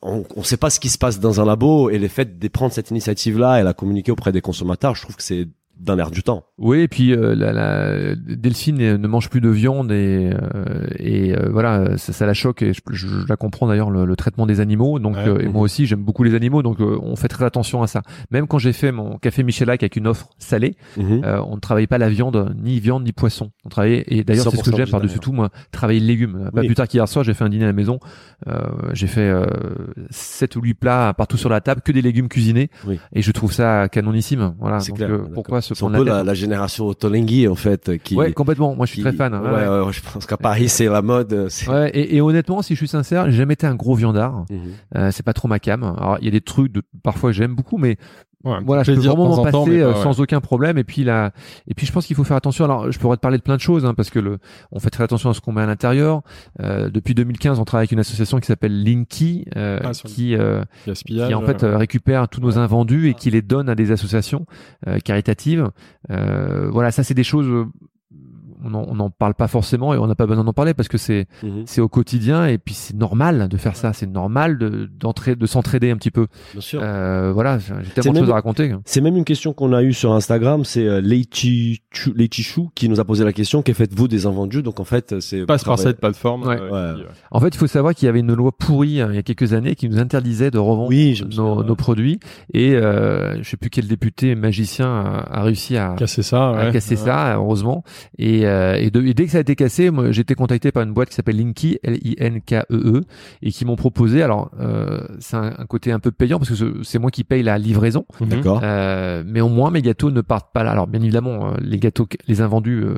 [0.03, 2.49] on ne sait pas ce qui se passe dans un labo et le fait de
[2.49, 5.47] prendre cette initiative-là et la communiquer auprès des consommateurs, je trouve que c'est
[5.79, 6.45] dans l'air du temps.
[6.59, 11.37] Oui, et puis euh, la, la, Delphine ne mange plus de viande et, euh, et
[11.37, 14.17] euh, voilà, ça, ça la choque et je, je- je la comprends d'ailleurs le, le
[14.17, 14.99] traitement des animaux.
[14.99, 15.29] Donc Ouais.
[15.29, 17.87] euh, et moi aussi j'aime beaucoup les animaux, donc euh, on fait très attention à
[17.87, 18.03] ça.
[18.31, 21.23] Même quand j'ai fait mon café Michelak avec une offre salée, Mhm.
[21.25, 23.51] euh, on ne travaillait pas la viande, ni viande ni poisson.
[23.65, 25.21] On travaillait et d'ailleurs c'est ce que 100% j'aime par dessus végétarien.
[25.21, 26.51] tout moi, travailler les légumes.
[26.53, 26.67] Pas Oui.
[26.67, 28.01] plus tard qu'hier soir, j'ai fait un dîner à la maison.
[28.49, 28.59] Euh,
[28.95, 29.45] j'ai fait euh,
[30.11, 32.99] sept ou huit plats partout sur la table, que des légumes cuisinés, Oui.
[33.13, 34.55] et je trouve ça canonissime.
[34.59, 34.79] Voilà.
[34.79, 35.11] Donc clair.
[35.11, 37.99] euh, pourquoi se C'est un prendre peu la la, tête la génération Ottolenghi en fait
[38.03, 38.15] qui.
[38.17, 38.75] Ouais, complètement.
[38.75, 39.35] Moi, je suis qui- très fan.
[39.35, 39.43] hein.
[39.43, 39.93] Ouais, Ouais, ouais.
[39.93, 41.33] je pense qu'à Paris c'est la mode.
[41.33, 44.45] euh, et, et honnêtement, si je suis sincère, j'ai jamais été un gros viandard.
[44.51, 44.59] Mhm.
[44.97, 45.83] Euh, c'est pas trop ma cam.
[45.83, 47.97] Alors, il y a des trucs de parfois j'aime beaucoup, mais
[48.45, 50.03] Ouais, voilà, je peux vraiment m'en temps, passer euh, ouais.
[50.03, 50.79] sans aucun problème.
[50.79, 51.33] Et puis là,
[51.67, 52.65] et puis je pense qu'il faut faire attention.
[52.65, 54.39] Alors, je pourrais te parler de plein de choses, hein, parce que le,
[54.71, 56.23] on fait très attention à ce qu'on met à l'intérieur.
[56.61, 60.63] Euh, depuis 2015, on travaille avec une association qui s'appelle Linky, euh, Ah, qui euh,
[61.07, 64.47] qui en fait euh, récupère tous nos invendus et qui les donne à des associations
[64.87, 65.71] euh, caritatives.
[66.11, 67.67] Euh, voilà, ça c'est des choses.
[68.65, 71.27] On n'en parle pas forcément et on n'a pas besoin d'en parler parce que c'est
[71.43, 71.63] Mhm.
[71.67, 73.93] c'est au quotidien et puis c'est normal de faire ça.
[73.93, 76.27] C'est normal de d'entrer de s'entraider un petit peu.
[76.53, 76.81] Bien sûr.
[76.83, 78.75] Euh, voilà, j'ai tellement de choses à raconter.
[78.85, 82.71] C'est même une question qu'on a eue sur Instagram, c'est euh, Leichi Chu- Leichi Chou
[82.75, 84.63] qui nous a posé la question que faites-vous des invendus?
[84.63, 86.43] Donc en fait, c'est passe par cette plateforme.
[86.47, 86.59] Ouais.
[86.61, 87.01] euh, Ouais.
[87.01, 89.17] qui, euh, En fait, il faut savoir qu'il y avait une loi pourrie hein, il
[89.17, 91.65] y a quelques années qui nous interdisait de revendre Oui, nos, ouais.
[91.67, 92.19] nos produits
[92.53, 96.51] et euh, je sais plus quel député magicien a, a réussi à Casser ça.
[96.51, 97.01] à casser Ouais.
[97.05, 97.85] ça, heureusement.
[98.19, 100.73] Et, euh, et, de- et dès que ça a été cassé, moi, j'ai été contacté
[100.73, 102.65] par une boîte qui s'appelle Linky, L-I-N-K-E-E,
[102.99, 103.01] E,
[103.43, 104.23] et qui m'ont proposé.
[104.23, 107.25] Alors, euh, c'est un, un côté un peu payant parce que ce- c'est moi qui
[107.25, 108.05] paye la livraison.
[108.21, 108.29] Mhm.
[108.29, 108.61] D'accord.
[108.63, 110.71] Euh, mais au moins, mes gâteaux ne partent pas là.
[110.73, 112.95] Alors, bien évidemment, euh, les gâteaux, les invendus, euh,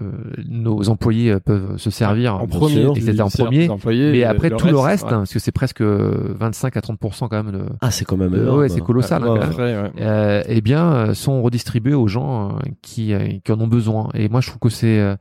[0.48, 2.36] nos employés euh, peuvent se servir.
[2.36, 2.92] En premier, sûr.
[2.96, 3.68] Et c'était en premier.
[3.68, 5.12] employés, Mais après, tout le reste, ouais.
[5.12, 8.30] hein, parce que c'est presque 25 à 30% quand même de, Ah, c'est quand même
[8.30, 9.22] de- ouais, c'est colossal.
[9.22, 9.42] hein, quand même.
[9.51, 9.90] Après, ouais.
[10.01, 14.09] euh, eh bien, euh, sont redistribués aux gens euh, qui, euh, qui en ont besoin.
[14.14, 15.16] Et moi, je trouve que c'est euh,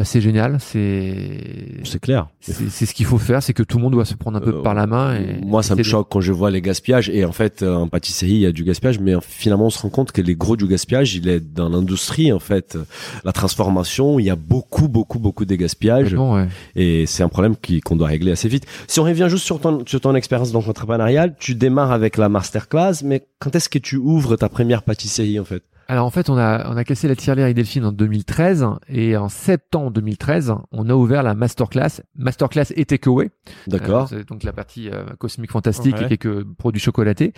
[0.00, 0.56] bah, c'est génial.
[0.60, 2.28] C'est C'est clair.
[2.40, 4.54] c'est ce qu'il faut faire, c'est que tout le monde doit se prendre un peu
[4.56, 5.14] Euh, par la main.
[5.16, 7.10] Et Moi, ça me choque quand je vois les gaspillages.
[7.10, 9.70] Et en fait, euh, en pâtisserie, il y a du gaspillage, mais euh, finalement, on
[9.70, 12.78] se rend compte que les gros du gaspillage, il est dans l'industrie, en fait.
[13.24, 16.14] La transformation, il y a beaucoup, beaucoup, beaucoup de gaspillage.
[16.14, 16.48] Bon, ouais.
[16.76, 18.64] Et c'est un problème qui- qu'on doit régler assez vite.
[18.88, 22.30] Si on revient juste sur ton, sur ton expérience donc entrepreneuriale, tu démarres avec la
[22.30, 25.62] masterclass, mais quand est-ce que tu ouvres ta première pâtisserie, en fait?
[25.90, 29.16] Alors en fait, on a on a cassé la tirelire avec Delphine en 2013 et
[29.16, 33.30] en septembre 2013, on a ouvert la masterclass, masterclass et takeaway.
[33.66, 34.04] D'accord.
[34.04, 36.04] Euh, c'est donc la partie euh, cosmique fantastique Ouais.
[36.04, 37.32] et quelques produits chocolatés.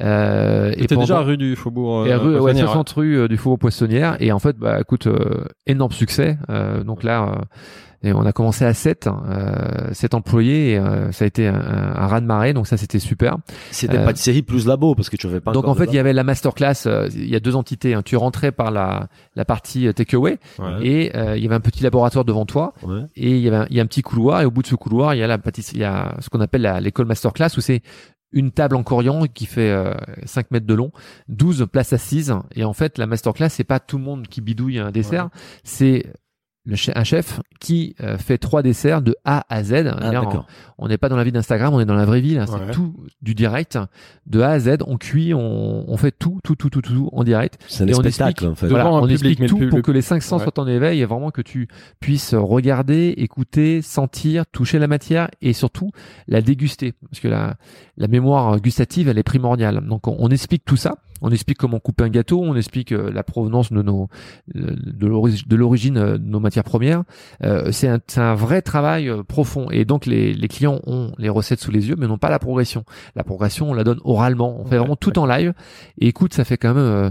[0.00, 2.06] Euh, et T'es déjà pendant- rue du Faubourg.
[2.06, 4.16] Et euh, rue, ouais, Poissonnière, 60 rue euh, du Faubourg Poissonnière.
[4.20, 6.38] Et en fait, bah, écoute, euh, énorme succès.
[6.48, 7.44] Euh, donc là, euh,
[8.02, 10.72] et on a commencé à 7, euh, 7 employés.
[10.72, 12.52] Et, euh, ça a été un, un raz de marée.
[12.52, 13.36] Donc ça, c'était super.
[13.70, 15.94] C'était Euh, pâtisserie plus labo, parce que tu avais pas donc en fait, de il
[15.96, 16.74] y avait la masterclass.
[16.86, 17.94] euh, Il y a deux entités.
[17.94, 18.02] hein.
[18.04, 20.86] Tu rentrais par la, la partie euh, takeaway Ouais.
[20.86, 22.74] et euh, il y avait un petit laboratoire devant toi.
[22.82, 23.02] Ouais.
[23.16, 24.42] Et il y avait un, il y a un petit couloir.
[24.42, 25.38] Et au bout de ce couloir, il y a la
[25.72, 27.82] il y a ce qu'on appelle l'école masterclass où c'est
[28.30, 29.94] une table en corian qui fait euh,
[30.26, 30.92] 5 mètres de long,
[31.28, 32.34] 12 places assises.
[32.54, 35.30] Et en fait, la masterclass, c'est pas tout le monde qui bidouille un dessert,
[35.64, 36.12] c'est
[36.68, 39.86] le che- un chef qui euh, fait trois desserts de A à Z.
[40.00, 40.22] Ah,
[40.76, 42.38] on n'est pas dans la vie d'Instagram, on est dans la vraie vie.
[42.46, 42.70] C'est Ouais.
[42.72, 43.78] tout du direct,
[44.26, 44.76] de A à Z.
[44.86, 47.58] On cuit, on, on fait tout, tout, tout, tout, tout en direct.
[47.68, 48.68] C'est un spectacle, explique- en fait.
[48.68, 50.48] Voilà, un on public, explique tout pour que les cinq sens Ouais.
[50.54, 51.68] soient en éveil et vraiment que tu
[52.00, 55.90] puisses regarder, écouter, sentir, toucher la matière et surtout
[56.28, 56.92] la déguster.
[57.10, 57.56] Parce que la,
[57.96, 59.80] la mémoire gustative, elle est primordiale.
[59.86, 60.96] Donc on, on explique tout ça.
[61.20, 64.08] On explique comment couper un gâteau, on explique euh, la provenance de nos
[64.54, 65.06] de
[65.56, 67.04] l'origine de euh, de nos matières premières.
[67.44, 71.70] Euh, c'est un, vrai travail profond et donc les, les clients ont les recettes sous
[71.70, 72.84] les yeux mais n'ont pas la progression.
[73.16, 74.60] La progression, on la donne oralement.
[74.60, 75.52] On fait Ouais, vraiment tout en live.
[76.00, 77.10] Et écoute, ça fait quand même euh,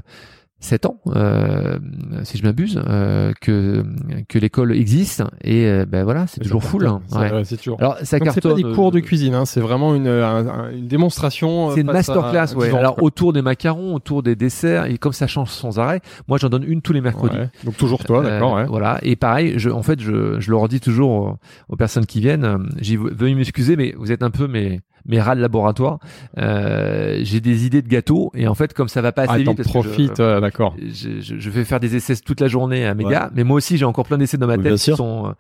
[0.60, 1.78] 7 ans, euh,
[2.24, 3.84] si je m'abuse, euh, que
[4.28, 6.88] que l'école existe et euh, ben voilà, c'est toujours full.
[6.88, 7.02] hein.
[7.12, 7.28] cartonne, Ouais.
[7.30, 7.78] c'est- ouais, C'est toujours.
[7.80, 8.62] Alors ça Donc c'est cartonne.
[8.64, 11.72] pas des cours de cuisine, hein, c'est vraiment une, un- un- une démonstration.
[11.76, 12.74] c'est une masterclass, ouais.
[12.76, 13.04] Alors quoi.
[13.04, 16.64] autour des macarons, autour des desserts, et comme ça change sans arrêt, moi j'en donne
[16.64, 17.38] une tous les mercredis.
[17.38, 17.50] Ouais.
[17.64, 18.60] Donc toujours toi, d'accord.
[18.68, 18.98] Voilà.
[19.04, 21.36] Et pareil, je, en fait, je, je leur dis toujours aux,
[21.70, 25.36] aux personnes qui viennent, j'ai veuillez m'excuser, mais vous êtes un peu mes mes rats
[25.36, 26.00] de laboratoire.
[26.38, 29.38] Euh, j'ai des idées de gâteaux et en fait, comme ça va pas assez Ah,
[29.38, 30.76] vite, que je- profites, euh, d'accord.
[30.80, 33.12] je, je, je vais faire des essais toute la journée à mes Ouais.
[33.12, 35.34] gars, mais moi aussi j'ai encore plein d'essais dans ma Oui, tête qui sont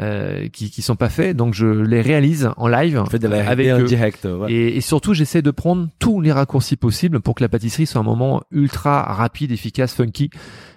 [0.00, 3.28] euh, qui, qui sont pas faits, donc je les réalise en live On fait de
[3.28, 4.24] la avec en direct.
[4.24, 4.52] ouais.
[4.52, 8.00] Et, et surtout, j'essaie de prendre tous les raccourcis possibles pour que la pâtisserie soit
[8.00, 10.30] un moment ultra rapide, efficace, funky,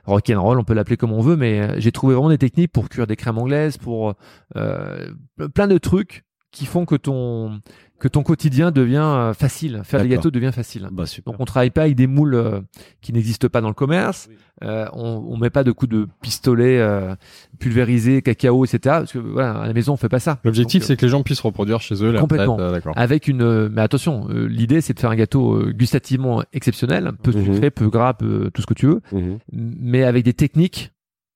[0.05, 2.89] rock'n'roll, on peut l'appeler comme on veut, mais euh, j'ai trouvé vraiment des techniques pour
[2.89, 4.15] cuire des crèmes anglaises, pour
[4.55, 5.11] euh,
[5.53, 7.61] plein de trucs qui font que ton
[7.99, 9.81] que ton quotidien devient euh, facile.
[9.83, 10.89] Faire des gâteaux devient facile.
[10.91, 11.31] Bah super.
[11.31, 12.59] Donc on travaille pas avec des moules euh,
[13.01, 14.27] qui n'existent pas dans le commerce.
[14.63, 17.13] Euh, on, on met pas de coups de pistolet euh,
[17.59, 18.79] pulvérisé, cacao, etc.
[18.83, 20.39] Parce que voilà, à la maison on fait pas ça.
[20.43, 22.59] L'objectif, c'est que les gens puissent reproduire chez eux la Complètement.
[22.59, 27.11] euh, avec une mais attention euh, l'idée c'est de faire un gâteau euh, gustativement exceptionnel
[27.21, 27.53] peu Mhm.
[27.53, 29.37] sucré peu gras peu tout ce que tu veux Mhm.
[29.53, 30.91] mais avec des techniques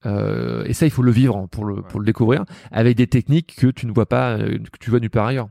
[0.06, 3.56] euh, et ça il faut le vivre pour le pour le découvrir avec des techniques
[3.58, 5.50] que tu ne vois pas euh, que tu vois nulle part ailleurs.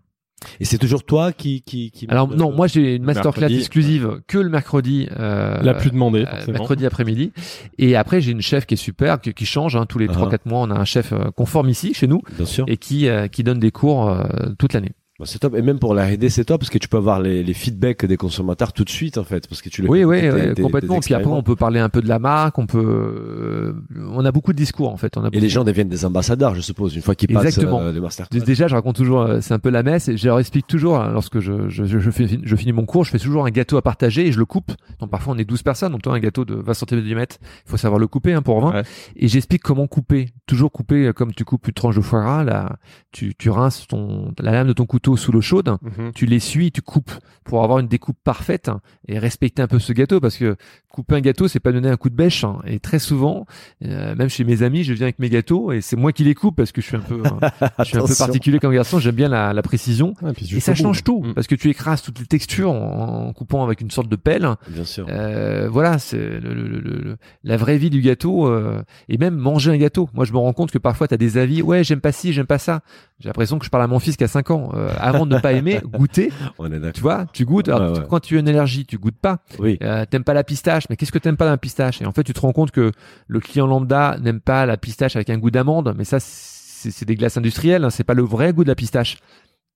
[0.61, 4.21] Et c'est toujours toi qui qui, qui alors non moi j'ai une masterclass mercredi, exclusive
[4.27, 7.33] que le mercredi euh, La plus demandée, euh, mercredi après-midi.
[7.79, 10.13] Et après j'ai une chef qui est super qui, qui change hein, tous les Ah.
[10.13, 12.65] 3 4 mois on a un chef euh, conforme ici chez nous Bien sûr.
[12.69, 14.25] et qui euh, qui donne des cours euh,
[14.59, 15.55] toute l'année Bah, c'est top.
[15.55, 18.05] Et même pour la R&D, c'est top parce que tu peux avoir les, les feedbacks
[18.05, 20.31] des consommateurs tout de suite en fait, parce que tu les Oui, fais oui, tes-
[20.33, 20.95] ouais, tes- complètement.
[20.97, 22.59] tes Puis après, on peut parler un peu de la marque.
[22.59, 23.73] On peut, euh,
[24.11, 25.17] on a beaucoup de discours en fait.
[25.17, 27.81] On a Et les gens deviennent des ambassadeurs, je suppose, une fois qu'ils passent Exactement.
[27.81, 28.39] euh, les masterclass.
[28.41, 30.67] Dé- Déjà, je raconte toujours, euh, c'est un peu la messe, et je leur explique
[30.67, 33.47] toujours, hein, lorsque je, je, je, je fais- je finis mon cours, je fais toujours
[33.47, 34.73] un gâteau à partager et je le coupe.
[35.01, 37.37] Donc parfois on est 12 personnes, donc toi un gâteau de 20 cm de diamètre,
[37.67, 38.73] il faut savoir le couper hein, pour 20.
[38.73, 38.83] Ouais.
[39.17, 40.31] Et j'explique comment couper.
[40.47, 42.77] Toujours couper euh, comme tu coupes une tranche de foie gras, là,
[43.13, 46.13] tu, tu rinces ton, la lame de ton couteau sous l'eau chaude, Mhm.
[46.15, 47.13] tu l'essuies, tu coupes
[47.45, 48.71] pour avoir une découpe parfaite
[49.07, 50.57] et respecter un peu ce gâteau parce que
[50.89, 52.59] couper un gâteau c'est pas donner un coup de bêche hein.
[52.67, 53.47] et très souvent
[53.85, 56.35] euh, même chez mes amis je viens avec mes gâteaux et c'est moi qui les
[56.35, 57.39] coupe parce que je suis un peu hein,
[57.81, 60.79] je suis un peu particulier comme garçon j'aime bien la, la précision et ça bout.
[60.79, 61.35] change tout Mm.
[61.35, 64.49] parce que tu écrases toutes les textures en, en coupant avec une sorte de pelle
[64.69, 65.05] Bien sûr.
[65.11, 69.35] euh, voilà, c'est le, le- le- le- la vraie vie du gâteau euh, et même
[69.37, 70.09] manger un gâteau.
[70.15, 72.33] Moi, je me rends compte que parfois tu as des avis, ouais, j'aime pas ci,
[72.33, 72.81] j'aime pas ça.
[73.21, 74.71] J'ai l'impression que je parle à mon fils qui a 5 ans.
[74.75, 77.69] Euh, avant de ne pas aimer, goûter, On est tu vois, tu goûtes.
[77.69, 78.07] Alors, Ouais, ouais.
[78.11, 79.39] quand tu as une allergie, tu goûtes pas.
[79.59, 79.79] Oui.
[79.83, 82.03] Euh, t'aimes pas la pistache, mais qu'est-ce que t'aimes pas dans la pistache?
[82.03, 82.91] Et en fait, tu te rends compte que
[83.29, 86.53] le client lambda n'aime pas la pistache avec un goût d'amande, mais ça, c'est
[86.91, 89.17] c'est des glaces industrielles, hein, c'est pas le vrai goût de la pistache.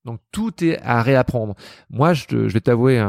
[0.04, 1.54] Donc tout est à réapprendre.
[1.90, 3.04] Moi, je, te- je vais t'avouer,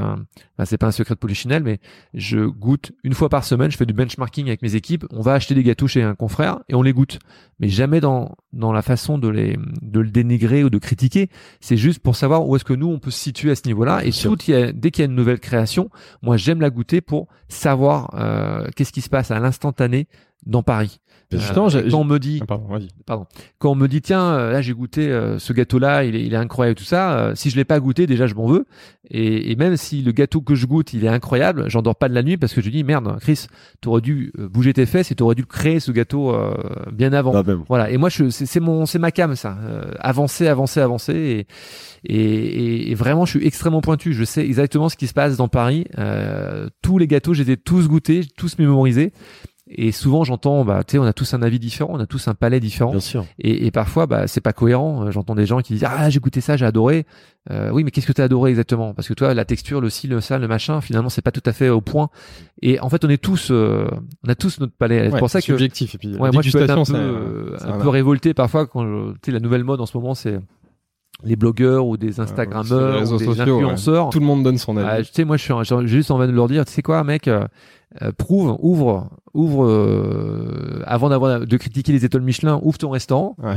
[0.66, 1.80] c'est pas un secret de polichinelle, mais
[2.14, 3.72] je goûte une fois par semaine.
[3.72, 5.06] Je fais du benchmarking avec mes équipes.
[5.12, 7.20] On va acheter des gâteaux chez un confrère et on les goûte,
[7.60, 11.30] mais jamais dans dans la façon de les de le dénigrer ou de critiquer.
[11.62, 14.04] C'est juste pour savoir où est-ce que nous on peut se situer à ce niveau-là.
[14.04, 15.90] Et tout, y a- dès qu'il y a une nouvelle création,
[16.22, 20.08] moi j'aime la goûter pour savoir euh, qu'est-ce qui se passe à l'instantané
[20.46, 21.00] dans Paris.
[21.32, 22.88] Justement, Euh, j'ai- quand on me dit Ah, pardon, vas-y.
[23.06, 23.26] pardon,
[23.60, 26.24] quand on me dit tiens euh, là j'ai goûté euh, ce gâteau là il est,
[26.26, 28.66] il est incroyable tout ça euh, si je l'ai pas goûté déjà je m'en veux.
[29.12, 32.10] Et, et même si le gâteau que je goûte il est incroyable j'en dors pas
[32.10, 33.46] de la nuit parce que je dis merde Chris
[33.80, 36.54] t'aurais dû bouger tes fesses et t'aurais dû créer ce gâteau euh,
[36.92, 37.32] bien avant.
[37.36, 37.62] Ah, même.
[37.68, 37.92] voilà.
[37.92, 39.56] Et moi je c'est c'est mon c'est ma cam ça.
[39.64, 41.14] Euh, avancer avancer avancer.
[41.14, 44.14] Et, et, et- et vraiment je suis extrêmement pointu.
[44.14, 45.86] Je sais exactement ce qui se passe dans Paris.
[46.00, 49.12] Euh, tous les gâteaux je les ai tous goûtés tous mémorisés
[49.72, 52.28] et souvent j'entends bah tu sais on a tous un avis différent on a tous
[52.28, 53.26] un palais différent Bien sûr.
[53.38, 55.06] et, et parfois, bah, c'est pas cohérent.
[55.06, 57.06] Euh, J'entends des gens qui disent ah j'ai goûté ça, j'ai adoré.
[57.52, 58.94] Euh, oui, mais qu'est-ce que t'as adoré exactement?
[58.94, 61.42] Parce que toi, la texture, le ci, le ça, le machin, finalement, c'est pas tout
[61.46, 62.10] à fait au point.
[62.62, 63.88] Et en fait, on est tous, euh,
[64.26, 65.06] on a tous notre palais.
[65.08, 65.96] c'est Ouais, pour ça que subjectif.
[65.96, 68.84] Et puis, ouais, moi, je peux être un peu, euh, un peu révolté parfois quand
[69.14, 70.40] tu sais la nouvelle mode en ce moment, c'est
[71.24, 73.52] les blogueurs ou des Instagrammeurs réseaux ou des sociaux, ouais.
[73.64, 74.10] influenceurs.
[74.10, 74.88] Tout le monde donne son avis.
[74.90, 76.82] Ah, tu sais, moi, je suis, un- j'ai juste envie de leur dire, tu sais
[76.82, 77.46] quoi, mec, euh,
[78.02, 83.36] euh, prouve, ouvre, ouvre, euh, avant d'avoir de critiquer les étoiles Michelin, ouvre ton restaurant,
[83.42, 83.56] Ouais.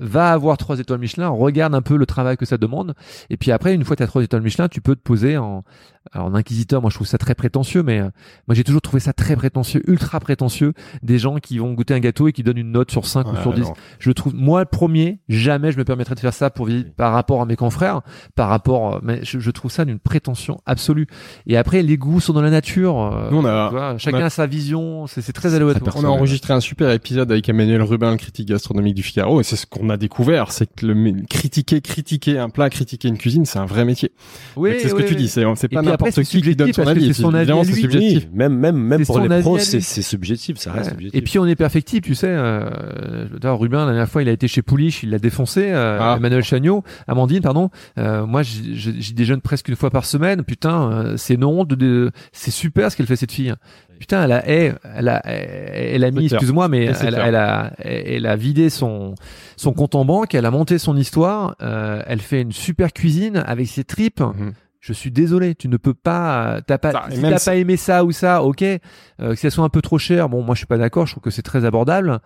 [0.00, 2.94] va avoir trois étoiles Michelin, regarde un peu le travail que ça demande,
[3.30, 5.36] et puis après, une fois que tu as trois étoiles Michelin, tu peux te poser
[5.38, 5.64] en,
[6.12, 6.80] alors, en inquisiteur.
[6.80, 8.08] Moi, je trouve ça très prétentieux, mais euh,
[8.46, 12.00] moi, j'ai toujours trouvé ça très prétentieux, ultra prétentieux, des gens qui vont goûter un
[12.00, 13.62] gâteau et qui donnent une note sur 5 ou sur 10.
[13.62, 13.72] non.
[13.98, 17.42] Je trouve, moi, le premier, jamais je me permettrais de faire ça pour par rapport
[17.42, 18.02] à mes confrères,
[18.34, 21.06] par rapport, euh, mais je, je trouve ça d'une prétention absolue.
[21.46, 22.98] Et après, les goûts sont dans la nature.
[23.00, 25.54] euh, Nous, on a- tu vois, chacun on a- a sa vision, c'est c'est très
[25.54, 25.94] aléatoire.
[25.96, 29.44] On a enregistré un super épisode avec Emmanuel Rubin, le critique gastronomique du Figaro, et
[29.44, 33.44] c'est ce qu'on a découvert, c'est que le critiquer, critiquer un plat, critiquer une cuisine,
[33.44, 34.12] c'est un vrai métier.
[34.56, 36.72] Oui, Donc, c'est ce oui, que tu dis, c'est pas n'importe c'est qui qui donne
[36.72, 37.14] subjectif, son parce que avis.
[37.14, 38.28] c'est son avis c'est subjectif.
[38.32, 41.18] Même même même pour les pros, c'est subjectif, ça reste subjectif.
[41.18, 42.28] Et puis on est perfectible, tu sais.
[42.30, 45.70] Euh, Rubin, la dernière fois, il a été chez Poulich, il l'a défoncé.
[45.70, 46.14] euh, Ah.
[46.18, 47.70] Emmanuel Chagnot, Amandine, pardon.
[47.98, 50.42] Euh, moi, j'y déjeune presque une fois par semaine.
[50.44, 53.52] Putain, euh, c'est non, de, de- c'est super ce qu'elle fait cette fille.
[53.98, 58.36] Putain, elle a, elle, elle a, elle a mis, excuse-moi, mais elle a, elle a
[58.36, 59.14] vidé son,
[59.56, 60.34] son compte en banque.
[60.34, 61.56] Elle a monté son histoire.
[61.62, 64.20] euh, elle fait une super cuisine avec ses tripes.
[64.20, 64.52] Mhm.
[64.80, 68.04] Je suis désolé, tu ne peux pas, t'as pas, Ça, si t'as pas aimé ça
[68.04, 68.78] ou ça, ok, euh,
[69.18, 70.28] que ça soit un peu trop cher.
[70.28, 72.20] Bon, moi je suis pas d'accord, je trouve que c'est très abordable.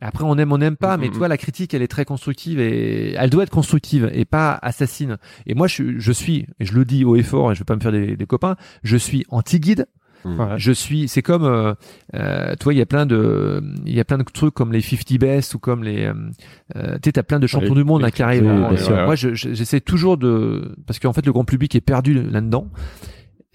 [0.00, 2.60] Après, on aime, on n'aime pas, mais tu vois, la critique, elle est très constructive
[2.60, 5.18] et elle doit être constructive et pas assassine.
[5.46, 7.64] Et moi, je, je suis, et je le dis haut et fort, et je vais
[7.64, 9.86] pas me faire des, des copains, je suis anti-guide.
[10.58, 11.74] Je suis, c'est comme, euh,
[12.14, 14.80] euh, toi, il y a plein de, il y a plein de trucs comme les
[14.80, 16.14] 50 best ou comme les, euh,
[16.76, 18.42] euh, tu sais, t'as plein de champions les- du monde les qui arrivent.
[19.06, 22.70] Moi, je- je- j'essaie toujours de, parce qu'en fait, le grand public est perdu là-dedans.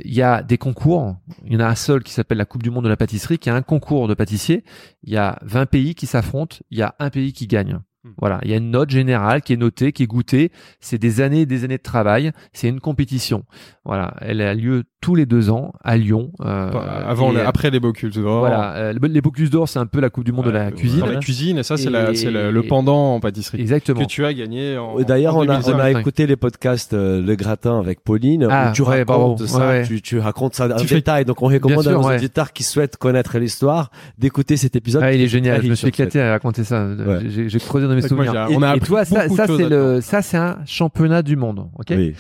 [0.06, 1.18] Il y a des concours.
[1.46, 3.38] Il y en a un seul qui s'appelle la Coupe du Monde de la pâtisserie,
[3.38, 4.64] qui est un concours de pâtissier.
[5.04, 6.56] Il y a 20 pays qui s'affrontent.
[6.72, 7.80] Il y a un pays qui gagne.
[8.06, 8.10] Hmm.
[8.18, 8.40] Voilà.
[8.44, 10.52] Il y a une note générale qui est notée, qui est goûtée.
[10.80, 12.32] C'est des années et des années de travail.
[12.54, 13.44] C'est une compétition.
[13.84, 14.14] Voilà.
[14.22, 16.32] Elle a lieu tous les deux ans à Lyon.
[16.42, 16.70] euh,
[17.06, 18.40] Avant, après les Bocuse d'or.
[18.40, 20.72] voilà, euh, le- les Bocuse d'or, c'est un peu la Coupe du monde de la
[20.72, 21.00] cuisine.
[21.02, 23.60] dans La cuisine, et ça, c'est le, pendant en pâtisserie.
[23.62, 24.00] Exactement.
[24.02, 24.78] Que tu as gagné
[25.08, 25.80] D'ailleurs, on a, on 2005.
[25.80, 29.68] a écouté les podcasts euh, Le Gratin avec Pauline, Ah, où tu ouais, racontes ça,
[29.68, 29.86] Ouais.
[29.86, 31.26] Tu, tu racontes ça en Tu fais- détail.
[31.26, 32.16] Donc, on recommande sûr, à nos ouais.
[32.16, 35.02] auditeurs qui souhaitent connaître l'histoire d'écouter cet épisode.
[35.04, 35.62] Ah, il est génial.
[35.64, 36.88] Je me suis éclaté à raconter ça.
[37.28, 38.48] J'ai creusé dans mes moi, souvenirs.
[38.52, 41.68] on a Et toi, ça, de ça c'est le, ça c'est un championnat du monde.
[41.78, 41.88] Ok.
[41.92, 42.14] Oui.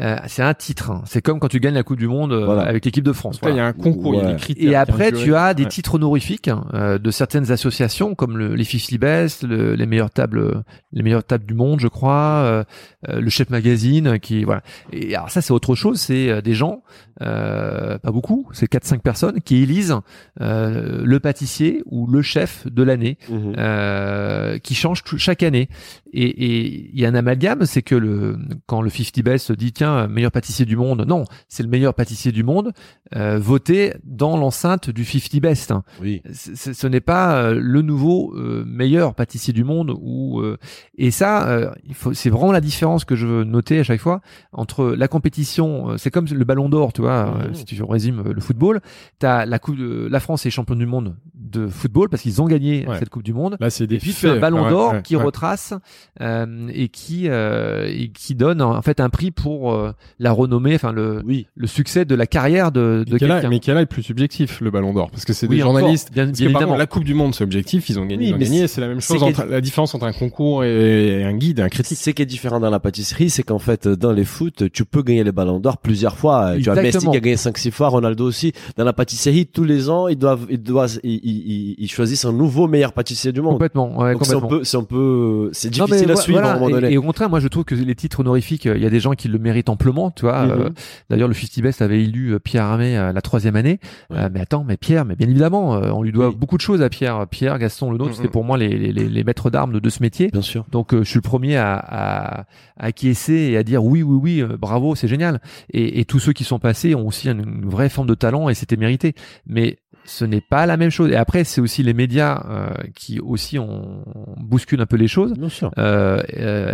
[0.00, 0.90] Euh, c'est un titre.
[0.90, 1.02] hein.
[1.04, 2.62] C'est comme quand tu gagnes la Coupe du Monde euh, Voilà.
[2.62, 3.38] avec l'équipe de France.
[3.46, 4.70] Il y a un concours, il y a des critères.
[4.70, 5.68] Et après, tu as des Ouais.
[5.68, 10.64] titres honorifiques euh, de certaines associations comme le, les 50 Best, le- les meilleures tables,
[10.94, 12.64] les meilleures tables du monde, je crois, euh,
[13.10, 14.62] euh, le Chef Magazine, qui voilà.
[14.94, 16.00] Et alors ça, c'est autre chose.
[16.00, 16.82] C'est euh, des gens,
[17.20, 19.96] euh, pas beaucoup, c'est 4-5 personnes qui élisent
[20.40, 23.18] euh, le pâtissier ou le chef de l'année
[23.58, 25.68] euh, qui change tout- chaque année.
[26.14, 28.36] Et il y a un amalgame, c'est que le
[28.66, 32.32] quand le 50 Best dit tiens meilleur pâtissier du monde, non, c'est le meilleur pâtissier
[32.32, 32.72] du monde
[33.16, 35.72] euh, voté dans l'enceinte du 50 Best.
[36.00, 36.22] Oui.
[36.32, 40.58] C- ce n'est pas euh, le nouveau euh, meilleur pâtissier du monde ou euh,
[40.98, 44.00] et ça euh, il faut c'est vraiment la différence que je veux noter à chaque
[44.00, 44.20] fois
[44.52, 47.54] entre la compétition euh, c'est comme le ballon d'or tu vois Mhm.
[47.54, 48.80] si tu résumes le football
[49.18, 52.46] t'as la coupe de, la France est championne du monde de football parce qu'ils ont
[52.46, 52.98] gagné Ouais.
[52.98, 55.14] cette coupe du monde Là, c'est des et puis un ballon Ouais, d'or ouais, qui
[55.16, 55.74] retrace
[56.20, 60.74] euh, et qui euh, et qui donne en fait un prix pour euh, la renommée
[60.74, 61.46] enfin le Oui.
[61.56, 64.92] le succès de la carrière de, de quelqu'un mais quel est plus subjectif, le Ballon
[64.92, 66.12] d'Or Parce que c'est Oui, des encore, journalistes.
[66.12, 68.06] bien, Parce bien que par évidemment contre, la Coupe du Monde, c'est objectif, ils ont
[68.06, 69.94] gagné, Oui, ils ont mais gagné, c'est- c'est la même c'est chose entre la différence
[69.94, 71.98] entre un concours et un guide, et un critique.
[71.98, 75.02] Ce qui est différent dans la pâtisserie, c'est qu'en fait, dans les foot, tu peux
[75.02, 76.54] gagner les ballons d'or plusieurs fois.
[76.62, 78.52] Tu as Messi qui a gagné 5-6 fois, Ronaldo aussi.
[78.76, 82.32] Dans la pâtisserie, tous les ans, ils doivent, ils doivent, ils, ils, ils choisissent un
[82.32, 83.52] nouveau meilleur pâtissier du monde.
[83.54, 86.14] complètement ouais, Donc c'est un complètement peu, c'est un peu, c'est Non, difficile mais à
[86.16, 86.92] vo- suivre voilà, à un moment et- donné.
[86.92, 89.00] Et, au contraire, moi je trouve que les titres honorifiques, euh, il y a des
[89.00, 90.38] gens qui le méritent amplement, tu vois.
[90.42, 90.74] euh, Mhm.
[91.10, 93.78] D'ailleurs, le 50 Best avait élu euh, Pierre Armé euh, la troisième année.
[94.10, 94.18] Ouais.
[94.18, 96.34] Euh, mais attends, mais Pierre, mais bien évidemment, euh, on lui doit Oui.
[96.36, 97.26] beaucoup de choses à Pierre.
[97.28, 98.16] Pierre, Gaston, le nôtre, Mhm.
[98.16, 100.28] c'était pour moi les, les, les, les maîtres d'armes de, de ce métier.
[100.32, 100.64] Bien sûr.
[100.70, 102.44] Donc euh, je suis le premier à, à, à
[102.86, 105.40] acquiescer et à dire oui, oui, oui, euh, bravo, c'est génial.
[105.72, 108.48] Et, et tous ceux qui sont passés ont aussi une, une vraie forme de talent
[108.48, 109.14] et c'était mérité.
[109.46, 111.10] Mais ce n'est pas la même chose.
[111.12, 112.66] Et après, c'est aussi les médias euh,
[112.96, 114.02] qui aussi ont
[114.36, 115.32] bousculent un peu les choses.
[115.34, 115.70] Bien sûr.
[115.82, 116.72] Euh, euh,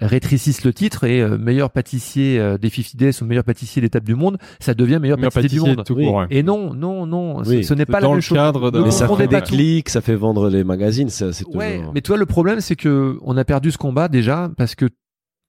[0.00, 3.88] rétrécissent le titre et euh, meilleur pâtissier euh, des 50 Days ou meilleur pâtissier des
[3.88, 5.84] tables du monde, ça devient meilleur, Meilleur pâtissier, du monde.
[5.84, 6.04] tout Oui.
[6.04, 6.26] court, ouais.
[6.30, 7.64] Et non, non, non, ce- Oui.
[7.64, 8.36] ce n'est pas la Dans même le chose.
[8.36, 11.78] cadre de- Mais ça fait des clics, ça fait vendre les magazines, ça, c'est Ouais,
[11.78, 14.86] toujours- mais toi le problème c'est que on a perdu ce combat déjà parce que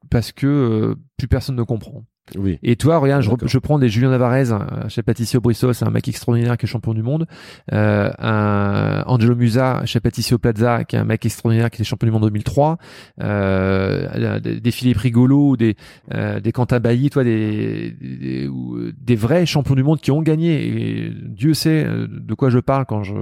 [0.09, 2.03] parce que euh, plus personne ne comprend.
[2.37, 2.57] Oui.
[2.63, 5.85] Et toi, regarde, je, je prends des Julien Navarez, un chez Pâtissier au Bristol, c'est
[5.85, 7.27] un mec extraordinaire qui est champion du monde.
[7.71, 11.83] Euh, un Angelo Musa chez Pâtissier au Plaza, qui est un mec extraordinaire qui était
[11.83, 12.77] champion du monde en 2003.
[13.21, 15.75] Euh, des, des Philippe Rigolo, des
[16.13, 20.21] euh, des Quentin Bailly, toi, des des, euh, des vrais champions du monde qui ont
[20.21, 20.65] gagné.
[20.67, 23.13] Et Dieu sait euh, de quoi je parle quand je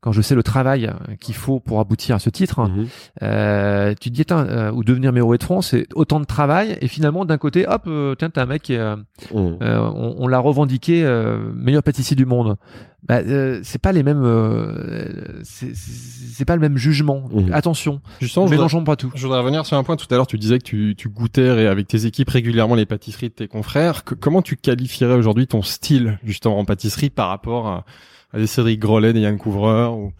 [0.00, 2.60] quand je sais le travail qu'il faut pour aboutir à ce titre.
[2.60, 2.86] Mhm.
[3.22, 6.88] Euh, tu te dis, euh, ou devenir numéro de France, c'est autant de travail, et
[6.88, 8.96] finalement, d'un côté, hop, euh, tiens, t'as un mec qui euh,
[9.34, 9.58] Mhm.
[9.62, 12.56] euh, on, on l'a revendiqué euh, meilleur pâtissier du monde.
[13.02, 17.24] Bah, euh, c'est pas les mêmes, euh, c'est- pas le même jugement.
[17.32, 17.52] Mhm.
[17.52, 19.10] Attention, Justement, je voudrais, mélangeons pas tout.
[19.14, 19.96] je voudrais revenir sur un point.
[19.96, 23.28] Tout à l'heure, tu disais que tu, tu goûtais avec tes équipes régulièrement les pâtisseries
[23.28, 24.04] de tes confrères.
[24.04, 27.84] Que- comment tu qualifierais aujourd'hui ton style, justement, en pâtisserie par rapport à,
[28.32, 30.12] à des Cédric Grolet, des Yann Couvreur ou...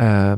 [0.00, 0.36] Euh.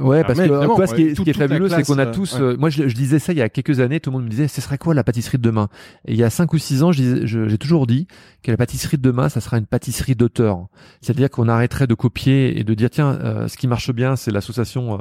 [0.00, 1.14] Ouais, parce Hermé, que évidemment, toi, ce qui est, ouais.
[1.14, 2.34] ce qui est fabuleux, c'est qu'on a tous.
[2.34, 2.40] ouais.
[2.42, 4.00] euh, moi, je, je disais ça il y a quelques années.
[4.00, 5.68] Tout le monde me disait, ce serait quoi la pâtisserie de demain?
[6.06, 8.06] Et il y a cinq ou six ans, je disais- je- j'ai toujours dit
[8.42, 10.66] que la pâtisserie de demain, ça sera une pâtisserie d'auteur.
[11.00, 14.30] C'est-à-dire qu'on arrêterait de copier et de dire tiens, euh, ce qui marche bien, c'est
[14.30, 14.98] l'association euh,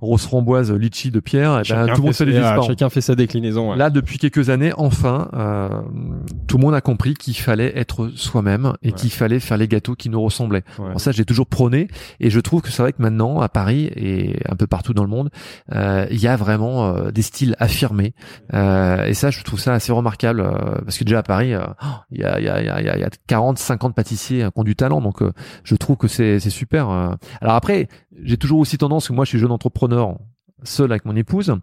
[0.00, 1.54] rose framboise litchi de Pierre.
[1.54, 2.66] Et ben, Chacun tout le monde fait fait des ses- ah, discours.
[2.68, 3.70] Chacun fait sa déclinaison.
[3.72, 3.76] ouais.
[3.76, 5.68] Là, depuis quelques années, enfin, euh,
[6.46, 8.92] tout le monde a compris qu'il fallait être soi-même et Ouais.
[8.92, 10.62] qu'il fallait faire les gâteaux qui nous ressemblaient.
[10.78, 10.92] Ouais.
[10.92, 11.88] Bon, ça, j'ai toujours prôné
[12.20, 15.02] et je trouve que c'est vrai que maintenant, à Paris et un peu partout dans
[15.02, 15.30] le monde,
[15.72, 18.14] euh, il y a vraiment euh, des styles affirmés.
[18.52, 20.42] Euh, et ça, je trouve ça assez remarquable
[20.84, 23.58] parce que déjà à Paris, oh, il y, a, y, a, y, y a 40,
[23.58, 25.00] 50 pâtissiers qui ont du talent.
[25.00, 25.22] Donc,
[25.64, 26.88] je trouve que c'est super.
[27.40, 27.88] Alors après,
[28.22, 30.16] j'ai toujours aussi tendance, que moi, je suis jeune entrepreneur.
[30.64, 31.54] Seul avec mon épouse.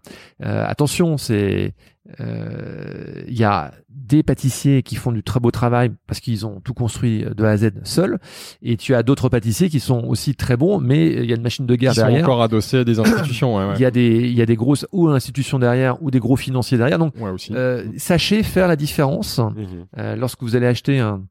[0.44, 1.74] Euh, attention, c'est
[2.20, 6.60] euh, il y a des pâtissiers qui font du très beau travail parce qu'ils ont
[6.60, 8.18] tout construit de A à Z seuls,
[8.62, 11.42] et tu as d'autres pâtissiers qui sont aussi très bons, mais il y a une
[11.42, 12.24] machine de guerre Ils sont derrière.
[12.24, 13.56] encore adossés à des institutions.
[13.56, 13.74] Ouais, ouais.
[13.76, 16.36] Il y a des il y a des grosses ou institutions derrière ou des gros
[16.36, 16.98] financiers derrière.
[16.98, 17.52] Donc Ouais, aussi.
[17.54, 19.66] euh, sachez faire la différence Mhm.
[19.98, 21.22] euh, lorsque vous allez acheter un,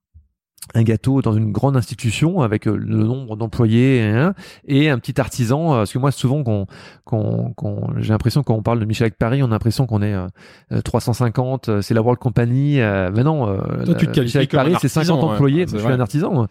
[0.73, 4.33] un gâteau dans une grande institution avec euh, le nombre d'employés hein,
[4.67, 5.73] et un petit artisan.
[5.73, 6.65] euh, Parce que moi, souvent, qu'on,
[7.03, 10.01] qu'on, qu'on- j'ai l'impression quand on parle de Michel avec Paris, on a l'impression qu'on
[10.01, 10.27] est euh,
[10.71, 12.79] euh, 350, euh, c'est la World Company.
[12.79, 15.33] Euh, mais non, euh, Toi, tu te Paris, c'est 50 artisan, ouais.
[15.33, 15.55] employés.
[15.61, 15.93] Ouais, je c'est suis vrai.
[15.93, 16.47] un artisan.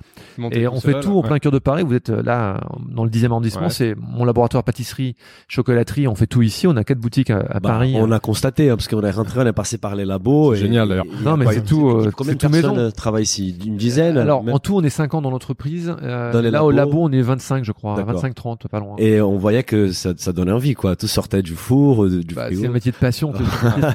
[0.50, 1.28] Et on fait seul, tout au ouais.
[1.28, 1.84] plein cœur de Paris.
[1.86, 2.60] Vous êtes là
[2.90, 3.62] dans le 10e arrondissement.
[3.62, 3.70] Ouais.
[3.70, 5.14] C'est mon laboratoire pâtisserie,
[5.48, 6.08] chocolaterie.
[6.08, 6.66] On fait tout ici.
[6.66, 7.94] On a quatre boutiques à, à Bah, Paris.
[7.96, 10.54] on a constaté hein, parce qu'on est rentré, on est passé par les labos.
[10.56, 11.06] C'est génial, d'ailleurs.
[11.24, 13.56] Non, a mais c'est tout, euh, Combien c'est de personnes travaillent ici?
[13.64, 15.94] Une dizaine Alors, même en tout, on est 5 ans dans l'entreprise.
[16.02, 17.96] Euh, Dans les là, au labo, on est 25, je crois.
[17.96, 18.22] D'accord.
[18.24, 18.96] 25-30, pas loin.
[18.98, 20.96] Et on voyait que ça, ça donnait envie, quoi.
[20.96, 23.32] Tout sortait du four, euh, du Bah, c'est un métier de passion.
[23.32, 23.42] tu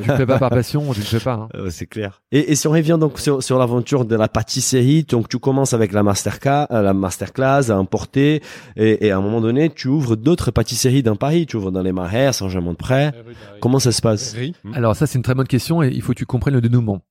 [0.10, 1.34] le fais pas par passion, tu le fais pas.
[1.34, 1.50] hein.
[1.56, 2.22] Euh, c'est clair.
[2.32, 5.74] Et, et si on revient donc sur, sur l'aventure de la pâtisserie, donc tu commences
[5.74, 8.42] avec la masterclass, la masterclass à importer,
[8.76, 11.46] et, et à un moment donné, tu ouvres d'autres pâtisseries dans Paris.
[11.46, 13.14] Tu ouvres dans les Marais, à Saint-Germain-de-Près.
[13.62, 14.36] Comment ça se passe?
[14.74, 17.02] Alors ça, c'est une très bonne question et il faut que tu comprennes le dénouement.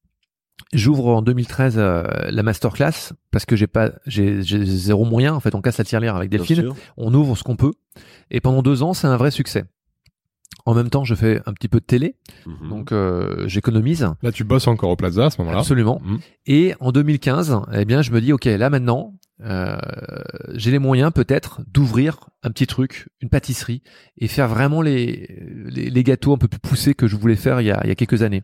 [0.75, 5.33] J'ouvre en 2013 euh, la masterclass parce que j'ai pas, j'ai j'ai zéro moyen.
[5.35, 6.71] En fait, on casse la tirelire avec Delphine.
[6.97, 7.73] On ouvre ce qu'on peut.
[8.31, 9.65] Et pendant deux ans, c'est un vrai succès.
[10.67, 12.69] En même temps, je fais un petit peu de télé, Mhm.
[12.71, 15.59] donc euh, j'économise Là, tu bosses encore au Plaza à ce moment-là.
[15.59, 16.01] absolument.
[16.03, 16.19] Mhm.
[16.47, 19.13] Et en 2015, eh bien, je me dis, ok, là maintenant,
[19.43, 19.77] euh,
[20.55, 23.83] j'ai les moyens peut-être d'ouvrir un petit truc, une pâtisserie,
[24.19, 27.63] et faire vraiment les, les, les gâteaux un peu plus poussés que je voulais faire
[27.63, 28.43] il y a, il y a quelques années.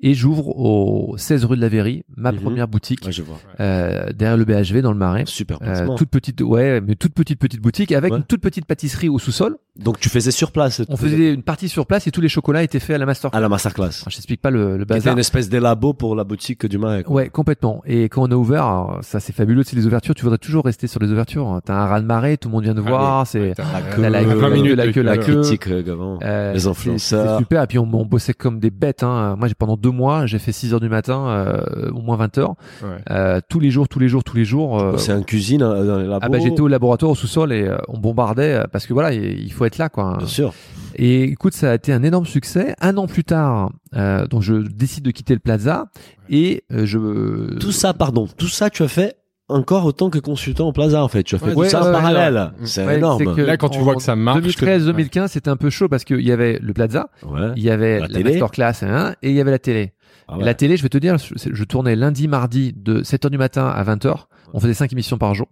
[0.00, 2.40] Et j'ouvre au 16 rue de la Verrie, ma Mhm.
[2.40, 3.38] première boutique, Ouais, je vois.
[3.60, 5.24] euh, derrière le BHV dans le Marais.
[5.26, 8.18] Super Euh, toute petite, ouais, mais toute petite petite boutique avec Ouais.
[8.18, 9.56] une toute petite pâtisserie au sous-sol.
[9.78, 10.82] Donc tu faisais sur place.
[10.88, 13.34] On faisait une partie sur place et tous les chocolats étaient faits à la master.
[13.34, 13.84] à la masterclass.
[13.84, 15.12] Alors, je t'explique pas le, le bazar.
[15.12, 17.04] une espèce d'élabo pour la boutique du Marais.
[17.04, 17.16] quoi.
[17.16, 17.82] Ouais, complètement.
[17.86, 20.14] Et quand on a ouvert, alors, ça c'est fabuleux, c'est les ouvertures.
[20.14, 21.60] Tu voudrais toujours rester sur les ouvertures.
[21.64, 23.26] T'as un raz de marée, tout le monde vient te voir.
[23.26, 23.54] c'est
[23.98, 25.82] La la, queue, 20 la queue, la de critique euh.
[26.22, 27.36] Euh, Les influenceurs.
[27.36, 27.62] C'est super.
[27.62, 29.02] Et puis on, bossait comme des bêtes.
[29.02, 29.36] Hein.
[29.38, 32.38] Moi, j'ai pendant deux mois, j'ai fait 6 heures du matin, euh, au moins 20
[32.38, 32.88] heures, Ouais.
[33.10, 34.94] euh, tous les jours, tous les jours, tous les jours.
[34.98, 36.20] C'est en cuisine euh, dans les labos.
[36.22, 39.64] ah bah j'étais au laboratoire au sous-sol et on bombardait parce que voilà il faut
[39.64, 40.16] être là quoi.
[40.18, 40.54] Bien sûr.
[40.96, 42.74] Et écoute ça a été un énorme succès.
[42.80, 45.86] Un an plus tard euh, donc je décide de quitter le Plaza
[46.30, 49.16] et je Tout ça, pardon, tout ça, tu as fait
[49.52, 51.22] encore autant que consultant au Plaza, en fait.
[51.22, 52.34] Tu as fait Ouais, tout ouais, ça ouais, en ouais, parallèle.
[52.34, 52.66] ouais.
[52.66, 53.36] C'est Ouais, énorme.
[53.36, 56.20] Là, quand tu en vois que ça marche, 2013-2015 c'était un peu chaud parce qu'il
[56.20, 57.52] y avait le Plaza, Ouais.
[57.56, 59.92] il y avait La la, masterclass hein, et il y avait la télé.
[60.28, 60.36] Ah.
[60.40, 63.66] La télé je vais te dire je, je tournais lundi mardi de 7h du matin
[63.66, 64.14] à 20h.
[64.54, 65.48] On faisait cinq émissions par jour.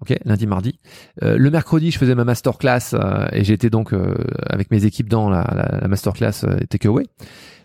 [0.00, 0.80] Ok, lundi, mardi.
[1.22, 4.14] Euh, le mercredi, je faisais ma masterclass euh, et j'étais donc euh,
[4.46, 7.04] avec mes équipes dans la, la, la masterclass euh, takeaway.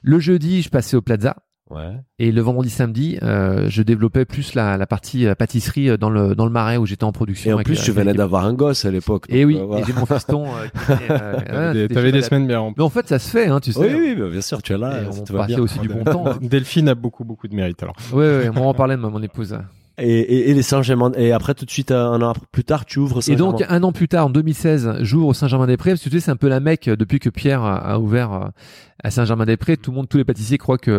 [0.03, 1.35] Le jeudi, je passais au Plaza
[1.69, 1.91] Ouais.
[2.17, 6.09] et le vendredi, samedi, euh, je développais plus la, la partie euh, pâtisserie euh, dans
[6.09, 7.51] le dans le marais où j'étais en production.
[7.51, 9.25] Et en avec- plus, tu avec venais d'avoir un gosse à l'époque.
[9.29, 9.81] Et donc, oui, euh, voilà.
[9.83, 10.45] et j'ai mon fiston.
[10.47, 10.49] euh,
[10.87, 11.33] qui était, euh,
[11.73, 12.75] ouais, T'avais des- semaines bien remplies.
[12.79, 13.79] Mais en fait, ça se fait, hein, tu sais.
[13.79, 15.01] Oui, oui, bah, bien sûr, tu es là.
[15.03, 15.63] Et on te va passait bien.
[15.63, 16.25] aussi du bon temps.
[16.27, 16.37] hein.
[16.41, 17.95] Delphine a beaucoup, beaucoup de mérite, alors.
[18.13, 19.57] Ouais, ouais, on en parlait de mon épouse.
[20.01, 21.11] Et, et, et les Saint-Germain.
[21.17, 23.51] Et après, tout de suite, un an plus tard, tu ouvres Et Saint-Germain.
[23.51, 26.31] donc, un an plus tard, en 2016, j'ouvre au Saint-Germain-des-Prés, parce que tu sais, c'est
[26.31, 28.47] un peu la mecque euh, depuis que Pierre a, a ouvert euh,
[29.03, 29.77] à Saint-Germain-des-Prés.
[29.77, 30.91] Tout le monde, tous les pâtissiers croient que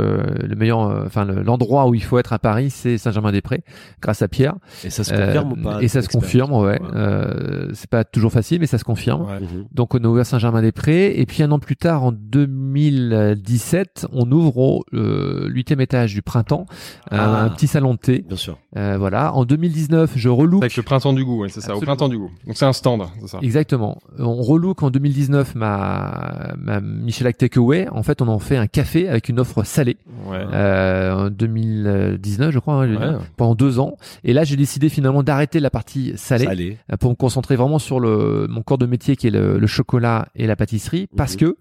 [0.42, 3.62] le meilleur, euh, enfin, le- l'endroit où il faut être à Paris, c'est Saint-Germain-des-Prés,
[4.00, 4.54] grât à Pierre.
[4.84, 6.60] Et ça se Euh, confirme ou pas Et ça se confirme, ouais.
[6.60, 6.80] Ouais.
[6.94, 9.22] Euh, c'est pas toujours facile, mais ça se confirme.
[9.22, 9.40] Ouais.
[9.40, 9.66] Mhm.
[9.72, 11.18] Donc, on a ouvert Saint-Germain-des-Prés.
[11.20, 16.22] Et puis, un an plus tard, en 2017, on ouvre au euh, huitième étage du
[16.22, 16.66] printemps,
[17.10, 17.42] un- Ah.
[17.44, 18.24] un petit salon de thé.
[18.26, 18.58] Bien sûr.
[18.76, 19.34] Euh, voilà.
[19.34, 21.96] En 2019, je relook Avec le printemps du goût, ouais, c'est ça, au Absolument.
[21.96, 22.30] printemps du goût.
[22.46, 23.38] Donc c'est un stand, c'est ça.
[23.42, 23.98] Exactement.
[24.18, 27.88] On relook en 2019 ma, ma Michelin Takeaway.
[27.92, 29.96] En fait, on en fait un café avec une offre salée.
[30.26, 30.38] Ouais.
[30.52, 33.08] Euh, en 2019, je crois, hein, je veux Ouais.
[33.10, 33.96] dire, pendant deux ans.
[34.24, 38.00] Et là, j'ai décidé finalement d'arrêter la partie salée euh, pour me concentrer vraiment sur
[38.00, 41.08] le mon corps de métier qui est le, le chocolat et la pâtisserie.
[41.16, 41.38] Parce Mhm.
[41.40, 41.56] que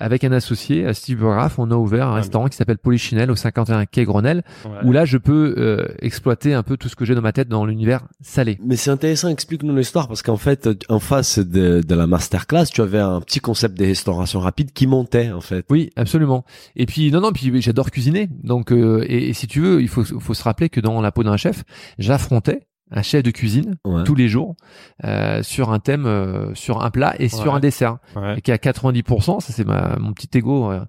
[0.00, 2.20] avec un associé, euh, Steve Graff, on a ouvert un Ouais.
[2.20, 4.70] restaurant qui s'appelle Polichinelle au 51 quai Grenelle, Ouais.
[4.84, 7.48] où là, je peux euh, exploiter un peu tout ce que j'ai dans ma tête
[7.48, 8.58] dans l'univers salé.
[8.64, 12.80] Mais c'est intéressant, explique-nous l'histoire, parce qu'en fait, en face de, de la masterclass, tu
[12.80, 15.64] avais un petit concept de restauration rapide qui montait, en fait.
[15.70, 16.44] Oui, absolument.
[16.76, 18.28] Et puis non, non, puis j'adore cuisiner.
[18.42, 21.36] Donc, euh, et, si tu veux, il faut se rappeler que dans la peau d'un
[21.36, 21.64] chef,
[21.98, 24.04] j'affrontais un chef de cuisine Ouais.
[24.04, 24.56] tous les jours
[25.04, 27.98] euh, sur un thème, euh, sur un plat et sur un dessert.
[28.16, 28.38] Ouais.
[28.38, 30.80] Et qui à 90%, ça c'est ma, mon petit ego euh,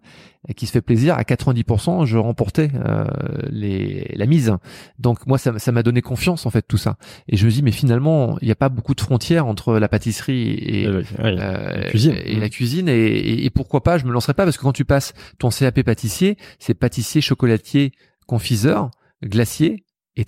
[0.56, 3.04] qui se fait plaisir, à 90%, je remportais euh,
[3.50, 4.54] les, la mise.
[4.98, 6.96] Donc moi, ça ça m'a donné confiance en fait tout ça.
[7.28, 9.90] Et je me dis, mais finalement, il n'y a pas beaucoup de frontières entre la
[9.90, 12.16] pâtisserie et, euh, la cuisine.
[12.24, 14.72] et la cuisine et, et- et pourquoi pas je me lancerai pas parce que quand
[14.74, 17.92] tu passes ton CAP pâtissier c'est pâtissier chocolatier
[18.28, 18.92] confiseur
[19.24, 19.84] glacier
[20.20, 20.26] et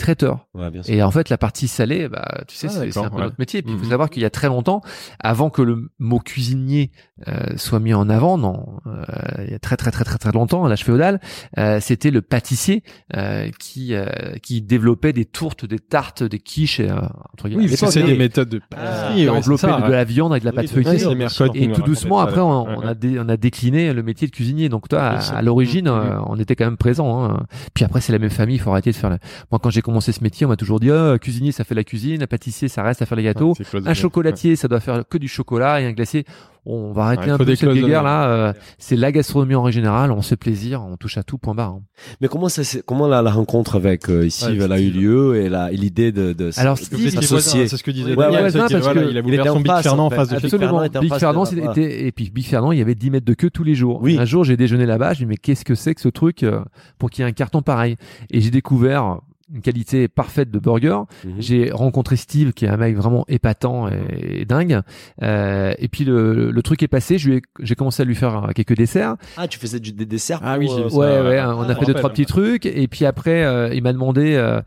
[0.54, 3.24] Ouais, et en fait la partie salée bah tu sais Ah, c'est un peu ouais.
[3.24, 3.90] notre métier puis il faut Mhm.
[3.92, 4.82] savoir qu'il y a très longtemps
[5.20, 6.92] avant que le mot cuisinier
[7.28, 9.04] euh, soit mis en avant non euh,
[9.46, 11.20] il y a très très très très très longtemps à l'âge féodal
[11.58, 12.84] euh, c'était le pâtissier
[13.16, 14.06] euh, qui euh,
[14.42, 16.96] qui développait des tourtes des tartes des quiches et, euh,
[17.34, 19.14] entre guillemets, Oui, c'est des méthodes de Ah, pâtisserie.
[19.16, 19.90] qui ouais, ça, de, ouais.
[19.90, 22.94] la viande avec de la pâte Oui, feuilletée et tout doucement, après, on, on a
[22.94, 24.70] dé- on a décliné le métier de cuisinier.
[24.70, 26.24] Donc toi, à, à l'origine, Mhm.
[26.28, 27.24] on était quand même présent.
[27.24, 27.46] Hein.
[27.74, 28.56] Puis après, c'est la même famille.
[28.56, 29.10] Il faut arrêter de faire.
[29.10, 29.18] La...
[29.52, 31.84] Moi, quand j'ai commencé ce métier, on m'a toujours dit, ah, cuisinier, ça fait la
[31.84, 33.54] cuisine, un pâtissier, ça reste à faire les gâteaux.
[33.74, 36.26] Ouais, Un chocolatier, ça doit faire que du chocolat et un glacier.
[36.64, 38.30] On va arrêter Ouais, un peu cette guerre là.
[38.30, 40.12] euh, c'est la gastronomie en général.
[40.12, 41.40] On se fait plaisir, on touche à tout.
[41.40, 41.72] Point barre.
[41.72, 41.82] hein.
[42.22, 45.38] Mais comment ça, comment la, la rencontre avec euh, ici, Ouais, elle a eu lieu
[45.38, 46.90] et l'idée de, de Alors, C'est ce
[47.84, 49.62] que disait Ouais, Daniel, ouais, parce voilà, que il a voulu était faire en son
[49.62, 50.68] Big face, Fernand en face de Big Absolument.
[50.70, 51.46] Fernand était en Big Fernand,
[51.78, 54.00] et puis Big Fernand, il y avait 10 mètres de queue tous les jours.
[54.04, 54.20] Oui.
[54.20, 56.62] Un jour, j'ai déjeuné là-bas, je dis mais qu'est-ce que c'est que ce truc euh,
[57.00, 57.96] pour qu'il y ait un carton pareil?
[58.30, 59.18] Et j'ai découvert
[59.54, 61.00] une qualité parfaite de burger.
[61.26, 61.32] Mhm.
[61.40, 64.82] J'ai rencontré Steve, qui est un mec vraiment épatant et, et dingue.
[65.22, 67.18] Euh, et puis le, le truc est passé.
[67.18, 69.16] Je lui ai- j'ai commencé à lui faire quelques desserts.
[69.38, 70.90] Ah, tu faisais du, des desserts Ah oui, euh.
[70.90, 72.66] Ouais, ouais, ouais, on Ah, a je fait deux trois petits trucs.
[72.66, 74.62] Et puis après, euh, il m'a demandé euh,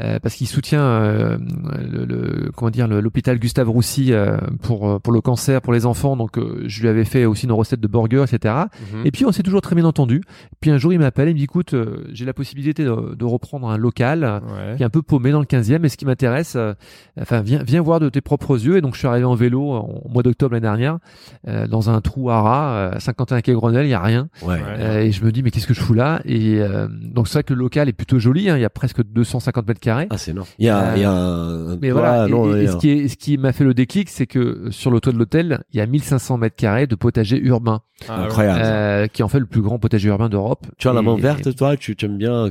[0.00, 1.38] euh, parce qu'il soutient euh,
[1.90, 5.72] le, le- comment dire le- l'hôpital Gustave Roussy euh, pour euh, pour le cancer pour
[5.72, 6.16] les enfants.
[6.16, 8.54] Donc euh, je lui avais fait aussi une recette de burger, etc.
[8.92, 9.06] Mhm.
[9.06, 10.22] Et puis on s'est toujours très bien entendu.
[10.60, 13.24] Puis un jour il m'appelle, il me dit écoute, euh, j'ai la possibilité de, de
[13.24, 14.76] reprendre un local Ouais.
[14.76, 15.84] qui est un peu paumé dans le 15e.
[15.84, 16.74] Et ce qui m'intéresse, euh,
[17.20, 18.76] enfin viens viens voir de tes propres yeux.
[18.76, 20.98] Et donc je suis arrivé en vélo en, au mois d'octobre l'année dernière
[21.48, 24.28] euh, dans un trou à rat, euh, 51 quai Grenelle, il y a rien.
[24.42, 24.58] Ouais.
[24.78, 26.20] Euh, et je me dis mais qu'est-ce que je fous là?
[26.24, 28.48] Et euh, donc c'est vrai que le local est plutôt joli.
[28.50, 30.06] hein, il y a presque 250 mètres carrés.
[30.10, 30.48] Ah, c'est énorme.
[30.58, 32.90] Il y a, Euh, il y a un, Mais voilà, et- non, et, ce qui
[32.90, 35.62] est, ce qui m'a fait le déclic, c'est que euh, sur le toit de l'hôtel,
[35.72, 38.60] il y a 1500 mètres carrés de potager urbain, Ah, incroyable.
[38.64, 40.66] euh, qui est en fait le plus grand potager urbain d'Europe.
[40.78, 42.50] Tu as la main Et- verte, toi, tu tu aimes bien,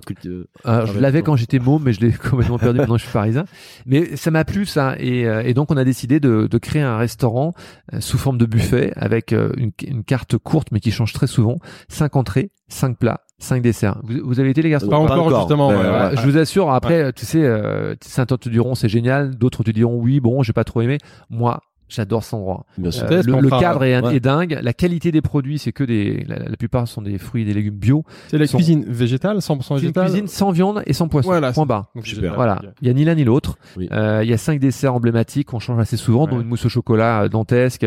[0.66, 3.46] Euh, je l'avais quand j'étais mais je l'ai complètement perdu maintenant je suis parisien.
[3.86, 6.82] Mais ça m'a plu ça, et, euh, et donc on a décidé de, de créer
[6.82, 7.54] un restaurant
[7.94, 11.28] euh, sous forme de buffet avec euh, une, une carte courte mais qui change très
[11.28, 11.58] souvent,
[11.88, 14.00] cinq entrées, cinq plats, cinq desserts.
[14.04, 14.88] Vous, vous avez été les garçons?
[14.88, 16.16] Pas encore, justement, ouais.
[16.16, 19.98] je vous assure, après, tu sais, euh, certains te diront c'est génial, d'autres te diront
[19.98, 20.98] oui, bon, j'ai pas trop aimé.
[21.30, 22.66] Moi, j'adore cet endroit.
[22.78, 23.06] bien sûr.
[23.12, 24.16] Euh, le, cadre est, ouais.
[24.16, 27.44] est dingue, la qualité des produits, c'est que des, la, la plupart sont des fruits
[27.44, 28.04] et des légumes bio.
[28.28, 30.06] C'est la Sont- cuisine végétale, 100% C'est une végétale.
[30.06, 31.30] cuisine sans viande et sans poisson.
[31.30, 31.66] Voilà, point.
[31.96, 32.36] Donc, Super.
[32.36, 33.58] Voilà, il y a ni l'un ni l'autre.
[33.78, 33.88] Oui.
[33.92, 36.70] Euh, il y a cinq desserts emblématiques, on change assez souvent, dont une mousse au
[36.70, 37.86] chocolat euh, dantesque.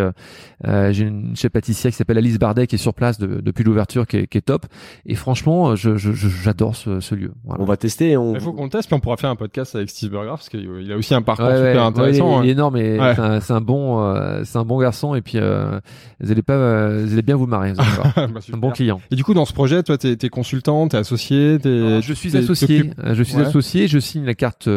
[0.66, 3.64] Euh, J'ai une chef pâtissière qui s'appelle Alice Bardet qui est sur place de- depuis
[3.64, 4.66] l'ouverture, qui, est- qui est top.
[5.04, 7.32] Et franchement, je- je- je- j'adore ce, ce lieu.
[7.44, 7.62] Voilà.
[7.62, 8.16] On va tester.
[8.16, 8.34] On...
[8.34, 10.90] Il faut qu'on teste, puis on pourra faire un podcast avec Steve Burger, parce qu'il
[10.92, 12.42] a aussi un parcours Ouais, super ouais, intéressant.
[12.42, 12.54] il, il est hein.
[12.54, 13.14] énorme et Ouais.
[13.14, 15.14] c'est un, c'est un bon, euh, c'est un bon garçon.
[15.14, 15.80] Et puis, euh,
[16.20, 17.72] vous allez pas, euh, vous allez bien vous marrer.
[17.72, 17.90] Vous allez.
[18.32, 19.00] Bah, un bon client.
[19.10, 22.00] Et du coup, dans ce projet, toi, t'es es consultant, t'es associé, t'es.
[22.02, 22.90] je suis associé.
[23.04, 23.42] Je suis Ouais.
[23.46, 23.88] associé.
[23.88, 24.68] Je signe la carte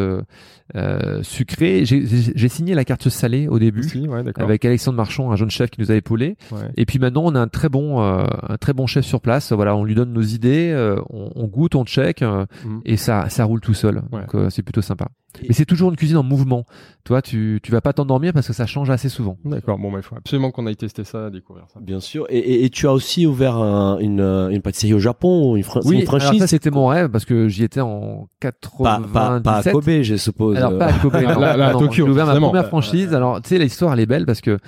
[1.22, 1.84] sucrée.
[1.84, 3.80] J'ai- signé la carte salée au début.
[3.80, 4.44] aussi, ouais, d'accord.
[4.44, 6.36] avec Alexandre Marchand, un jeune chef qui nous a épaulés.
[6.52, 6.58] Ouais.
[6.76, 9.52] Et puis maintenant, on a un très bon, euh, un très bon chef sur place.
[9.52, 12.80] Voilà, on lui donne nos idées, euh, on, on goûte, on check, euh, Mhm.
[12.84, 14.02] et ça, ça roule tout seul.
[14.12, 14.20] Ouais.
[14.20, 15.08] Donc euh, c'est plutôt sympa.
[15.46, 16.64] Mais c'est toujours une cuisine en mouvement.
[17.04, 19.38] Toi, tu, tu vas pas t'endormir parce que ça change assez souvent.
[19.44, 21.80] D'accord, bon, bah, il faut absolument qu'on aille tester ça, découvrir ça.
[21.80, 22.26] Bien sûr.
[22.28, 25.80] Et, et, et tu as aussi ouvert un- une, une pâtisserie au Japon, une, fran-
[25.84, 26.40] Oui, une alors franchise.
[26.40, 29.12] ça c'était mon rêve parce que j'y étais en pas, 97.
[29.12, 30.56] pas, pas à Kobe, je suppose.
[30.56, 33.14] Alors pas à Kobe, non, là, là, à Tokyo, J'ai ouvert ma première franchise.
[33.14, 34.58] Alors tu sais, l'histoire elle est belle parce que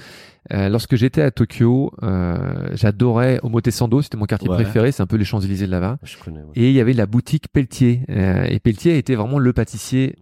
[0.52, 4.56] euh, lorsque j'étais à Tokyo, euh, j'adorais Omotesando, c'était mon quartier Ouais.
[4.56, 5.98] préféré, c'est un peu les Champs Élysées de là-bas.
[6.02, 6.38] Je connais.
[6.40, 6.46] ouais.
[6.56, 8.02] Et il y avait la boutique Pelletier.
[8.10, 10.16] Euh, et Pelletier était vraiment le pâtissier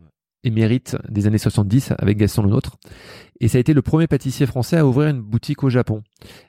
[0.44, 2.76] émérite des années 70 avec Gaston Lenôtre.
[3.42, 6.02] Et ça a été le premier pâtissier français à ouvrir une boutique au Japon.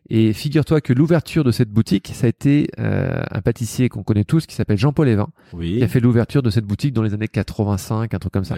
[0.09, 4.26] Et figure-toi que l'ouverture de cette boutique, ça a été euh, un pâtissier qu'on connaît
[4.26, 5.77] tous qui s'appelle Jean-Paul Evin, Oui.
[5.77, 8.55] qui a fait l'ouverture de cette boutique dans les années 85, un truc comme ça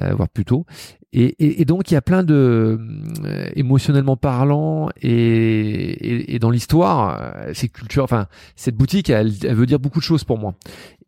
[0.00, 0.64] euh, voire plus tôt.
[1.12, 2.78] Et, et, et donc il y a plein de
[3.24, 8.04] euh, émotionnellement parlant et, et, et dans l'histoire, euh, c'est culture.
[8.04, 10.54] Enfin, cette boutique, elle, elle veut dire beaucoup de choses pour moi.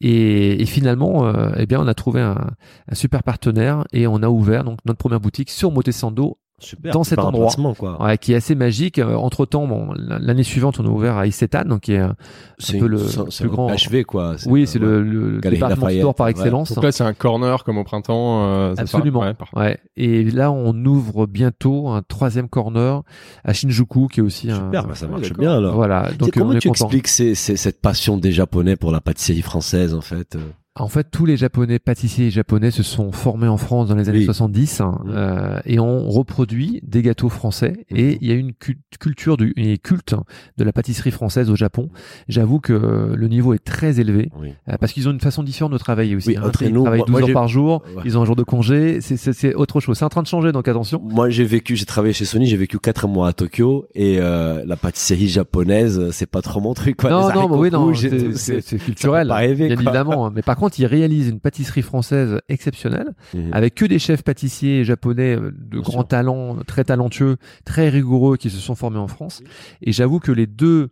[0.00, 2.50] Et, et finalement, euh, eh bien, on a trouvé un,
[2.90, 6.92] un super partenaire et on a ouvert donc notre première boutique sur Motesando Super.
[6.92, 7.52] dans cet endroit.
[7.78, 8.02] quoi.
[8.02, 8.98] Ouais, qui est assez magique.
[8.98, 12.16] Entre temps, bon, l'année suivante, on a ouvert à Isetan, donc qui est un
[12.58, 14.34] C'est peu le c'est- plus c'est un grand- HV, quoi.
[14.46, 14.84] oui, c'est ouais.
[14.86, 16.30] le, le département Lafayette, store par ouais.
[16.32, 16.72] excellence.
[16.72, 18.42] Donc là, c'est un corner comme au printemps.
[18.44, 19.20] euh, c'est ça Absolument.
[19.20, 19.78] Ouais, Ouais.
[19.96, 23.02] Et là, on ouvre bientôt un troisième corner
[23.44, 24.56] à Shinjuku, qui est aussi un.
[24.56, 25.38] Super, bah, ça marche d'accord.
[25.38, 25.74] bien alors.
[25.76, 26.06] Voilà.
[26.10, 26.86] C'est Donc comment on est tu content.
[26.86, 30.40] expliques ces- ces- cette passion des Japonais pour la pâtisserie française en fait euh
[30.76, 34.18] En fait, tous les Japonais pâtissiers japonais se sont formés en France dans les années
[34.20, 34.24] Oui.
[34.26, 37.84] 70 hein, euh, et ont reproduit des gâteaux français.
[37.90, 38.18] Et Mhm.
[38.20, 40.14] il y a une cu- culture du et culte
[40.56, 41.88] de la pâtisserie française au Japon.
[42.28, 44.54] J'avoue que le niveau est très élevé Oui.
[44.68, 46.28] euh, parce qu'ils ont une façon différente de travailler aussi.
[46.28, 46.42] Oui, hein.
[46.46, 47.82] entre Ils nous, travaillent moi- 12 moi, heures par jour.
[47.96, 48.02] Ouais.
[48.04, 49.00] Ils ont un jour de congé.
[49.00, 49.98] C'est- autre chose.
[49.98, 51.00] C'est en train de changer, donc attention.
[51.02, 54.62] Moi, j'ai vécu, j'ai travaillé chez Sony, j'ai vécu quatre mois à Tokyo et euh,
[54.64, 56.98] la pâtisserie japonaise, c'est pas trop mon truc.
[56.98, 57.10] Quoi.
[57.10, 59.82] non, Les non, mais oui, non, c'est- culturel, fait pas rêver, bien quoi.
[59.82, 60.30] évidemment.
[60.30, 63.50] Mais par contre, ils réalisent une pâtisserie française exceptionnelle, Mhm.
[63.52, 66.08] avec que des chefs pâtissiers japonais euh, de Bien grands sûr.
[66.08, 69.42] talents, très talentueux, très rigoureux, qui se sont formés en France.
[69.82, 70.90] Et j'avoue que les deux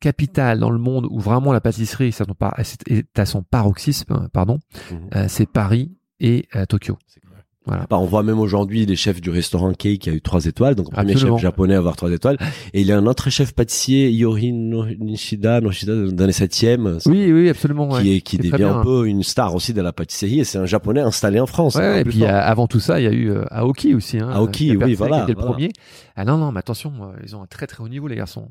[0.00, 2.54] capitales dans le monde où vraiment la pâtisserie est à son par-
[2.88, 4.58] est à son paroxysme, pardon,
[4.90, 4.98] Mhm.
[5.14, 6.98] euh, c'est Paris et euh, Tokyo.
[7.66, 7.86] Voilà.
[7.88, 10.74] Bah, on voit même aujourd'hui les chefs du restaurant Kei qui a eu trois étoiles,
[10.74, 11.38] donc le premier Absolument.
[11.38, 12.36] chef japonais à avoir trois étoiles.
[12.74, 17.32] Et il y a un autre chef pâtissier, Yori Nishida, Nishida dans les septièmes, Oui,
[17.32, 17.88] oui, absolument.
[17.88, 18.16] qui, ouais.
[18.16, 20.40] est, qui très devient bien, un peu une star aussi de la pâtisserie.
[20.40, 21.76] Et c'est un japonais installé en France.
[21.76, 22.28] Ouais, encore et puis fort.
[22.28, 24.18] euh, avant tout ça, il y a eu euh, Aoki aussi.
[24.18, 25.50] Hein, Aoki, oui, percé, qui voilà, était le voilà.
[25.52, 25.70] premier.
[26.16, 28.50] Ah non, non, mais attention, euh, ils ont un très très haut niveau, les garçons.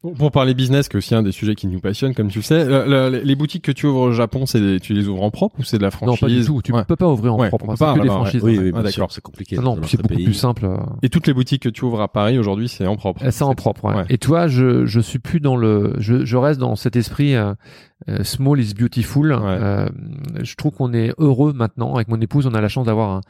[0.00, 2.38] Pour, pour parler business, qui est aussi un des sujets qui nous passionne, comme tu
[2.38, 5.08] le sais, le- le- les boutiques que tu ouvres au Japon, c'est des- tu les
[5.08, 6.60] ouvres en propre ou c'est de la Non, franchise pas du tout.
[6.62, 6.84] Tu Ouais.
[6.84, 7.64] peux pas ouvrir en Ouais, propre.
[7.64, 8.22] on peut C'est pas, que des alors, ouais.
[8.24, 8.42] franchises.
[8.42, 8.62] Oui, hein.
[8.64, 9.10] oui, Ah, d'accord.
[9.12, 9.56] c'est compliqué.
[9.56, 10.24] Non, non, c'est beaucoup pays.
[10.24, 10.66] plus simple.
[10.66, 10.76] euh.
[11.02, 13.24] Et toutes les boutiques que tu ouvres à Paris aujourd'hui, c'est en propre.
[13.24, 13.94] Euh, Ça en propre, ouais.
[13.96, 14.04] Ouais.
[14.10, 17.54] Et toi, je je suis plus dans le, je je reste dans cet esprit euh,
[18.08, 19.32] euh, small is beautiful.
[19.38, 19.88] Euh,
[20.42, 22.46] je trouve qu'on est heureux maintenant avec mon épouse.
[22.46, 23.20] On a la chance d'avoir, un,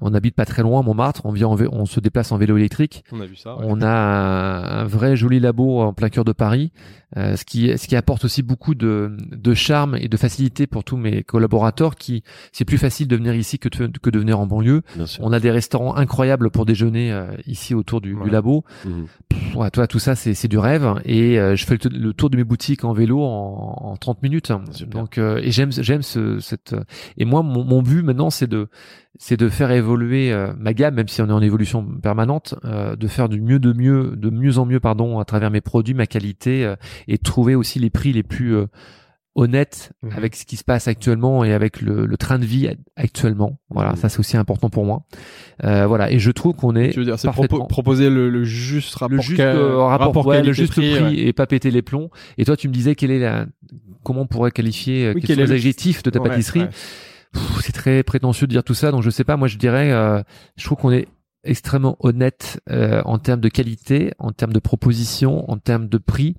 [0.00, 1.22] on habite pas très loin, à Montmartre.
[1.24, 3.04] On vient, en on se déplace en vélo électrique.
[3.12, 3.56] On a vu ça.
[3.56, 3.64] ouais.
[3.66, 6.72] On a un, un vrai joli labo en plein cœur de Paris,
[7.16, 10.84] euh, ce qui ce qui apporte aussi beaucoup de de charme et de facilité pour
[10.84, 11.96] tous mes collaborateurs.
[11.96, 12.22] Qui
[12.52, 14.82] c'est plus facile de venir ici que de, que de venir en banlieue.
[15.20, 18.64] On a des restaurants incroyables pour déjeuner euh, ici autour du, labo.
[19.28, 21.00] Pff, ouais, toi, tout ça, c'est du rêve.
[21.04, 24.52] Et euh, je fais le, tour de mes boutiques en vélo en, en 30 minutes.
[24.86, 26.74] Donc, et j'aime j'aime ce, cette.
[27.16, 28.68] Et moi, mon, mon but maintenant, c'est de
[29.18, 32.96] c'est de faire évoluer euh, ma gamme, même si on est en évolution permanente, euh,
[32.96, 35.94] de faire du mieux de mieux, de mieux en mieux, pardon, à travers mes produits,
[35.94, 38.66] ma qualité, euh, et trouver aussi les prix les plus euh,
[39.34, 40.10] honnêtes Mhm.
[40.16, 43.60] avec ce qui se passe actuellement et avec le, le train de vie actuellement.
[43.70, 43.96] Voilà, Mhm.
[43.96, 45.04] ça c'est aussi important pour moi.
[45.62, 48.42] Voilà, et je trouve qu'on est Tu veux dire, c'est propo- parfaitement- proposer le, le
[48.44, 51.14] juste rapport, le juste rapport, ouais, le juste prix ouais.
[51.16, 52.10] et pas péter les plombs.
[52.36, 53.46] Et toi, tu me disais quelle est la,
[54.02, 56.28] comment on pourrait qualifier, Oui, quels quel sont est les le- adjectifs de ta Ouais,
[56.30, 56.66] pâtisserie
[57.60, 59.36] C'est très prétentieux de dire tout ça, donc je sais pas.
[59.36, 60.22] Moi, je dirais, euh,
[60.56, 61.06] je trouve qu'on est
[61.44, 66.34] extrêmement honnête euh, en termes de qualité, en termes de proposition, en termes de prix,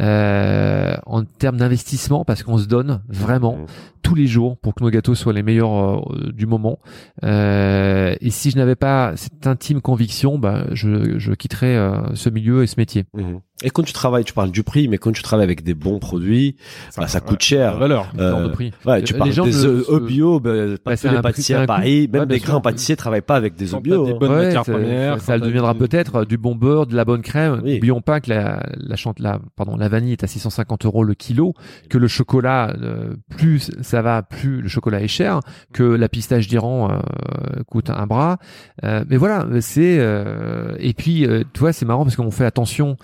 [0.00, 3.66] euh, en termes d'investissement, parce qu'on se donne vraiment Mhm.
[4.02, 5.72] tous les jours pour que nos gâteaux soient les meilleurs
[6.12, 6.78] euh, du moment.
[7.24, 11.76] Euh, et si je n'avais pas cette intime conviction, bah, je, je quitterais
[12.14, 13.06] ce milieu et ce métier.
[13.14, 13.40] Mhm.
[13.62, 16.00] Et quand tu travailles, tu parles du prix, mais quand tu travailles avec des bons
[16.00, 16.56] produits,
[16.96, 17.78] bah, ça ouais, coûte La cher.
[17.78, 18.06] valeur.
[18.12, 18.72] Ce genre Euh, de prix.
[18.84, 21.64] Ouais, tu Les parles gens des œufs œufs bio, ben, tous c'est les pâtissiers à.
[21.66, 22.62] Paris, même Ouais, des grands sûr.
[22.62, 24.04] pâtissiers travaillent pas avec des œufs bio.
[24.06, 24.16] des hein.
[24.18, 25.20] bonnes Ouais, matières ça- premières.
[25.20, 27.60] Ça, ça deviendra des- peut-être euh, du bon beurre, de la bonne crème.
[27.64, 27.74] Oui.
[27.74, 31.14] N'oublions pas que la, la, chante, la, pardon, la vanille est à 650 euros le
[31.14, 31.54] kilo,
[31.88, 35.38] que le chocolat, euh, plus ça va, plus le chocolat est cher,
[35.72, 38.38] que la pistache d'Iran euh, coûte un bras.
[38.82, 42.44] Euh, mais voilà, c'est euh, et puis euh, tu vois, c'est marrant parce qu'on fait
[42.44, 42.96] attention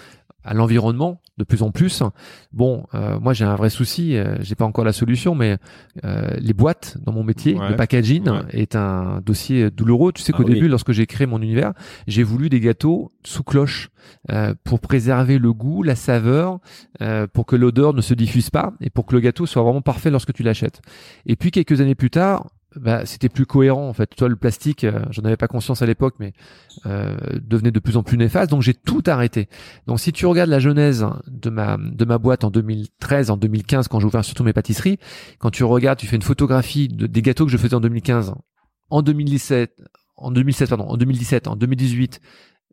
[0.44, 2.02] à l'environnement de plus en plus.
[2.52, 5.56] Bon, euh, moi j'ai un vrai souci, euh, j'ai pas encore la solution, mais
[6.04, 7.70] euh, les boîtes dans mon métier, Ouais.
[7.70, 8.40] le packaging Ouais.
[8.52, 10.12] est un dossier douloureux.
[10.12, 10.54] Tu sais Ah qu'au oui.
[10.54, 11.72] début, lorsque j'ai créé mon univers,
[12.06, 13.90] j'ai voulu des gâteaux sous cloche
[14.30, 16.58] euh, pour préserver le goût, la saveur,
[17.00, 19.82] euh, pour que l'odeur ne se diffuse pas et pour que le gâteau soit vraiment
[19.82, 20.80] parfait lorsque tu l'achètes.
[21.26, 24.14] Et puis quelques années plus tard, bah, c'était plus cohérent en fait.
[24.16, 26.32] Toi, le plastique, euh, j'en avais pas conscience à l'époque, mais
[26.86, 28.50] euh, devenait de plus en plus néfaste.
[28.50, 29.48] Donc j'ai tout arrêté.
[29.86, 33.88] Donc si tu regardes la genèse de ma de ma boîte en 2013, en 2015,
[33.88, 34.98] quand j'ai ouvert surtout mes pâtisseries,
[35.38, 38.34] quand tu regardes, tu fais une photographie de- des gâteaux que je faisais en 2015,
[38.90, 39.82] en 2017,
[40.16, 42.20] en 2016 pardon, en 2017, en 2018,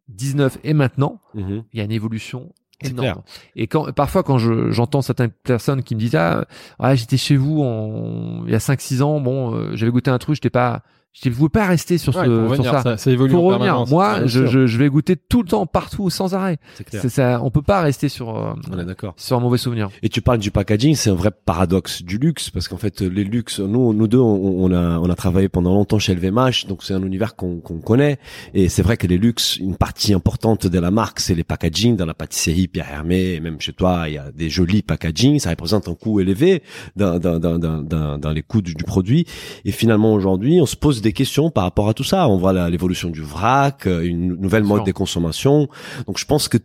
[0.10, 1.64] 19 et maintenant, Mhm.
[1.74, 3.00] il y a une évolution énorme.
[3.00, 3.18] clair.
[3.56, 6.46] Et quand parfois quand je j'entends certaines personnes qui me disent ah
[6.80, 10.12] ouais, j'étais chez vous en il y a 5 6 ans, bon euh, j'avais goûté
[10.12, 10.84] un truc, j'étais pas
[11.24, 12.82] Je vous pouvez pas rester sur, Ouais, ce, pour sur ça.
[12.84, 13.86] ça, ça évolue en revenir.
[13.88, 16.58] Moi, je, je, je vais goûter tout le temps, partout, sans arrêt.
[16.92, 17.42] C'est ça.
[17.44, 19.14] On peut pas rester sur euh, On est d'accord.
[19.18, 19.90] sur un mauvais souvenir.
[20.04, 23.24] Et tu parles du packaging, c'est un vrai paradoxe du luxe parce qu'en fait les
[23.24, 26.84] luxes, nous, nous deux, on, on a on a travaillé pendant longtemps chez LVMH, donc
[26.84, 28.20] c'est un univers qu'on qu'on connaît.
[28.54, 31.96] Et c'est vrai que les luxes, une partie importante de la marque, c'est les packaging.
[31.96, 35.40] Dans la pâtisserie Pierre Hermé, et même chez toi, il y a des jolis packaging.
[35.40, 36.62] Ça représente un coût élevé
[36.96, 39.26] dans dans dans dans, dans, dans les coûts du, du produit.
[39.66, 42.28] Et finalement aujourd'hui, on se pose des questions par rapport à tout ça.
[42.28, 45.68] On voit l'évolution du vrac, euh, une nouvelle mode des consommations.
[46.06, 46.58] Donc je pense que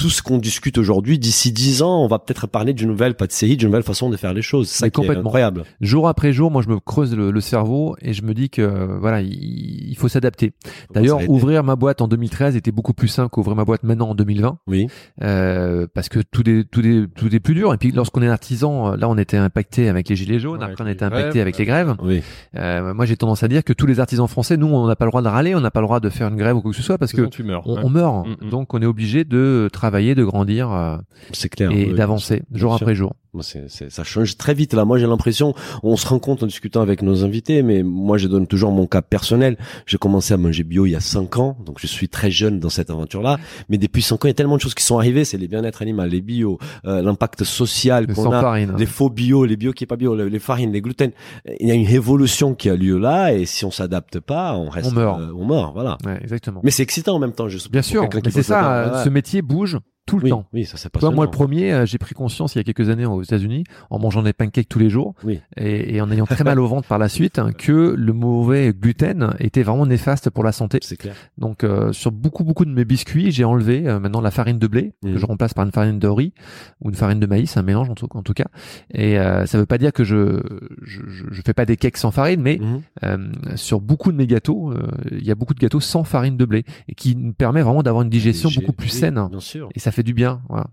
[0.00, 3.58] tout ce qu'on discute aujourd'hui, d'ici dix ans, on va peut-être parler d'une nouvelle pâtisserie,
[3.58, 4.68] d'une nouvelle façon de faire les choses.
[4.68, 5.24] C'est qui est complètement.
[5.28, 5.64] incroyable.
[5.82, 8.62] Jour après jour, moi, je me creuse le, le cerveau et je me dis que
[8.98, 10.52] voilà, il, il faut s'adapter.
[10.94, 14.14] D'ailleurs, ouvrir ma boîte en 2013 était beaucoup plus simple qu'ouvrir ma boîte maintenant en
[14.14, 14.86] 2020, Oui.
[15.22, 17.74] euh, parce que tout est tout est tout est plus dur.
[17.74, 20.86] Et puis, lorsqu'on est artisan, là, on était impacté avec les gilets jaunes, après on
[20.86, 21.94] était impacté avec les grèves.
[22.02, 22.22] Oui.
[22.56, 25.04] Euh, moi, j'ai tendance à dire que tous les artisans français, nous, on n'a pas
[25.04, 26.70] le droit de râler, on n'a pas le droit de faire une grève ou quoi
[26.70, 27.80] que ce soit, parce que on, ouais.
[27.84, 28.26] on meurt.
[28.26, 28.48] Mm, mm.
[28.50, 30.96] Donc, on est obligé de travailler, de grandir euh,
[31.32, 31.70] C'est clair.
[31.70, 33.14] et Oui, d'avancer jour après jour.
[33.88, 34.84] Ça change très vite là.
[34.84, 38.26] Moi, j'ai l'impression, on se rend compte en discutant avec nos invités, mais moi, je
[38.28, 39.56] donne toujours mon cas personnel.
[39.86, 42.58] J'ai commencé à manger bio il y a cinq ans, donc je suis très jeune
[42.60, 43.38] dans cette aventure-là.
[43.68, 45.24] Mais depuis cinq ans, il y a tellement de choses qui sont arrivées.
[45.24, 48.40] C'est les bien-être animal, les bio, euh, l'impact social qu'on a.
[48.40, 48.74] farine.
[48.78, 51.12] Les faux bio, les bio qui est pas bio, les farines, les gluten.
[51.60, 54.68] Il y a une révolution qui a lieu là, et si on s'adapte pas, on
[54.68, 55.20] reste, On meurt.
[55.20, 55.98] euh, on meurt, voilà.
[56.04, 56.60] Ouais, exactement.
[56.64, 59.04] Mais c'est excitant en même temps, je Bien sûr, c'est ça, euh, Ouais.
[59.04, 59.78] ce métier bouge
[60.10, 60.46] tout le oui, temps.
[60.52, 62.88] oui, ça c'est pas moi, le premier, euh, j'ai pris conscience il y a quelques
[62.90, 65.40] années aux États-Unis, en mangeant des pancakes tous les jours, Oui.
[65.56, 68.72] et, et en ayant très mal au ventre par la suite, hein, que le mauvais
[68.72, 70.78] gluten était vraiment néfaste pour la santé.
[70.82, 71.14] C'est clair.
[71.38, 74.66] Donc, euh, sur beaucoup, beaucoup de mes biscuits, j'ai enlevé euh, maintenant la farine de
[74.66, 75.14] blé, Mhm.
[75.14, 76.32] que je remplace par une farine de riz
[76.82, 78.46] ou une farine de maïs, un mélange en tout, en tout cas.
[78.92, 80.40] Et euh, ça veut pas dire que je,
[80.82, 81.00] je,
[81.30, 82.60] je, fais pas des cakes sans farine, mais
[83.04, 83.16] euh,
[83.56, 86.44] sur beaucoup de mes gâteaux, euh, il y a beaucoup de gâteaux sans farine de
[86.44, 89.20] blé, et qui nous permet vraiment d'avoir une digestion beaucoup plus saine.
[89.30, 89.68] Bien sûr.
[89.74, 90.42] Et ça fait du bien.
[90.48, 90.66] Voilà.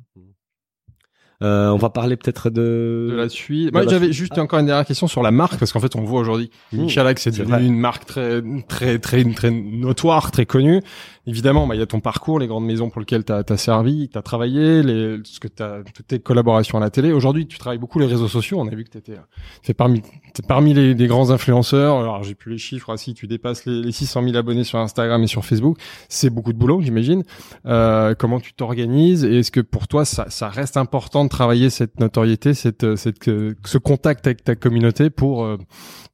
[1.44, 3.10] Euh, on va parler peut-être de.
[3.12, 3.72] de la suite.
[3.72, 4.14] Moi, j'avais suite.
[4.18, 6.82] juste encore une dernière question sur la marque, parce qu'en fait, on voit aujourd'hui Mmh.
[6.82, 7.66] Michalak, c'est C'est devenu vrai.
[7.66, 10.82] une marque très, très, très, très notoire, très connue.
[11.28, 14.08] Évidemment, bah, il y a ton parcours, les grandes maisons pour lesquelles tu as, servi,
[14.08, 17.12] tu as travaillé, les, ce que t'as, toutes tes collaborations à la télé.
[17.12, 18.60] Aujourd'hui, tu travailles beaucoup les réseaux sociaux.
[18.62, 19.18] On a vu que tu étais
[19.74, 20.02] parmi,
[20.48, 21.98] parmi les, les grands influenceurs.
[21.98, 22.96] Alors, j'ai plus les chiffres.
[22.96, 25.78] si tu dépasses les, les 600 000 abonnés sur Instagram et sur Facebook,
[26.08, 27.24] c'est beaucoup de boulot, j'imagine.
[27.66, 31.70] Euh, comment tu t'organises et est-ce que pour toi, ça, ça reste important de travailler
[31.70, 35.58] cette notoriété, cette, cette, euh, ce contact avec ta communauté pour, euh,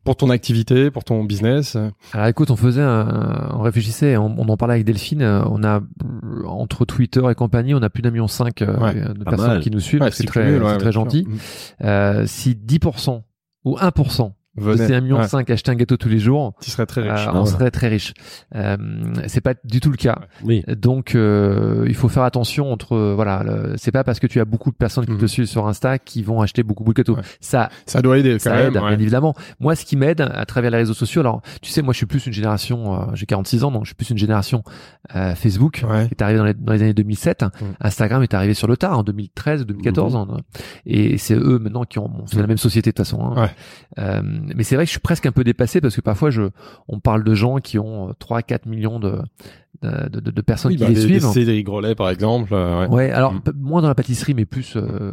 [0.03, 1.77] pour ton activité, pour ton business?
[2.13, 5.02] Alors écoute, on faisait, un, on réfléchissait, on, on en parlait avec Delphine.
[5.21, 9.13] Euh, On a euh, entre Twitter et compagnie, on a plus d'un million cinq euh,
[9.13, 9.59] de personnes mal.
[9.61, 10.01] qui nous suivent.
[10.01, 11.25] Ouais, c'est très, ouais, bien très gentil.
[11.27, 11.85] Mm.
[11.85, 13.23] Euh, si 10%
[13.65, 14.77] ou 1% de Venez.
[14.87, 17.11] ces 1,5 million Ouais, cinq achetaient un gâteau tous les jours, tu serais très riche.
[17.27, 18.13] euh, Ah, on serait très riche.
[18.55, 18.77] Euh,
[19.27, 20.19] c'est pas du tout le cas.
[20.43, 20.63] Oui.
[20.67, 23.43] Donc euh, il faut faire attention entre euh, voilà,
[23.77, 25.17] c'est pas parce que tu as beaucoup de personnes qui Mhm.
[25.17, 27.15] te suivent sur Insta qui vont acheter beaucoup beaucoup de gâteaux.
[27.15, 27.23] Ouais.
[27.41, 28.67] Ça Ça doit aider quand ça même.
[28.67, 28.89] aide, ouais.
[28.89, 29.33] bien évidemment.
[29.59, 32.05] Moi, ce qui m'aide à travers les réseaux sociaux, alors tu sais, moi, je suis
[32.05, 34.63] plus une génération, euh, j'ai 46 ans, donc je suis plus une génération
[35.15, 36.07] euh, Facebook Ouais.
[36.07, 37.43] qui est arrivé dans les, dans les années 2007.
[37.43, 37.47] Mm.
[37.81, 40.27] Instagram est arrivé sur le tard en 2013, 2014, hein.
[40.85, 43.33] et c'est eux maintenant qui ont, bon, c'est la même société de toute façon.
[43.35, 43.49] hein.
[44.49, 46.43] Euh, mais c'est vrai que je suis presque un peu dépassé parce que parfois, je,
[46.87, 49.17] on parle de gens qui ont 3-4 millions de,
[49.81, 51.25] de, de, de personnes Oui, qui bah, les des, suivent.
[51.27, 52.53] Cédric Grolet, par exemple.
[52.53, 52.95] euh, ouais.
[52.95, 53.41] Ouais, alors Mm.
[53.59, 55.11] moins dans la pâtisserie, mais plus euh,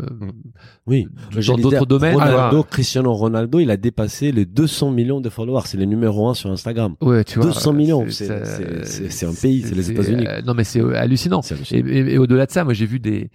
[0.87, 1.07] Oui.
[1.47, 2.15] dans d'autres domaines.
[2.15, 2.63] Ronaldo.
[2.65, 5.63] Cristiano Ronaldo, il a dépassé les 200 millions de followers.
[5.67, 6.95] C'est le numéro un sur Instagram.
[7.01, 7.47] Ouais, tu vois.
[7.49, 10.27] 200 millions, c'est- un pays, c'est les États-Unis.
[10.29, 11.41] euh, non, mais c'est euh, hallucinant.
[11.41, 11.89] Et, hallucinant.
[11.89, 13.31] et- et au-delà de ça, moi, j'ai vu des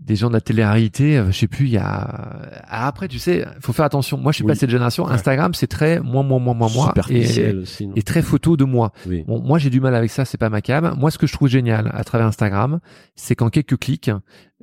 [0.00, 3.18] des gens de la télé-réalité, euh, je sais plus, il y a ah, après, tu
[3.18, 4.16] sais, faut faire attention.
[4.16, 4.48] Moi, je suis Oui.
[4.48, 5.04] pas cette génération.
[5.04, 5.12] Ouais.
[5.12, 7.88] Instagram, c'est très moi, moi, moi, moi, moi, et, Superficiel aussi.
[7.94, 8.92] et très photo de moi.
[9.06, 9.24] oui.
[9.26, 10.94] Bon, moi, j'ai du mal avec ça, c'est pas ma cam.
[10.98, 12.80] Moi, ce que je trouve génial à travers Instagram,
[13.16, 14.10] c'est qu'en quelques clics,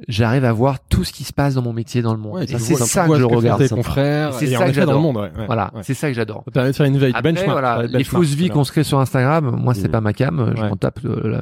[0.08, 2.36] j'arrive à voir tout ce qui se passe dans mon métier, dans le monde.
[2.36, 3.62] Ouais, et c'est ça que je ce regarde.
[3.62, 5.00] c'est ça que j'adore.
[5.02, 5.16] monde.
[5.18, 6.44] Ouais, ouais, Voilà, c'est ça que j'adore.
[6.46, 7.52] Ça permet de faire une veille Après, benchmark.
[7.52, 10.14] voilà, ouais, les benchmark, fausses vies qu'on se crée sur Instagram, moi, c'est pas ma
[10.14, 10.54] cam.
[10.56, 11.40] Je m'en tape euh.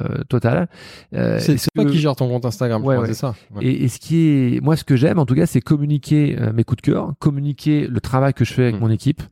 [1.14, 3.34] Euh, C'est c'est toi que- qui gères ton compte Instagram, Ouais, c'est ça.
[3.60, 6.52] Et, et ce qui est, moi, ce que j'aime, en tout cas, c'est communiquer euh,
[6.52, 8.80] mes coups de cœur, communiquer le travail que je fais avec Mm.
[8.80, 9.22] mon équipe,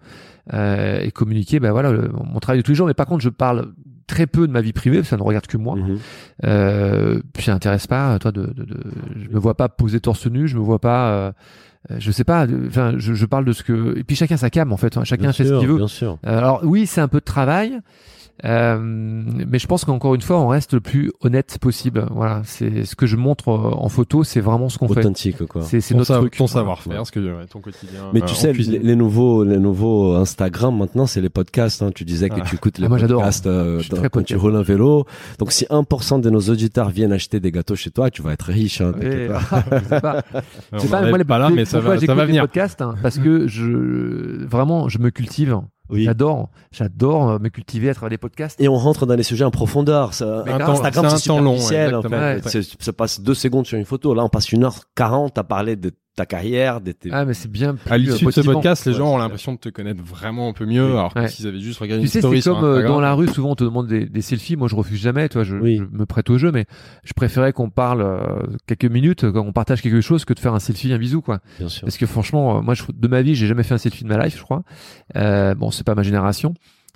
[0.52, 2.86] euh, et communiquer, ben voilà, le- mon travail de tous les jours.
[2.86, 3.72] Mais par contre, je parle
[4.12, 5.76] très peu de ma vie privée, ça ne regarde que moi.
[5.76, 5.98] Mhm.
[6.44, 8.76] Euh, puis ça n'intéresse pas, toi, de, de, de,
[9.24, 11.32] je me vois pas poser torse nu, je me vois pas, euh,
[11.98, 14.70] je sais pas, enfin, je, je parle de ce que, et puis chacun sa cam
[14.70, 15.78] en fait, hein, chacun Bien fait sûr, ce qu'il veut.
[15.78, 16.18] Bien sûr.
[16.26, 17.80] Euh, alors oui, c'est un peu de travail.
[18.44, 22.06] Euh, mais je pense qu'encore une fois, on reste le plus honnête possible.
[22.10, 24.98] Voilà, c'est ce que je montre euh, en photo, c'est vraiment ce qu'on fait.
[25.00, 25.62] Authentique, quoi.
[25.62, 26.36] C'est c'est notre sa- truc.
[26.36, 28.00] ton savoir-faire, ce que ouais, ton quotidien.
[28.12, 31.82] Mais euh, tu sais, les, les nouveaux, les nouveaux Instagram maintenant, c'est les podcasts.
[31.82, 31.90] Hein.
[31.94, 32.44] Tu disais que Ah.
[32.44, 34.40] tu écoutes les Ah, moi, podcasts euh, Je dans- quand tu podcast.
[34.40, 35.06] roules un vélo.
[35.38, 38.46] Donc, si 1% de nos auditeurs viennent acheter des gâteaux chez toi, tu vas être
[38.46, 38.80] riche.
[38.80, 39.40] Hein, Et- pas.
[39.82, 40.22] je sais pas.
[40.72, 42.42] On C'est pas, moi, pas là, mais ça va, ça va venir.
[42.42, 45.60] podcasts hein, parce que je vraiment je me cultive.
[45.90, 46.04] Oui.
[46.04, 48.60] J'adore, j'adore me cultiver à travers les podcasts.
[48.60, 50.14] Et on rentre dans les sujets en profondeur.
[50.14, 52.20] Ça, Un Instagram, c'est c'est un temps long, superficiel, en exactement.
[52.20, 52.58] fait.
[52.58, 52.62] Ouais.
[52.62, 54.14] C'est- Ça passe deux secondes sur une photo.
[54.14, 57.08] Là, on passe une heure quarante à parler de ta carrière, de tes...
[57.10, 57.70] Ah mais c'est bien.
[57.86, 60.02] À plus, l'issue euh, de ce podcast, les gens c'est ont l'impression de te connaître
[60.02, 60.90] vraiment un peu mieux, Oui.
[60.92, 61.28] alors que Ouais.
[61.28, 63.52] s'ils avaient juste regardé Tu une sais, story c'est comme euh, dans la rue, souvent
[63.52, 64.56] on te demande des, des selfies.
[64.56, 65.28] Moi, je refuse jamais.
[65.30, 65.78] Toi, je, Oui.
[65.78, 66.66] je me prête au jeu, mais
[67.02, 68.18] je préférais qu'on parle euh,
[68.66, 71.40] quelques minutes, quand on partage quelque chose, que de faire un selfie, un bisou, quoi.
[71.58, 71.82] Bien sûr.
[71.82, 74.08] Parce que franchement, euh, moi, je, de ma vie, j'ai jamais fait un selfie de
[74.08, 74.62] ma life, je crois.
[75.16, 76.52] Euh, bon, c'est pas ma génération,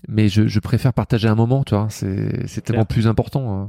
[0.08, 1.88] mais je, je préfère partager un moment, tu vois.
[1.90, 3.62] C'est tellement plus important.
[3.62, 3.64] euh.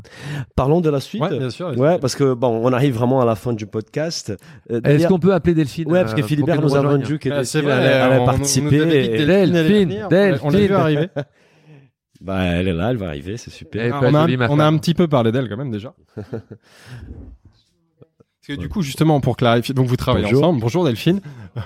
[0.56, 1.22] Parlons de la suite.
[1.22, 1.76] Ouais, bien sûr.
[1.78, 4.34] Ouais, parce que bon, on arrive vraiment à la fin du podcast.
[4.72, 7.18] Euh, Est-ce qu'on peut appeler Delphine Ouais, parce que euh, Philibert qu'elle nous a vendu
[7.20, 8.86] que Ah, c'est Delphine vrai, allait, allait on- on participer.
[8.86, 9.26] Delphine
[10.10, 10.40] Delphine.
[10.44, 11.08] On l'a- vu arriver.
[12.20, 13.94] Bah, elle est là, elle va arriver, c'est super.
[13.94, 15.94] Ah, on, a on un petit peu parlé d'elle quand même déjà.
[16.16, 16.28] Parce
[18.48, 20.44] que du coup, justement, pour clarifier, donc vous travaillez Bonjour.
[20.44, 20.62] ensemble.
[20.62, 21.22] Bonjour Delphine.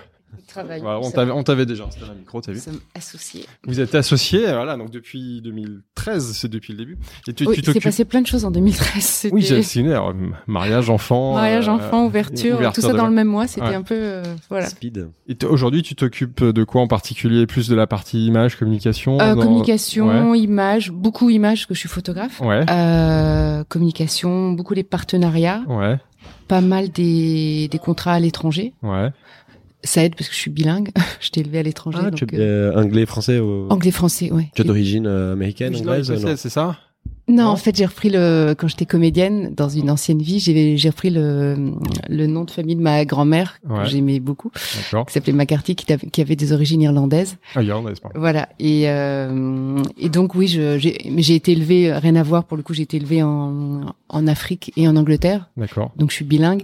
[0.53, 0.99] Voilà,
[1.33, 2.57] on t'avait déjà installé un micro, t'as vu.
[2.57, 3.45] nous sommes associés.
[3.65, 6.97] Vous êtes associés, voilà, donc depuis 2013, c'est depuis le début.
[7.27, 7.83] Et tu, Oui, tu il s'est t'occupes.
[7.83, 9.03] passé plein de choses en 2013.
[9.03, 10.13] C'était Oui, j'ai signé alors,
[10.47, 11.35] mariage, enfant.
[11.35, 13.47] mariage, euh, enfant, ouverture, ouverture tout ça dans le même mois.
[13.47, 13.75] C'était Ouais.
[13.75, 14.67] un peu, euh, voilà.
[14.67, 15.07] Speed.
[15.27, 17.45] Et aujourd'hui, tu t'occupes de quoi en particulier?
[17.47, 21.79] Plus de la partie image, communication Euh, dans- communication, image, beaucoup image, parce que je
[21.79, 22.39] suis photographe.
[22.41, 22.65] Ouais.
[22.69, 25.97] Euh, communication, beaucoup les partenariats, Ouais,
[26.47, 28.73] pas mal des, des contrats à l'étranger.
[28.83, 29.09] ouais.
[29.83, 30.89] Ça aide parce que je suis bilingue.
[31.19, 31.97] je t'ai élevé à l'étranger.
[32.01, 33.67] Ah, donc, tu es euh, anglais, français ou...
[33.69, 34.49] Anglais, français, ouais.
[34.55, 36.77] Tu es d'origine euh, américaine, Oui, anglaise c'est- non C'est ça?
[37.27, 40.77] Non, Non en fait, j'ai repris le quand j'étais comédienne dans une ancienne vie, j'ai
[40.77, 41.71] j'ai repris le
[42.09, 43.83] le nom de famille de ma grand-mère Ouais.
[43.83, 45.05] que j'aimais beaucoup, D'accord.
[45.07, 47.37] qui s'appelait McCarthy, qui, avait- qui avait des origines irlandaises.
[47.55, 48.19] Ah, Irlandaise, pardon.
[48.19, 48.49] Voilà.
[48.59, 52.83] Et euh, et donc oui, j'ai été élevée rien à voir pour le coup, j'ai
[52.83, 55.91] été élevée en en Afrique et en Angleterre, D'accord.
[55.95, 56.63] donc je suis bilingue.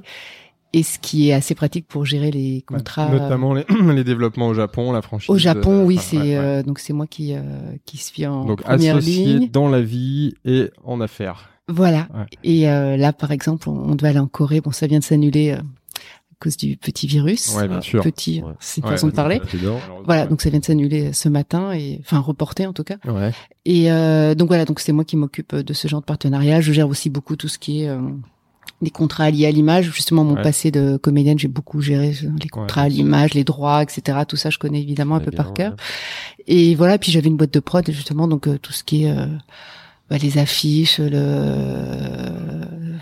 [0.73, 3.10] Et ce qui est assez pratique pour gérer les contrats.
[3.11, 3.65] euh, Notamment les,
[3.95, 5.30] les développements au Japon, la franchise.
[5.30, 6.35] Au Japon, euh, oui, enfin, c'est ouais, ouais.
[6.35, 7.39] euh, donc c'est moi qui euh,
[7.85, 9.49] qui suis en Donc première associé ligne.
[9.49, 11.49] dans la vie et en affaires.
[11.69, 12.07] Voilà.
[12.14, 12.26] Ouais.
[12.44, 14.61] Et euh, là, par exemple, on, on devait aller en Corée.
[14.61, 17.56] Bon, ça vient de s'annuler euh, à cause du petit virus.
[17.56, 18.03] Ouais, bien Euh, sûr.
[18.03, 18.52] Petit, Ouais.
[18.60, 19.41] c'est une Ouais, façon de parler.
[20.06, 20.27] Voilà, Ouais.
[20.30, 22.98] donc ça vient de s'annuler ce matin et enfin reporté en tout cas.
[23.06, 23.31] Ouais.
[23.65, 26.60] Et euh, donc voilà, donc c'est moi qui m'occupe de ce genre de partenariat.
[26.61, 27.89] Je gère aussi beaucoup tout ce qui est
[28.82, 29.91] les contrats liés à l'image.
[29.91, 30.41] Justement, mon Ouais.
[30.41, 34.20] passé de comédienne, j'ai beaucoup géré les contrats à l'image, les droits, etc.
[34.28, 35.76] Tout ça, je connais évidemment un peu bien, par cœur.
[36.48, 39.12] Et voilà, puis j'avais une boîte de prod justement, donc euh, tout ce qui est
[39.12, 39.26] euh,
[40.10, 41.20] bah, les affiches, le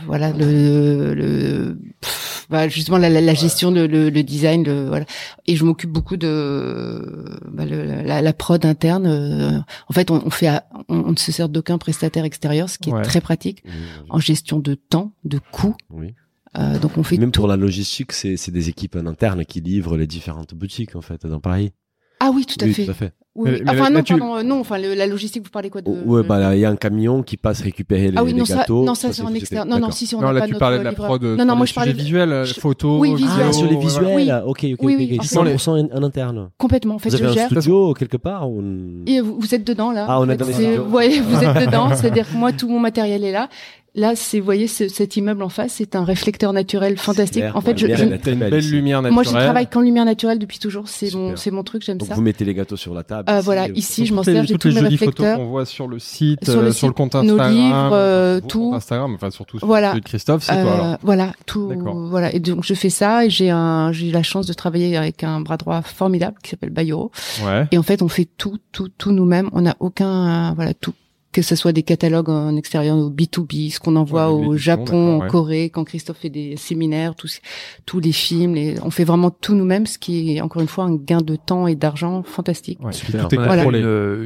[0.05, 4.87] voilà le, le pff, bah, justement la, la, la gestion, le, le, le design, le
[4.87, 5.05] voilà.
[5.47, 9.05] Et je m'occupe beaucoup de bah, le- la, la prod interne.
[9.07, 9.59] euh,
[9.89, 12.77] en fait, on, on fait à- on, on ne se sert d'aucun prestataire extérieur, ce
[12.77, 12.99] qui Ouais.
[13.01, 13.71] est très pratique Oui,
[14.09, 15.75] en gestion de temps, de coûts.
[15.91, 16.13] oui.
[16.57, 17.41] Euh, donc on fait Même tout.
[17.41, 21.01] pour la logistique, c'est c'est des équipes en interne qui livrent les différentes boutiques, en
[21.01, 21.73] fait, dans Paris.
[22.21, 22.85] Ah oui, tout à oui, fait.
[22.85, 23.11] tout à fait.
[23.37, 23.61] Oui, Mais- oui.
[23.65, 25.81] mais Enfin là, non, tu- pardon, euh, non, enfin le- la logistique, vous parlez quoi
[25.81, 28.31] de ouais, bah, là, il y a un camion qui passe récupérer les, Ah oui,
[28.31, 28.83] les non, ça, gâteaux.
[28.85, 29.67] non, ça, c'est en externe.
[29.69, 31.21] Non, non, si, si, on Non, là, pas tu notre parlais de la prod.
[31.21, 32.97] Non, sur non, les moi, je parlais de- visuels, euh, je- photos.
[33.01, 33.45] Oui, vidéos, visuel.
[33.49, 33.87] Ah, sur les voilà.
[33.87, 34.79] visuels Ok, ok, Oui, ok.
[34.99, 35.19] oui, ok.
[35.19, 36.49] en fait, 100% en, en interne.
[36.57, 36.95] complètement.
[36.95, 37.45] En fait, Vous avez je un gère.
[37.47, 38.63] studio quelque part ou...
[39.05, 40.05] Et vous, vous êtes dedans là.
[40.07, 40.77] Ah, on est dans les.
[40.77, 41.89] Ouais, vous êtes dedans.
[41.93, 43.49] C'est-à-dire que moi, tout mon matériel est là.
[43.97, 47.41] Là, c'est, vous voyez, ce- cet immeuble en face, c'est un réflecteur naturel fantastique.
[47.43, 47.55] clair.
[47.55, 49.13] En fait, Ouais, je, je- une belle lumière naturelle.
[49.13, 50.89] moi, je travaille qu'en lumière naturelle depuis toujours.
[50.89, 51.81] C'est mon, c'est mon truc.
[51.83, 52.13] J'aime ça.
[52.13, 53.29] vous mettez les gâteaux sur la table.
[53.29, 54.43] Euh, ici, voilà, ici, je m'en sers.
[54.45, 55.37] J'ai toutes tous les mes jolies photos réflecteurs.
[55.37, 57.89] qu'on voit sur le site, Sur le euh, sur le site, compte nos Instagram, livres,
[57.93, 58.71] euh, votre tout.
[58.75, 59.91] Instagram, enfin surtout sur Voilà.
[59.91, 60.97] celui de Christophe, c'est toi Euh, alors.
[61.01, 61.71] voilà, tout,
[62.09, 62.33] voilà.
[62.35, 65.23] Et donc, je fais ça et j'ai un, j'ai eu la chance de travailler avec
[65.23, 67.11] un bras droit formidable qui s'appelle Bayoro.
[67.45, 67.65] Ouais.
[67.71, 69.49] Et en fait, on fait tout, tout, tout nous-mêmes.
[69.53, 70.93] On n'a aucun, euh, voilà, tout.
[71.35, 75.17] Que ce soit des catalogues en extérieur ou B2B, ce qu'on envoie Ouais, au Japon,
[75.17, 75.27] en ouais.
[75.27, 77.41] Corée, quand Christophe fait des séminaires, tous,
[77.85, 80.85] tous les films, les, on fait vraiment tout nous-mêmes, ce qui est encore une fois
[80.85, 82.79] un gain de temps et d'argent fantastique.
[82.81, 83.27] Ouais, Super.
[83.27, 83.65] tout est Voilà.
[83.65, 83.75] une,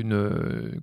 [0.01, 0.29] une,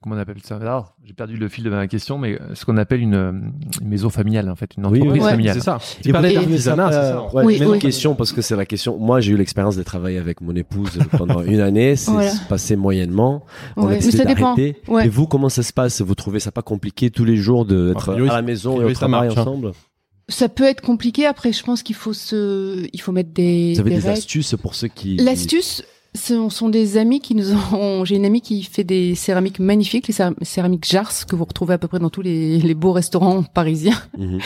[0.02, 0.56] comment on appelle ça?
[0.56, 4.10] Alors, j'ai perdu le fil de ma question, mais ce qu'on appelle une, une maison
[4.10, 5.30] familiale, en fait, une Oui, entreprise oui.
[5.30, 5.54] familiale.
[5.54, 5.78] C'est ça.
[6.00, 7.34] Et Tu parlais vous d'artisanat, ça, c'est euh, ça.
[7.36, 7.78] ouais, Oui, même oui.
[7.78, 8.98] question parce que c'est la question.
[8.98, 11.94] Moi, j'ai eu l'expérience de travailler avec mon épouse pendant une année.
[11.94, 12.32] C'est Voilà.
[12.48, 13.44] passé moyennement.
[13.76, 14.56] On a mais ça dépend.
[14.56, 14.74] Et
[15.08, 18.16] vous, comment ça se passe Vous trouvez ça pas compliqué tous les jours d'être à
[18.16, 19.42] la maison et au travail marche, hein.
[19.42, 19.72] ensemble
[20.28, 21.26] Ça peut être compliqué.
[21.26, 24.74] Après, je pense qu'il faut se, il faut mettre des, Vous avez des astuces pour
[24.74, 25.82] ceux qui L'astuce,
[26.14, 28.04] Ce sont des amis qui nous ont.
[28.06, 31.74] J'ai une amie qui fait des céramiques magnifiques, les céram- céramiques Jars que vous retrouvez
[31.74, 34.00] à peu près dans tous les, les beaux restaurants parisiens.
[34.18, 34.36] Mhm.
[34.36, 34.38] Euh,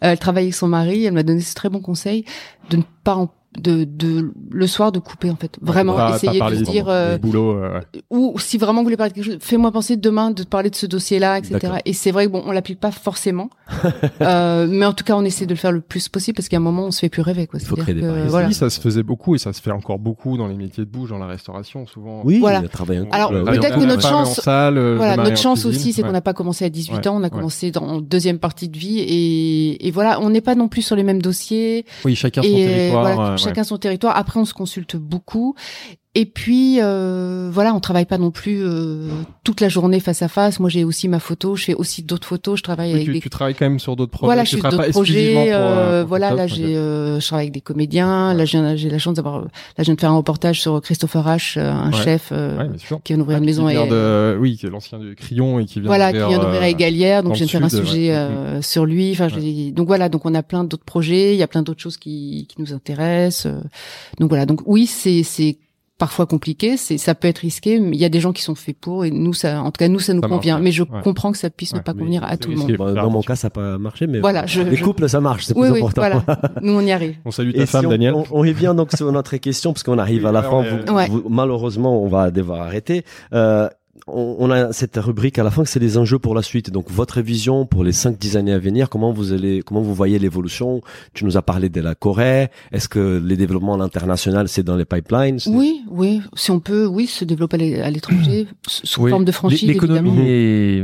[0.00, 1.04] Elle travaille avec son mari.
[1.04, 2.24] Elle m'a donné ce très bon conseil
[2.70, 5.58] de ne pas en- de, de le soir de couper en fait.
[5.60, 6.86] Vraiment Pas- pas essayer de se dire.
[6.88, 7.52] euh, boulot.
[7.58, 8.02] euh, ouais.
[8.10, 10.74] ou si vraiment vous voulez parler de quelque chose, fais-moi penser demain de parler de
[10.74, 11.58] ce dossier-là, etc.
[11.60, 11.78] D'accord.
[11.84, 13.50] Et c'est vrai que bon, on l'applique pas forcément,
[14.20, 16.56] euh, mais en tout cas, on essaie de le faire le plus possible parce qu'à
[16.56, 17.60] un moment, on se fait plus rêver, quoi.
[17.60, 18.28] Il faut C'est-à-dire créer des que, paris.
[18.28, 18.48] voilà.
[18.48, 20.90] Oui, ça se faisait beaucoup et ça se fait encore beaucoup dans les métiers de
[20.90, 22.22] bouche, dans la restauration, souvent.
[22.24, 22.60] Oui, Voilà.
[22.60, 23.44] il a travaillé un Alors, ouais.
[23.44, 25.78] peut-être que notre chance- salle, le Voilà, notre chance cuisine.
[25.80, 27.30] aussi, c'est qu'on n'a pas commencé à 18 Ouais, ans, on a ouais.
[27.30, 30.96] commencé dans deuxième partie de vie et, et voilà, on n'est pas non plus sur
[30.96, 31.84] les mêmes dossiers.
[32.04, 33.38] Oui, chacun son territoire.
[33.42, 34.16] Chacun son territoire.
[34.16, 35.54] Après, on se consulte beaucoup.
[36.14, 39.08] Et puis euh, voilà, on travaille pas non plus euh,
[39.44, 40.60] toute la journée face à face.
[40.60, 43.12] Moi, j'ai aussi ma photo, je fais aussi d'autres photos, je travaille Oui, avec tu,
[43.14, 44.26] des tu travailles quand même sur d'autres projets.
[44.28, 45.32] voilà, je fais d'autres projets.
[45.32, 48.34] pour, euh, euh, pour voilà, là j'ai, euh, je travaille avec des comédiens.
[48.34, 49.48] Là, j'ai, la chance d'avoir, là,
[49.78, 52.04] je viens de faire un reportage sur Christopher H, euh, un Ouais.
[52.04, 52.68] chef Ouais,
[53.04, 53.66] qui vient d'ouvrir une Qui maison.
[53.68, 56.38] vient et- de, oui, qui est l'ancien du Crillon et qui vient voilà, qui vient
[56.38, 59.12] d'ouvrir à Égalière, donc je viens de faire un sujet euh, sur lui.
[59.12, 59.28] Enfin,
[59.72, 62.46] donc voilà, donc on a plein d'autres projets, il y a plein d'autres choses qui,
[62.50, 63.50] qui nous intéressent.
[64.20, 65.56] Donc voilà, donc oui, c'est c'est
[66.02, 68.56] parfois compliqué, c'est ça peut être risqué, mais il y a des gens qui sont
[68.56, 70.58] faits pour et nous ça, en tout cas nous ça nous Ça convient.
[70.58, 70.88] Mais je Ouais.
[71.04, 72.72] comprends que ça puisse ne pas convenir à tout le monde.
[72.72, 75.20] Bon, dans mon cas, ça n'a pas marché, mais Voilà, je, les je- couples, ça
[75.20, 76.00] marche, c'est oui, plus oui, important.
[76.24, 77.14] voilà, nous on y arrive.
[77.24, 78.14] On salue Et ta si femme, on, Daniel.
[78.14, 80.62] On, on revient donc sur notre question parce qu'on arrive Oui, à la fin.
[80.62, 83.04] Vous- vous- malheureusement, on va devoir arrêter.
[83.32, 83.68] Euh,
[84.06, 86.70] on, on a cette rubrique à la fin, c'est les enjeux pour la suite.
[86.70, 90.18] Donc votre vision pour les 5-10 années à venir, comment vous allez, comment vous voyez
[90.18, 90.80] l'évolution?
[91.14, 92.48] Tu nous as parlé de la Corée.
[92.72, 95.38] Est-ce que les développements à l'international, c'est dans les pipelines?
[95.46, 99.10] Oui, oui, si on peut, oui, se développer à l'é- à l'étranger sous Oui.
[99.10, 99.62] forme de franchise.
[99.62, 100.82] L'é- L'économie.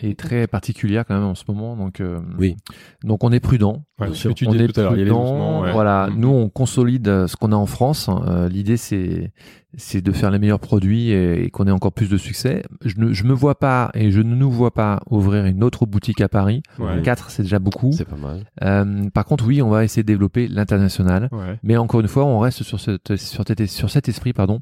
[0.00, 2.56] Est, très particulière quand même en ce moment, donc euh, Oui.
[3.04, 3.84] donc on est prudent.
[3.98, 5.72] Ouais, tu on est prudent, ouais.
[5.72, 6.20] Voilà, Mhm.
[6.20, 8.08] nous on consolide euh, ce qu'on a en France.
[8.26, 9.32] Euh, L'idée c'est
[9.78, 12.62] c'est de faire les meilleurs produits et, et qu'on ait encore plus de succès.
[12.84, 15.84] Je ne je me vois pas et je ne nous vois pas ouvrir une autre
[15.84, 16.62] boutique à Paris.
[16.78, 17.02] Ouais.
[17.02, 17.92] Quatre c'est déjà beaucoup.
[17.92, 18.44] C'est pas mal.
[18.62, 21.28] Euh, par contre oui, on va essayer de développer l'international.
[21.32, 21.58] Ouais.
[21.62, 24.60] Mais encore une fois, on reste sur, cette, sur, cet, sur cet esprit, pardon.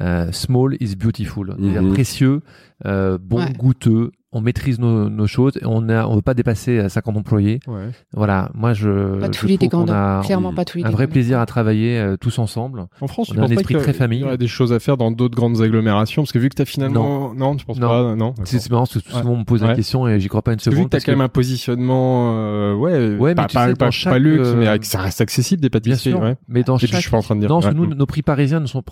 [0.00, 1.54] Euh, small is beautiful.
[1.58, 1.92] C'est-à-dire Mhm.
[1.92, 2.40] précieux,
[2.86, 3.52] euh, bon, Ouais.
[3.52, 4.10] goûteux.
[4.36, 5.56] On maîtrise nos, nos choses.
[5.56, 7.60] et On a, on veut pas dépasser euh, 50 employés.
[7.66, 7.88] Ouais.
[8.12, 8.50] Voilà.
[8.54, 10.90] Moi, je, Pas de folie des trouve qu'on grandes, a clairement pas de folie un
[10.90, 12.86] vrai plaisir à travailler euh, tous ensemble.
[13.00, 14.18] En France, On tu a un esprit a- très famille.
[14.18, 16.22] Il y aurait des choses à faire dans d'autres grandes agglomérations?
[16.22, 17.88] Parce que vu que t'as finalement, non, tu penses Non.
[17.88, 18.34] pas, non.
[18.44, 19.22] C'est marrant parce que tout Ouais.
[19.22, 19.68] le monde me pose Ouais.
[19.68, 20.84] la question et j'y crois pas une que vu seconde.
[20.90, 24.18] que t'as quand même un positionnement, euh, ouais, Ouais, mais pas, tu pas, sais, pas,
[24.18, 26.20] luxe, euh, mais avec- ça reste accessible des Bien pâtisseries, sûr.
[26.20, 26.36] ouais.
[26.48, 27.48] Mais dans Et puis, chaque je suis pas en train de dire.
[27.48, 28.82] non, nous, nos prix parisiens ne sont,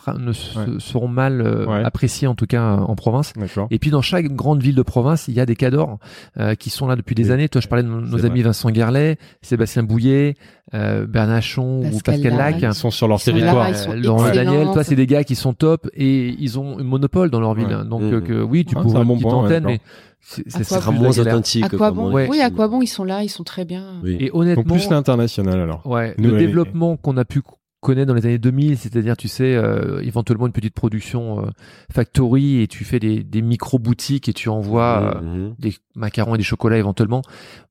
[0.78, 3.32] seront mal euh, appréciés en tout cas euh, en province.
[3.36, 3.66] D'accord.
[3.70, 5.98] Et puis dans chaque grande ville de province, il y a des cadors
[6.38, 7.32] euh, qui sont là depuis des Oui.
[7.32, 7.48] années.
[7.48, 10.36] Toi, je parlais de nos amis Vincent Guerlet, Sébastien Bouillet,
[10.74, 12.56] euh, Bernachon ou Pascal Lac.
[12.62, 13.64] Ils sont sur leur Ils sont territoire.
[13.64, 14.30] là, ils sont Euh, Laurent.
[14.32, 17.54] Daniel, toi, c'est des gars qui sont top et ils ont un monopole dans leur
[17.54, 17.66] ville.
[17.66, 17.84] Ouais.
[17.84, 18.14] Donc, Mhm.
[18.14, 19.64] euh, que, oui, tu Ah, peux c'est ouvrir un une bon petite point, ouais, antenne,
[19.66, 19.80] mais
[20.20, 21.64] c'est sera moins authentique.
[21.64, 22.12] À quoi bon.
[22.12, 22.28] Ouais.
[22.30, 24.00] Oui, à quoi bon ils sont là, ils sont très bien.
[24.02, 24.16] Oui.
[24.20, 25.86] Et Donc honnêtement, plus l'international alors.
[25.86, 27.42] Ouais, Nous, le ouais, développement qu'on a pu
[27.84, 31.50] connaître dans les années 2000, c'est-à-dire, tu sais, euh, éventuellement une petite production euh,
[31.92, 35.54] factory et tu fais des, des micro-boutiques et tu envoies euh, Mhm.
[35.58, 37.22] des macarons et des chocolats éventuellement.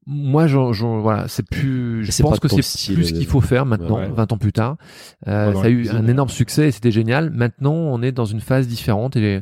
[0.05, 3.97] Moi, j'en- voilà, c'est plus, je pense que c'est plus ce qu'il faut faire maintenant,
[3.99, 4.09] ouais.
[4.09, 4.77] 20 ans plus tard.
[5.25, 7.29] Ça a eu cuisine, un énorme succès et c'était génial.
[7.31, 9.41] Maintenant, on est dans une phase différente et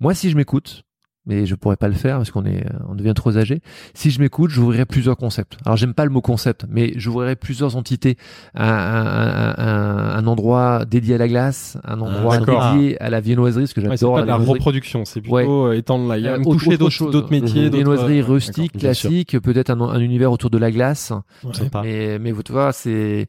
[0.00, 0.84] moi, si je m'écoute,
[1.26, 3.60] mais je pourrais pas le faire parce qu'on est, on devient trop âgé.
[3.94, 5.56] Si je m'écoute, j'ouvrirai plusieurs concepts.
[5.64, 8.16] Alors j'aime pas le mot concept, mais j'ouvrirai plusieurs entités.
[8.54, 12.74] Un, un, un, un- endroit dédié à la glace, un endroit d'accord.
[12.74, 14.58] dédié à la viennoiserie, parce que Ouais, c'est j'adore pas de la viennoiserie.
[14.58, 17.70] reproduction, c'est plutôt euh, étendre la gamme, Euh, toucher autre d'autres d'autres métiers, Mhm.
[17.70, 21.12] d'autres- viennoiserie rustique, bien classique, peut-être un, un univers autour de la glace.
[21.44, 21.50] Ouais.
[21.82, 23.26] Mais, mais vous tu vois, c'est.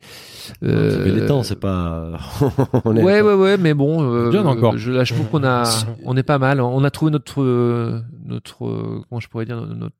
[0.62, 2.12] Fait des temps, c'est pas.
[2.86, 4.78] on est- Ouais, ouais, ouais, mais bon, euh, Jeune encore.
[4.78, 5.64] Je, là, je trouve qu'on a,
[6.06, 6.62] on est pas mal.
[6.62, 7.83] On a trouvé notre, euh,
[8.26, 9.96] notre, euh, comment je pourrais dire, notre,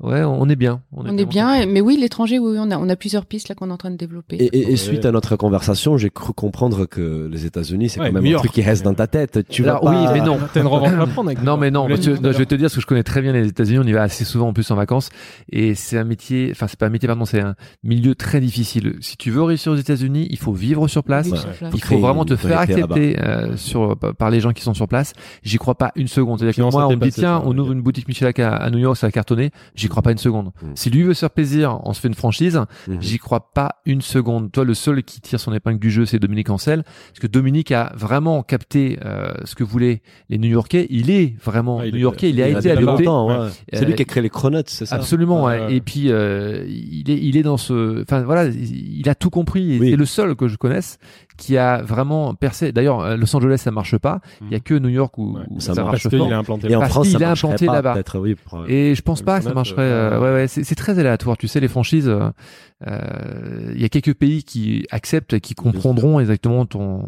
[0.00, 0.82] ouais, on est bien.
[0.92, 3.54] On est bien, mais oui, l'étranger, oui, oui, on a, on a plusieurs pistes là
[3.54, 4.36] qu'on est en train de développer.
[4.36, 4.76] Et, et- et Ouais.
[4.76, 8.38] suite à notre conversation, j'ai cru comprendre que les États-Unis, c'est Ouais, quand même un
[8.38, 9.46] truc qui reste dans ta tête.
[9.48, 9.90] Tu vas Alors, pas...
[9.90, 10.38] oui, mais non.
[10.52, 12.74] T'as une revanche à prendre avec Non, mais non, parce je vais te dire parce
[12.74, 13.78] que je connais très bien les États-Unis.
[13.78, 15.08] On y va assez souvent en plus en vacances,
[15.50, 16.48] et c'est un métier.
[16.52, 18.96] Enfin, c'est pas un métier, pardon, c'est un milieu très difficile.
[19.00, 21.28] Si tu veux réussir aux États-Unis, il faut vivre sur place.
[21.30, 21.38] Ouais.
[21.74, 25.12] Il faut vraiment te faire accepter euh, sur par les gens qui sont sur place.
[25.42, 26.38] J'y crois pas une seconde.
[26.38, 28.96] C'est-à-dire moi, on me dit tiens, on ouvre une boutique Michelak à, à New York,
[28.96, 29.50] ça va cartonner.
[29.74, 30.52] J'y crois pas une seconde.
[30.62, 30.66] Mm.
[30.74, 32.60] Si lui veut se faire plaisir, on se fait une franchise.
[32.86, 32.98] Mhm.
[33.00, 34.50] J'y crois pas une seconde.
[34.52, 37.72] Toi, le seul qui tire son épingle du jeu, c'est Dominique Ancel, parce que Dominique
[37.72, 40.86] a vraiment capté euh, ce que voulaient les New-Yorkais.
[40.90, 42.30] Il est vraiment Ouais, il est- New-Yorkais.
[42.30, 43.04] Il, a été adopté.
[43.04, 43.48] longtemps, ouais.
[43.72, 45.44] C'est lui qui a créé les Cronuts, c'est ça Absolument.
[45.44, 45.66] Ouais, ouais.
[45.66, 45.74] ouais.
[45.76, 48.02] Et puis euh, il est, il est dans ce.
[48.02, 49.78] Enfin voilà, il a tout compris.
[49.80, 49.90] Oui.
[49.90, 50.98] C'est le seul que je connaisse
[51.36, 52.72] qui a vraiment percé.
[52.72, 54.20] D'ailleurs, euh, Los Angeles, ça marche pas.
[54.42, 55.42] Il y a que New York où, Ouais.
[55.50, 56.28] où Ça ça, marche fort.
[56.66, 58.02] Et en France, ça est marcherait implanté là-bas.
[58.14, 58.36] Oui.
[58.68, 59.82] Et je pense pas que ça marcherait.
[59.82, 61.36] euh, euh, ouais, ouais, c'est très aléatoire.
[61.36, 62.30] Tu sais, les franchises, euh,
[62.86, 67.04] euh, il y a quelques pays qui acceptent et qui comprendront exactement ton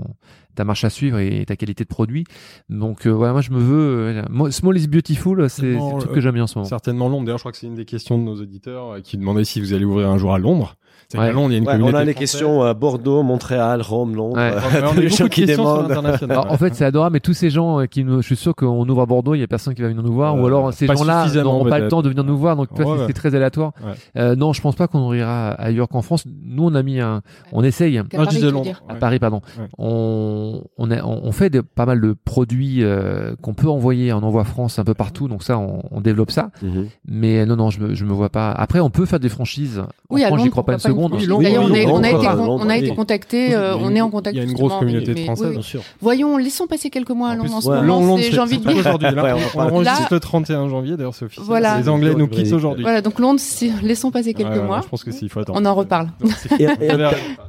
[0.57, 2.25] ta marche à suivre et ta qualité de produit.
[2.69, 4.25] Donc euh, voilà, moi je me veux.
[4.27, 6.69] euh, Small is beautiful, c'est truc euh, que j'aime bien en ce moment.
[6.69, 7.25] Certainement Londres.
[7.25, 9.61] D'ailleurs, je crois que c'est une des questions de nos auditeurs euh, qui demandaient si
[9.61, 10.77] vous allez ouvrir un jour à Londres.
[11.19, 11.27] Ouais.
[11.27, 12.31] qu'à Londres, il y a une Ouais, communauté on a les française.
[12.33, 14.37] questions à Bordeaux, Montréal, Rome, Londres.
[14.37, 14.51] Ouais.
[14.53, 15.91] Ouais, on a les beaucoup gens de qui demandent.
[16.31, 18.55] Alors, en fait, c'est adorable, mais tous ces gens euh, qui nous, je suis sûr
[18.55, 20.47] qu'on ouvre à Bordeaux, il y a personne qui va venir nous voir, Euh, ou
[20.47, 23.73] alors ces gens-là n'auront pas le temps de venir nous voir, donc c'est- très aléatoire.
[23.85, 23.93] Ouais.
[24.17, 26.25] Euh, non, je pense pas qu'on ouvrira ailleurs qu'en France.
[26.27, 27.23] Nous, on a mis un,
[27.53, 27.99] on essaye.
[27.99, 28.83] Non, je Paris, tu veux Londres.
[28.89, 28.95] À.
[28.95, 29.41] Paris, pardon.
[29.59, 29.67] Ouais.
[29.79, 34.23] On, on, a, on fait de, pas mal de produits euh, qu'on peut envoyer en
[34.23, 36.51] envoi France un peu partout, donc ça, on, on développe ça.
[36.63, 36.87] Mhm.
[37.09, 38.53] Mais non, non, je me, je me vois pas.
[38.53, 39.83] Après, on peut faire des franchises.
[40.09, 41.00] Oui, à France, Londres, j'y crois pas une pourquoi seconde.
[41.05, 42.97] On, oui, est- on a été, on a été oui.
[42.97, 44.35] contacté, euh, on est en contact.
[44.35, 45.83] Il y a une grosse communauté mais- de mais Français, oui, bien sûr.
[46.01, 47.83] Voyons, laissons passer quelques mois à Londres en ce ouais.
[47.83, 48.17] moment.
[48.19, 48.77] J'ai envie de dire.
[48.77, 49.09] aujourd'hui.
[49.15, 51.47] Là, Ouais, on enregistre Là- le 31 janvier, d'ailleurs, c'est officiel.
[51.47, 51.79] Voilà.
[51.79, 52.83] Les Anglais nous quittent aujourd'hui.
[52.83, 53.41] Voilà, donc Londres,
[53.83, 54.81] laissons passer quelques Ouais, mois.
[54.83, 55.59] Je pense que s'il faut attendre.
[55.61, 56.09] On en reparle.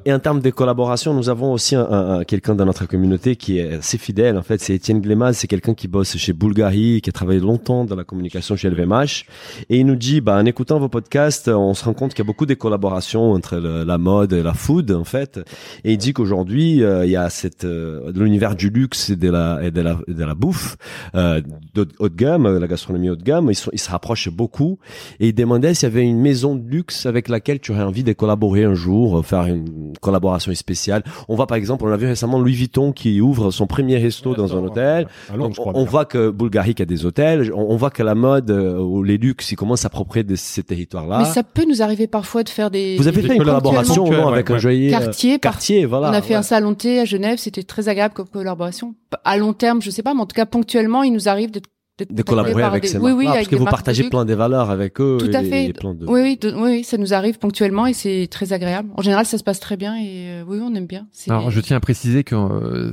[0.05, 3.35] Et, en termes de collaboration, nous avons aussi un, un- un- quelqu'un dans notre communauté
[3.35, 4.37] qui est assez fidèle.
[4.37, 5.37] En fait, c'est Étienne Glemaz.
[5.37, 9.25] C'est quelqu'un qui bosse chez Bulgari, qui a travaillé longtemps dans la communication chez LVMH.
[9.69, 12.25] Et il nous dit, bah, en écoutant vos podcasts, on se rend compte qu'il y
[12.25, 15.39] a beaucoup de collaborations entre le- la mode et la food, en fait.
[15.83, 19.15] Et il dit qu'aujourd'hui, euh, il y a cette euh, de l'univers du luxe et
[19.15, 20.77] de la et de la, et de la bouffe
[21.15, 21.41] euh,
[21.73, 23.47] de haut de gamme, euh, la gastronomie haut de gamme.
[23.49, 24.77] Ils, sont, ils se rapprochent beaucoup.
[25.19, 28.03] Et il demandait s'il y avait une maison de luxe avec laquelle tu aurais envie
[28.03, 31.03] de collaborer un jour, euh, faire une collaboration spéciale.
[31.27, 34.35] On voit par exemple, on a vu récemment Louis Vuitton qui ouvre son premier resto
[34.35, 35.07] dans un hôtel.
[35.35, 38.15] Londres, on, on voit que Bulgari qui a des hôtels, on, on voit que la
[38.15, 41.19] mode euh, ou les luxes, ils commencent à s'approprier de ces territoires-là.
[41.19, 42.97] Mais ça peut nous arriver parfois de faire des.
[42.97, 44.59] Vous avez des- une collaboration non, ouais, avec un ouais.
[44.59, 46.09] joaillier euh, Cartier, par- Cartier, voilà.
[46.09, 46.35] on a fait ouais.
[46.35, 48.95] un salon thé à Genève, c'était très agréable comme collaboration.
[49.23, 51.67] À long terme, je sais pas, mais en tout cas ponctuellement, il nous arrive d'être
[52.09, 54.71] de collaborer avec des- ces oui, oui, parce avec que vous partagez plein des valeurs
[54.71, 55.65] avec eux Tout et, à fait.
[55.65, 58.89] et plein de Oui, oui, de- oui, ça nous arrive ponctuellement et c'est très agréable.
[58.97, 61.05] En général, ça se passe très bien et euh, oui, on aime bien.
[61.11, 62.37] C'est- Alors, je tiens à préciser qu'il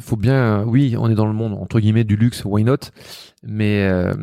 [0.00, 2.76] faut bien, euh, oui, on est dans le monde entre guillemets du luxe, why not?
[3.46, 4.14] Mais euh,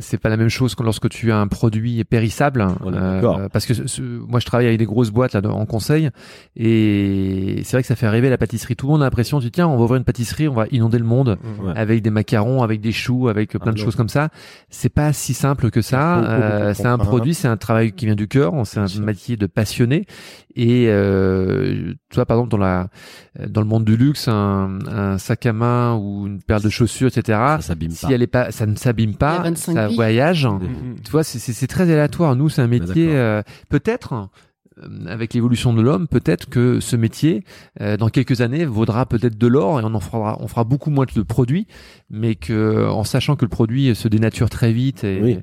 [0.00, 2.66] c'est pas la même chose que lorsque tu as un produit périssable.
[2.84, 3.40] D'accord.
[3.52, 6.10] parce que ce- moi, je travaille avec des grosses boîtes là en conseil
[6.56, 8.76] et c'est vrai que ça fait rêver la pâtisserie.
[8.76, 10.66] Tout le monde a l'impression, tu dis, tiens, on va ouvrir une pâtisserie, on va
[10.70, 11.72] inonder le monde Ouais.
[11.74, 13.84] avec des macarons, avec des choux, avec plein Ah de non.
[13.84, 14.28] choses comme ça.
[14.68, 16.18] C'est pas si simple que ça.
[16.24, 18.52] Euh, c'est un produit, c'est un travail qui vient du cœur.
[18.64, 20.06] C'est un métier de passionné.
[20.56, 22.88] Et euh, tu vois, par exemple, dans la
[23.48, 27.06] dans le monde du luxe, un, un sac à main ou une paire de chaussures,
[27.08, 27.38] etc.
[27.38, 28.12] Ça s'abîme Si pas.
[28.12, 30.48] elle est pas, ça ne s'abîme pas, a 25 ça voyage.
[31.04, 32.36] Tu vois, c'est- très aléatoire.
[32.36, 33.06] Nous, c'est un métier.
[33.06, 33.18] d'accord.
[33.20, 34.28] euh, peut-être.
[34.82, 37.44] Euh, Avec l'évolution de l'homme, peut-être que ce métier,
[37.80, 40.90] euh, dans quelques années, vaudra peut-être de l'or et on en fera, on fera beaucoup
[40.90, 41.66] moins de produits,
[42.10, 45.38] mais que, en sachant que le produit se dénature très vite et Oui.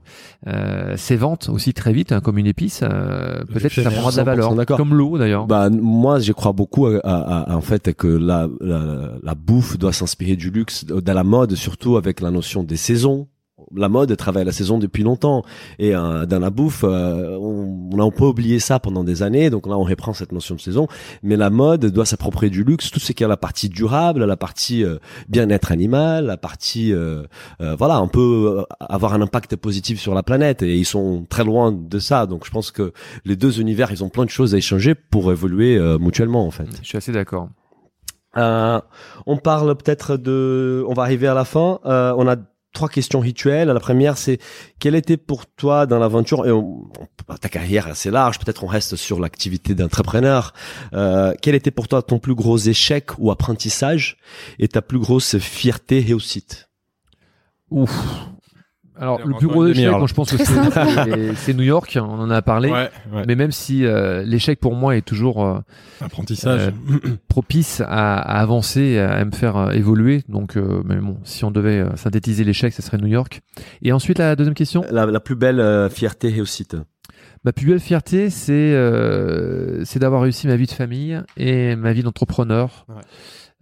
[0.47, 4.18] euh, s'évente aussi très vite, hein, comme une épice, euh, peut-être que ça prendra de
[4.18, 5.47] la 100% valeur, comme l'eau d'ailleurs.
[5.47, 9.77] Bah, moi, je crois beaucoup à, à- à- en fait que la, la, la bouffe
[9.77, 13.27] doit s'inspirer du luxe, de la mode, surtout avec la notion des saisons.
[13.76, 15.44] La mode travaille la saison depuis longtemps
[15.77, 19.23] et euh, dans la bouffe, euh, on, on a un peu oublié ça pendant des
[19.23, 19.49] années.
[19.49, 20.88] Donc là, on reprend cette notion de saison.
[21.23, 24.38] Mais la mode doit s'approprier du luxe, tout ce qui est la partie durable, la
[24.38, 27.23] partie euh, bien-être animal, la partie euh,
[27.61, 31.26] euh, voilà, on peut euh, avoir un impact positif sur la planète et ils sont
[31.30, 32.26] très loin de ça.
[32.26, 32.94] Donc je pense que
[33.26, 36.52] les deux univers, ils ont plein de choses à échanger pour évoluer euh, mutuellement en
[36.52, 36.68] fait.
[36.81, 37.49] Je suis assez d'accord.
[38.38, 38.80] Euh,
[39.26, 41.80] on parle peut-être de, on va arriver à la fin.
[41.85, 42.35] Euh, on a
[42.73, 43.68] trois questions rituelles.
[43.68, 44.39] La première, c'est
[44.80, 46.52] quel était pour toi dans l'aventure et
[47.41, 48.39] ta carrière assez large.
[48.39, 50.53] Peut-être on reste sur l'activité d'entrepreneur.
[50.94, 54.18] Euh, quel était pour toi ton plus gros échec ou apprentissage
[54.60, 56.69] et ta plus grosse fierté réussite?
[57.69, 57.91] Ouf.
[58.99, 60.38] Alors, le plus gros échec, moi, je pense que
[61.36, 61.98] c'est- New York.
[62.02, 62.69] On en a parlé.
[62.69, 63.24] Ouais, ouais.
[63.28, 65.60] Mais même si euh, l'échec pour moi est toujours euh,
[66.02, 66.72] Apprentissage.
[67.28, 70.24] propice à, à avancer, à, me faire euh, évoluer.
[70.30, 73.41] Donc, euh, mais bon, si on devait euh, synthétiser l'échec, ce serait New York.
[73.82, 74.84] Et ensuite, la deuxième question?
[74.91, 76.76] la, la plus belle euh, fierté réussite
[77.44, 81.94] Ma plus belle fierté, c'est euh, c'est d'avoir réussi ma vie de famille et ma
[81.94, 82.86] vie d'entrepreneur.
[82.90, 82.95] Ouais.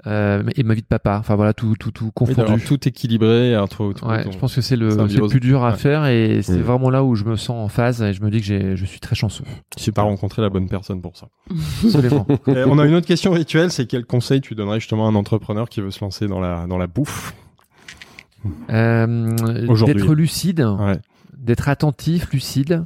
[0.07, 1.17] Euh, et ma vie de papa.
[1.19, 2.37] Enfin voilà, tout tout tout Oui, confondu.
[2.41, 5.63] d'avoir tout équilibré entre tout, Ouais, ton- je pense que c'est le, le plus dur
[5.63, 5.77] à Ouais.
[5.77, 8.39] faire et c'est vraiment là où je me sens en phase et je me dis
[8.39, 9.45] que j'ai, je suis très chanceux.
[9.77, 11.27] Tu pas rencontré la bonne personne pour ça.
[11.83, 12.27] Absolument.
[12.47, 15.15] Et on a une autre question rituelle, c'est quel conseil tu donnerais justement à un
[15.15, 17.33] entrepreneur qui veut se lancer dans la dans la bouffe?
[18.69, 19.35] Euh,
[19.67, 19.95] Aujourd'hui.
[19.95, 20.99] d'être lucide, Ouais.
[21.37, 22.85] d'être attentif, lucide,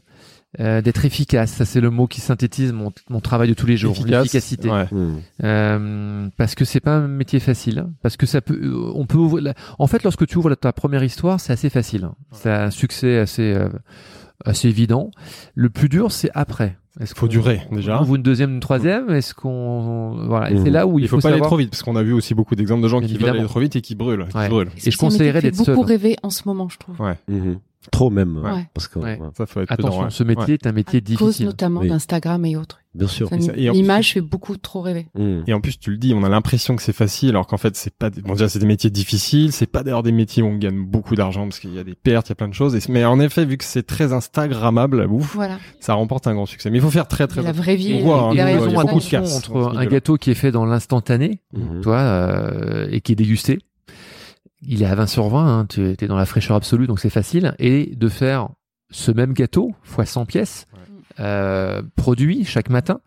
[0.60, 1.52] euh, d'être efficace.
[1.52, 3.92] Ça, c'est le mot qui synthétise mon, mon travail de tous les jours.
[3.92, 4.12] Efficace.
[4.24, 4.70] L'efficacité.
[4.70, 4.88] Ouais.
[4.92, 5.18] Mmh.
[5.44, 7.86] Euh, parce que c'est pas un métier facile.
[8.02, 8.60] Parce que ça peut,
[8.96, 9.44] on peut ouvrir.
[9.44, 12.10] la- En fait, lorsque tu ouvres ta première histoire, c'est assez facile.
[12.32, 13.70] C'est un succès assez, euh,
[14.46, 15.12] assez évident.
[15.54, 16.78] Le plus dur, c'est après.
[17.00, 18.00] Est-ce Faut qu'on- durer, déjà.
[18.00, 19.10] On ouvre une deuxième, une troisième?
[19.12, 20.52] Est-ce qu'on, voilà.
[20.52, 20.64] Et Mhm.
[20.66, 22.34] c'est là où il, Il faut, pas aller trop vite parce qu'on a vu aussi
[22.34, 24.26] beaucoup d'exemples de gens Bien qui veulent aller trop vite et qui brûlent.
[24.26, 24.70] qui brûlent.
[24.86, 25.76] Et je conseillerais d'être seul.
[25.76, 27.00] beaucoup rêver en ce moment, je trouve.
[27.00, 27.16] Ouais.
[27.30, 27.54] Mmh.
[27.92, 28.38] Trop même.
[28.38, 28.68] Ouais.
[28.74, 29.18] Parce que, Ouais.
[29.38, 31.46] Ça faut être Attention, ce métier est un métier à cause difficile.
[31.46, 31.88] notamment Oui.
[31.88, 32.80] d'Instagram et autres.
[32.94, 33.30] Bien sûr.
[33.56, 35.08] L'image fait beaucoup trop rêver.
[35.16, 35.42] Mmh.
[35.48, 37.76] Et en plus, tu le dis, on a l'impression que c'est facile, alors qu'en fait,
[37.78, 38.10] c'est pas.
[38.10, 38.22] Des...
[38.22, 39.52] Bon, déjà, c'est des métiers difficiles.
[39.54, 41.96] C'est pas d'ailleurs des métiers où on gagne beaucoup d'argent parce qu'il y a des
[41.96, 42.76] pertes, il y a plein de choses.
[42.76, 42.80] Et...
[42.92, 45.58] Mais en effet, vu que c'est très Instagrammable, bouffe, Voilà.
[45.80, 46.70] ça remporte un grand succès.
[46.72, 47.44] Mais il faut faire très très.
[47.44, 47.94] La vraie vie.
[48.02, 50.32] On voit, hein, il y a beaucoup de casse entre dans ce un gâteau qui
[50.32, 51.82] est fait dans l'instantané, Mhm.
[51.82, 53.60] toi, euh, et qui est dégusté.
[54.61, 57.10] Il est à 20 sur 20, hein, tu es dans la fraîcheur absolue, donc c'est
[57.10, 57.56] facile.
[57.60, 58.49] Et de faire
[58.91, 60.65] ce même gâteau, fois 100 pièces,
[61.20, 63.00] euh, produit chaque matin,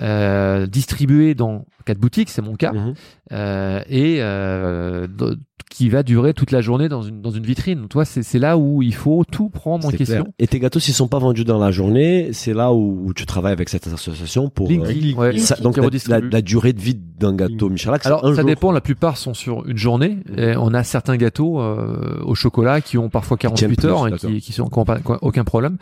[0.00, 2.94] euh, distribué dans quatre boutiques, c'est mon cas, Mhm.
[3.32, 5.38] euh, et euh, de-
[5.68, 7.88] qui va durer toute la journée dans une, dans une vitrine.
[7.88, 10.22] Toi, c'est c'est là où il faut tout prendre en question.
[10.22, 10.32] clair.
[10.38, 13.26] Et tes gâteaux, s'ils sont pas vendus dans la journée, c'est là où, où tu
[13.26, 16.72] travailles avec cette association pour Link, euh, link, ouais, ça- donc la, la- la durée
[16.72, 17.98] de vie d'un gâteau Michelin.
[18.04, 18.48] Alors un ça jour.
[18.48, 20.18] dépend, la plupart sont sur une journée.
[20.36, 24.08] Et on a certains gâteaux euh, au chocolat qui ont parfois 48 tiennent heures plus,
[24.14, 24.40] et qui, d'accord.
[24.40, 25.76] qui sont qui ont pas- quoi- aucun problème.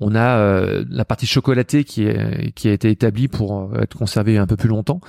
[0.00, 3.96] On a euh, la partie chocolatée qui est qui a été établie pour euh, être
[3.96, 5.00] conservée un peu plus longtemps.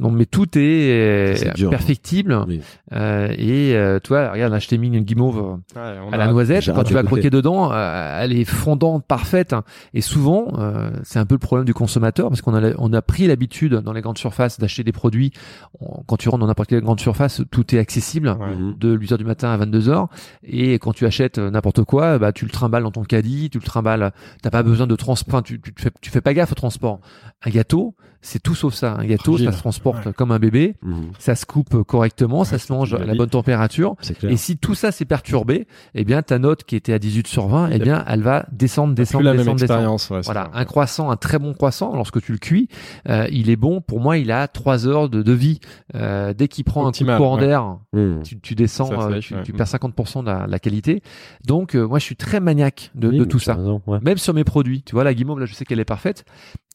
[0.00, 1.34] Donc mais tout est, euh,
[1.64, 1.68] hein.
[1.70, 2.38] perfectible.
[2.46, 2.60] Oui.
[2.92, 5.38] Euh, et euh, toi, regarde, là je t'ai mis une guimauve
[5.76, 6.66] euh, Ouais, on à la noisette.
[6.74, 9.52] Quand tu vas croquer dedans, euh, elle est fondante, parfaite.
[9.52, 9.64] hein.
[9.94, 13.02] Et souvent, euh, c'est un peu le problème du consommateur parce qu'on a, on a
[13.02, 15.32] pris l'habitude dans les grandes surfaces d'acheter des produits.
[15.80, 18.28] On- quand tu rentres dans n'importe quelle grande surface, tout est accessible.
[18.40, 18.54] Ouais.
[18.56, 18.74] Mhm.
[18.78, 20.06] De 8h du matin à 22h
[20.44, 23.64] et quand tu achètes n'importe quoi bah tu le trimbales dans ton caddie tu le
[23.64, 27.00] trimbales t'as pas besoin de transport tu, tu, fais pas gaffe au transport.
[27.42, 29.46] Un gâteau c'est tout sauf ça un gâteau Fragile.
[29.46, 30.12] ça se transporte Ouais.
[30.12, 31.12] comme un bébé Mhm.
[31.18, 34.90] ça se coupe correctement ça se mange à la bonne température et si tout ça
[34.92, 38.22] s'est perturbé, eh bien ta note qui était à 18 sur 20, eh bien elle
[38.22, 40.16] va descendre, descendre, la même descendre, descendre.
[40.16, 42.68] ouais, Voilà, un croissant, un très bon croissant, lorsque tu le cuis,
[43.08, 43.80] euh, il est bon.
[43.80, 45.60] Pour moi, il a 3 heures de, de vie.
[45.94, 48.22] Euh, dès qu'il prend Optimal, un coup de courant d'air, Mhm.
[48.24, 51.02] tu, tu descends, Ça euh, tu, perds 50% de la, la qualité.
[51.46, 53.54] Donc, moi, je suis très maniaque de, Oui, de mais tout ça.
[53.54, 53.80] raison.
[54.02, 56.24] Même sur mes produits, tu vois la guimauve là, je sais qu'elle est parfaite.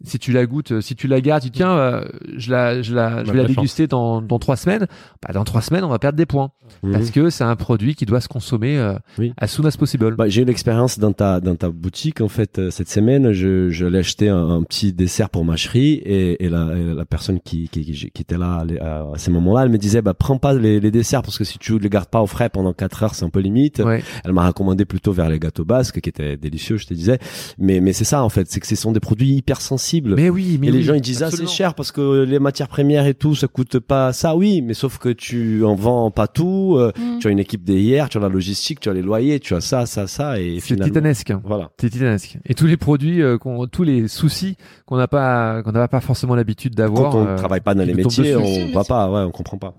[0.03, 2.05] Si tu la goûtes, euh, si tu la gardes, tu dis, tiens, euh,
[2.35, 4.88] je la, je la, je vais la déguster dans dans trois semaines.
[5.25, 6.51] Bah, dans trois semaines, on va perdre des points
[6.91, 9.34] parce que c'est un produit qui doit se consommer euh, Oui.
[9.38, 10.15] as soon as possible.
[10.15, 13.69] Bah, j'ai eu l'expérience dans ta dans ta boutique en fait euh, cette semaine je
[13.69, 17.05] je l'ai acheté un, un petit dessert pour ma chérie et, et la et la
[17.05, 20.13] personne qui, qui qui était là à, les- à ces moments-là elle me disait bah
[20.13, 22.73] prends pas les, les desserts parce que si tu les gardes pas au frais pendant
[22.73, 24.03] 4 heures c'est un peu limite Ouais.
[24.25, 27.19] elle m'a recommandé plutôt vers les gâteaux basques qui étaient délicieux je te disais
[27.57, 30.30] mais mais c'est ça en fait c'est que ce sont des produits hyper sensibles Mais
[30.30, 32.68] oui, mais et les oui, gens ils disent ah c'est cher parce que les matières
[32.68, 36.28] premières et tout ça coûte pas ça oui mais sauf que tu en vends pas
[36.28, 37.20] tout euh, Mm.
[37.20, 39.61] tu as une équipe derrière tu as la logistique tu as les loyers tu as
[39.61, 41.34] ça ça ça et C'est titanesque.
[41.44, 42.38] voilà C'est titanesque.
[42.45, 45.99] Et tous les produits, euh, qu'on, tous les soucis qu'on n'a pas, qu'on n'a pas
[46.02, 47.11] forcément l'habitude d'avoir.
[47.11, 48.86] quand on euh, travaille pas dans les métiers, on sûr.
[48.88, 49.74] pas, ouais, on comprend pas.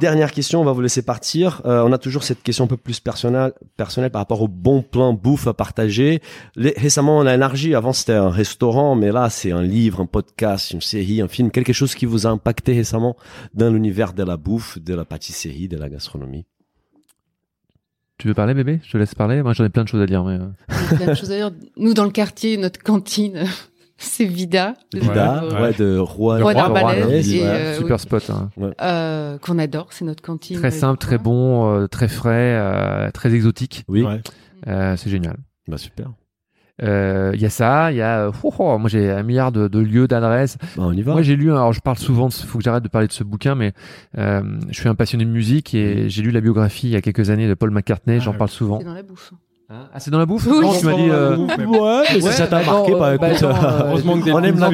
[0.00, 1.62] Dernière question, on va vous laisser partir.
[1.64, 4.82] Euh, on a toujours cette question un peu plus personnelle, personnelle par rapport au bon
[4.82, 6.20] plan bouffe à partager.
[6.56, 7.74] Les- récemment, on a élargi.
[7.74, 11.50] Avant, c'était un restaurant, mais là, c'est un livre, un podcast, une série, un film,
[11.50, 13.16] quelque chose qui vous a impacté récemment
[13.54, 16.46] dans l'univers de la bouffe, de la pâtisserie, de la gastronomie.
[18.18, 18.80] Tu veux parler, bébé?
[18.84, 19.42] Je te laisse parler.
[19.42, 20.22] Moi, j'en ai plein de choses à dire.
[20.24, 20.34] Mais...
[20.34, 21.50] euh, Il y a plein de choses à dire.
[21.78, 23.44] Nous, dans le quartier, notre cantine,
[23.96, 24.74] c'est Vida.
[24.92, 27.02] Vida, Euh, ouais, de Roi, Roi Roi et,
[27.42, 28.28] euh, super oui, spot.
[28.30, 28.50] hein.
[28.82, 30.58] euh, qu'on adore, c'est notre cantine.
[30.58, 33.84] Très simple, très bon, euh, très frais, euh, très exotique.
[33.88, 34.20] Oui, Ouais.
[34.68, 35.38] Euh, c'est génial.
[35.68, 36.12] bah super.
[36.82, 38.26] Euh, Il y a ça, il y a.
[38.26, 40.56] euh, oh, oh, moi, j'ai un milliard de, de lieux, d'adresses.
[40.76, 41.12] Bah, on y va.
[41.12, 41.50] Moi, j'ai lu.
[41.50, 42.28] Alors, je parle souvent.
[42.28, 43.72] Il faut que j'arrête de parler de ce bouquin, mais
[44.18, 44.40] euh,
[44.70, 47.30] je suis un passionné de musique et j'ai lu la biographie il y a quelques
[47.30, 48.20] années de Paul McCartney.
[48.20, 48.78] J'en Ah, parle souvent.
[48.78, 49.32] C'est dans la bouffe.
[49.72, 50.48] Ah, c'est dans la bouffe?
[50.48, 51.06] Oui, Non, c'est tu m'as dans dit.
[51.08, 51.56] la euh, bouffe.
[51.58, 53.52] mais- Ouais, mais Ouais, si ça t'a bah marqué, bah euh, bah écoute, non, euh,
[53.52, 54.72] euh, Heureusement que des on aime la hein.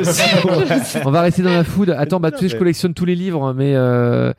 [0.00, 0.20] aussi.
[0.96, 1.02] ouais.
[1.04, 1.90] On va rester dans la food.
[1.90, 4.32] Attends, bah tu sais, je collectionne tous les livres, mais euh,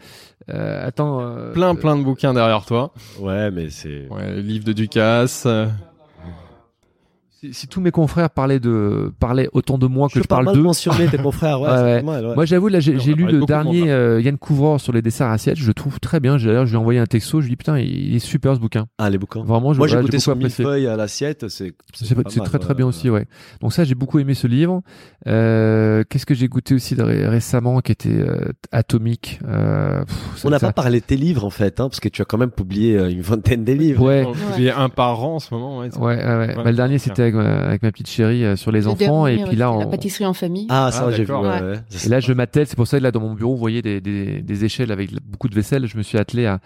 [0.50, 1.20] euh, attends.
[1.22, 2.92] euh, Plein, plein de bouquins derrière toi.
[3.20, 4.08] Ouais, mais c'est.
[4.10, 5.46] Ouais, livre de Ducasse.
[7.42, 10.54] Si, si tous mes confrères parlaient de parlaient autant de moi que je, pas parle
[10.54, 11.62] d'eux, mentionner tes confrères.
[11.62, 12.04] Ouais, Ouais, ouais.
[12.04, 12.36] mal, ouais.
[12.36, 15.58] Moi, j'avoue, là, j'ai lu le dernier euh, Yann Couvreur sur les desserts assiettes.
[15.58, 16.36] Je le trouve très bien.
[16.38, 17.40] D'ailleurs, je lui ai envoyé un texto.
[17.40, 18.88] Je lui ai dit putain, il est super ce bouquin.
[18.98, 19.44] Ah, les bouquins.
[19.44, 20.66] Vraiment, je, Moi, j'ai goûté beaucoup apprécié.
[20.66, 21.48] millefeuille à l'assiette.
[21.48, 21.74] C'est
[22.44, 22.90] très très ouais, bien ouais.
[22.90, 23.26] aussi, ouais.
[23.62, 24.82] Donc ça, j'ai beaucoup aimé ce livre.
[25.28, 29.40] Euh, Qu'est-ce que j'ai goûté aussi ré- récemment, qui était euh, atomique.
[29.48, 32.22] Euh, pff, On n'a pas parlé de tes livres en fait, hein, parce que tu
[32.22, 34.04] as quand même publié une vingtaine de livres.
[34.06, 34.26] Ouais.
[34.76, 35.80] Un par an en ce moment.
[35.80, 38.82] Ouais, Ouais, Bah, le dernier, c'était avec, ma- avec ma petite chérie euh, sur les
[38.82, 40.68] Le enfants, et puis là, on, la pâtisserie en famille.
[40.70, 41.34] Ah, ça, Ah, j'ai vu.
[41.34, 41.74] ouais, Ouais.
[42.06, 44.02] Et là, je m'attelle, c'est pour ça que là, dans mon bureau, vous voyez des,
[44.02, 45.88] des, des échelles avec beaucoup de vaisselle.
[45.88, 46.60] Je me suis attelé à,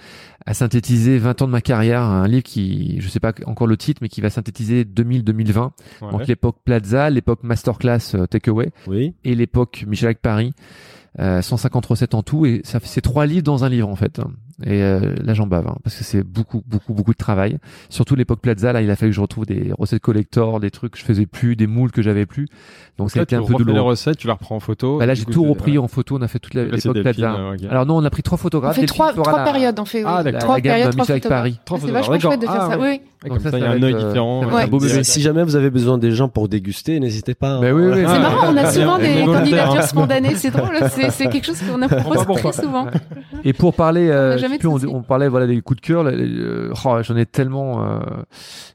[0.45, 3.77] à synthétiser 20 ans de ma carrière, un livre qui, je sais pas encore le
[3.77, 5.69] titre, mais qui va synthétiser 2000-2020.
[6.01, 6.11] Ouais.
[6.11, 9.13] Donc l'époque Plaza, l'époque Masterclass euh, Takeaway Oui.
[9.23, 10.53] et l'époque Michelak Paris.
[11.19, 13.95] Euh, 150 recettes en tout et ça fait c'est trois livres dans un livre en
[13.95, 14.19] fait
[14.63, 17.57] et euh, là j'en bave hein, parce que c'est beaucoup beaucoup beaucoup de travail
[17.89, 20.91] surtout l'époque Plaza là il a fallu que je retrouve des recettes collector des trucs
[20.93, 22.47] que je faisais plus des moules que j'avais plus
[22.99, 24.55] donc ça a Là, été tu un peu refais les douloureux recettes, tu la reprends
[24.55, 24.99] en photo.
[24.99, 25.77] bah là j'ai tout repris ouais.
[25.79, 28.21] en photo on a fait toute la- l'époque Plaza euh, alors non on a pris
[28.21, 30.41] trois photographes On fait trois, trois la- périodes, on fait Ah, d'accord.
[30.41, 31.29] trois La périodes, trois photographes.
[31.29, 31.59] Paris.
[31.65, 32.69] Trois C'est vachement chouette de faire ça.
[32.73, 34.43] Ah, Oui, comme ça, il y a un œil euh, différent.
[35.03, 37.53] Si jamais vous avez besoin des gens pour déguster, n'hésitez pas.
[37.55, 37.59] hein.
[37.61, 37.93] Oui, oui, oui.
[37.99, 41.45] C'est Ah, marrant, on a bien, souvent des candidatures spontanées, c'est drôle, c'est c'est quelque
[41.45, 42.87] chose qu'on a propose très souvent.
[43.43, 46.03] Et pour parler, euh, jamais plus, on, on parlait voilà des coups de cœur.
[46.03, 47.99] là, euh, oh, j'en ai tellement, euh,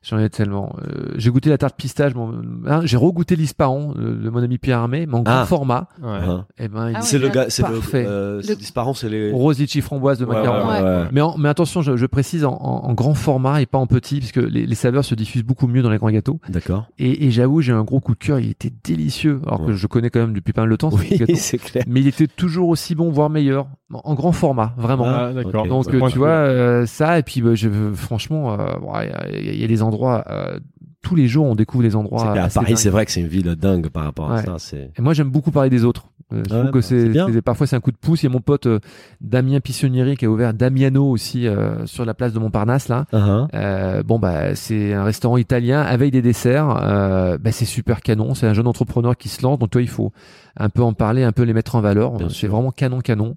[0.03, 0.75] j'en ai tellement.
[0.83, 2.15] Euh, j'ai goûté la tarte pistache.
[2.15, 2.33] Bon,
[2.67, 5.47] hein, j'ai regoûté l'ispahan de, de mon ami Pierre Armé, mais en grand Ah.
[5.47, 5.89] format.
[6.03, 6.09] Ouais.
[6.11, 6.47] Hein.
[6.59, 8.05] Et ben, il Ah C'est le gars, c'est le, Parfait.
[8.07, 9.31] euh, c'est Le- disparant, c'est les.
[9.33, 10.69] rose litchi framboise de Ouais, macaron.
[10.69, 11.09] ouais, ouais, ouais.
[11.13, 13.87] Mais, en- mais attention, je, je précise en, en- en grand format et pas en
[13.87, 16.41] petit, puisque les, les saveurs se diffusent beaucoup mieux dans les grands gâteaux.
[16.49, 16.87] D'accord.
[16.99, 18.39] Et, et j'avoue, j'ai un gros coup de cœur.
[18.41, 20.91] Il était délicieux, alors que je connais quand même depuis pas mal de temps.
[20.93, 21.85] Oui, c'est clair.
[21.87, 25.05] Mais il était toujours aussi bon, voire meilleur, en grand format, vraiment.
[25.07, 25.33] Ah.
[25.33, 29.45] Donc Ouais, euh, tu vois euh, ça et puis bah, je franchement euh, ouais, il
[29.47, 30.59] y, a- il y a des endroits euh,
[31.03, 33.55] tous les jours on découvre des endroits assez Paris, c'est vrai que c'est une ville
[33.55, 34.55] dingue par rapport à ça.
[34.59, 34.91] C'est.
[34.99, 36.09] Et moi j'aime beaucoup parler des autres.
[36.35, 38.23] Euh, je Ouais, trouve que bah, c'est parfois c'est un coup de pouce.
[38.23, 38.81] Il y a mon pote euh,
[39.23, 43.07] Damien Pissonnieri qui a ouvert Damiano aussi euh, sur la place de Montparnasse là.
[43.55, 46.79] Euh, bon bah c'est un restaurant italien avec des desserts.
[46.83, 48.35] Euh, bah, c'est super canon.
[48.35, 49.59] C'est un jeune entrepreneur qui se lance.
[49.59, 50.13] Donc toi il faut
[50.59, 52.13] un peu en parler, un peu les mettre en valeur.
[52.31, 53.37] C'est vraiment canon canon.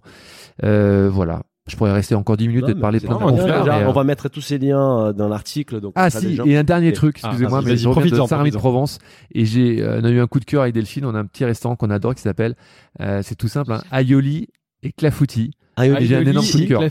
[0.63, 1.43] Euh, voilà.
[1.67, 4.29] Je pourrais rester encore 10 minutes Non, et parler plein de euh, On va mettre
[4.29, 5.79] tous ces liens euh, dans l'article.
[5.79, 8.57] Donc Ah si, et un dernier truc, Ah, excusez-moi, mais je reviens de Saint-Rémy de.
[8.57, 8.97] Provence
[9.33, 11.25] et j'ai, euh, on a eu un coup de cœur avec Delphine, on a un
[11.25, 12.55] petit restaurant qu'on adore qui s'appelle,
[12.99, 14.47] euh, c'est tout simple, hein, Aioli
[14.81, 15.51] et Clafoutis.
[15.81, 16.83] Ah, oui, Ah, j'ai un énorme coup de cœur.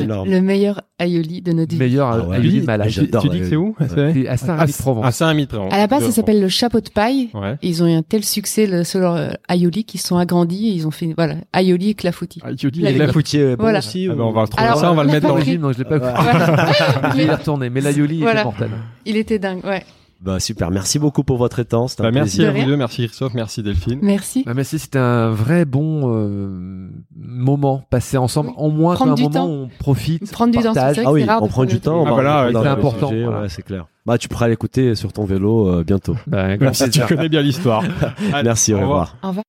[0.00, 0.30] Énorme.
[0.30, 1.78] Le meilleur aioli de notre vie.
[1.78, 2.36] Meilleur Ah ouais.
[2.36, 2.88] Aioli malade.
[2.88, 3.74] J'adore, Tu dis que c'est où.
[3.94, 5.14] C'est à Saint-Rémy de À Provence.
[5.14, 5.72] Saint-Rémy de Provence.
[5.72, 7.30] À la base, ça s'appelle le chapeau de paille.
[7.34, 7.56] Ouais.
[7.62, 10.68] Ils ont eu un tel succès le, sur leur euh, aioli qu'ils se sont agrandis
[10.68, 12.40] et ils ont fait voilà aioli et clafoutis.
[12.44, 13.78] Ah, tu dis La Et la Clafoutis est bon Voilà.
[13.80, 14.06] aussi.
[14.10, 15.40] Ah ou- on va retrouver Alors, ça, on va le mettre dans le.
[15.40, 15.98] L'origine, donc je l'ai pas.
[15.98, 16.72] Voilà.
[17.12, 18.40] Je vais y retourner, mais l'Aioli Voilà.
[18.40, 18.70] était mortel.
[19.06, 19.64] Il était dingue.
[19.64, 19.82] Ouais.
[20.20, 21.86] Bah super, merci beaucoup pour votre temps.
[21.88, 22.54] C'était un Bah, merci plaisir.
[22.54, 23.98] à vous deux, merci Christophe, merci Delphine.
[24.02, 24.42] Merci.
[24.44, 28.50] Bah, merci, c'était un vrai bon euh, moment passé ensemble.
[28.50, 28.54] Oui.
[28.58, 29.46] En moins Prendre qu'un du moment temps.
[29.48, 30.98] où on profite, Prendre du temps, partage.
[31.00, 32.04] Ah que oui, c'est rare on prend du temps.
[32.04, 32.14] temps.
[32.14, 33.40] on Ah, c'est important, sujet, voilà.
[33.42, 33.86] ouais, c'est clair.
[34.06, 36.16] Bah tu pourras l'écouter sur ton vélo euh, bientôt.
[36.26, 37.82] Bah, Comme si tu connais bien l'histoire.
[38.44, 39.16] Merci, au revoir.
[39.22, 39.44] Au revoir.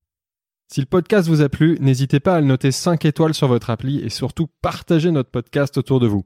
[0.72, 3.70] Si le podcast vous a plu, n'hésitez pas à le noter 5 étoiles sur votre
[3.70, 6.26] appli et surtout partagez notre podcast autour de vous.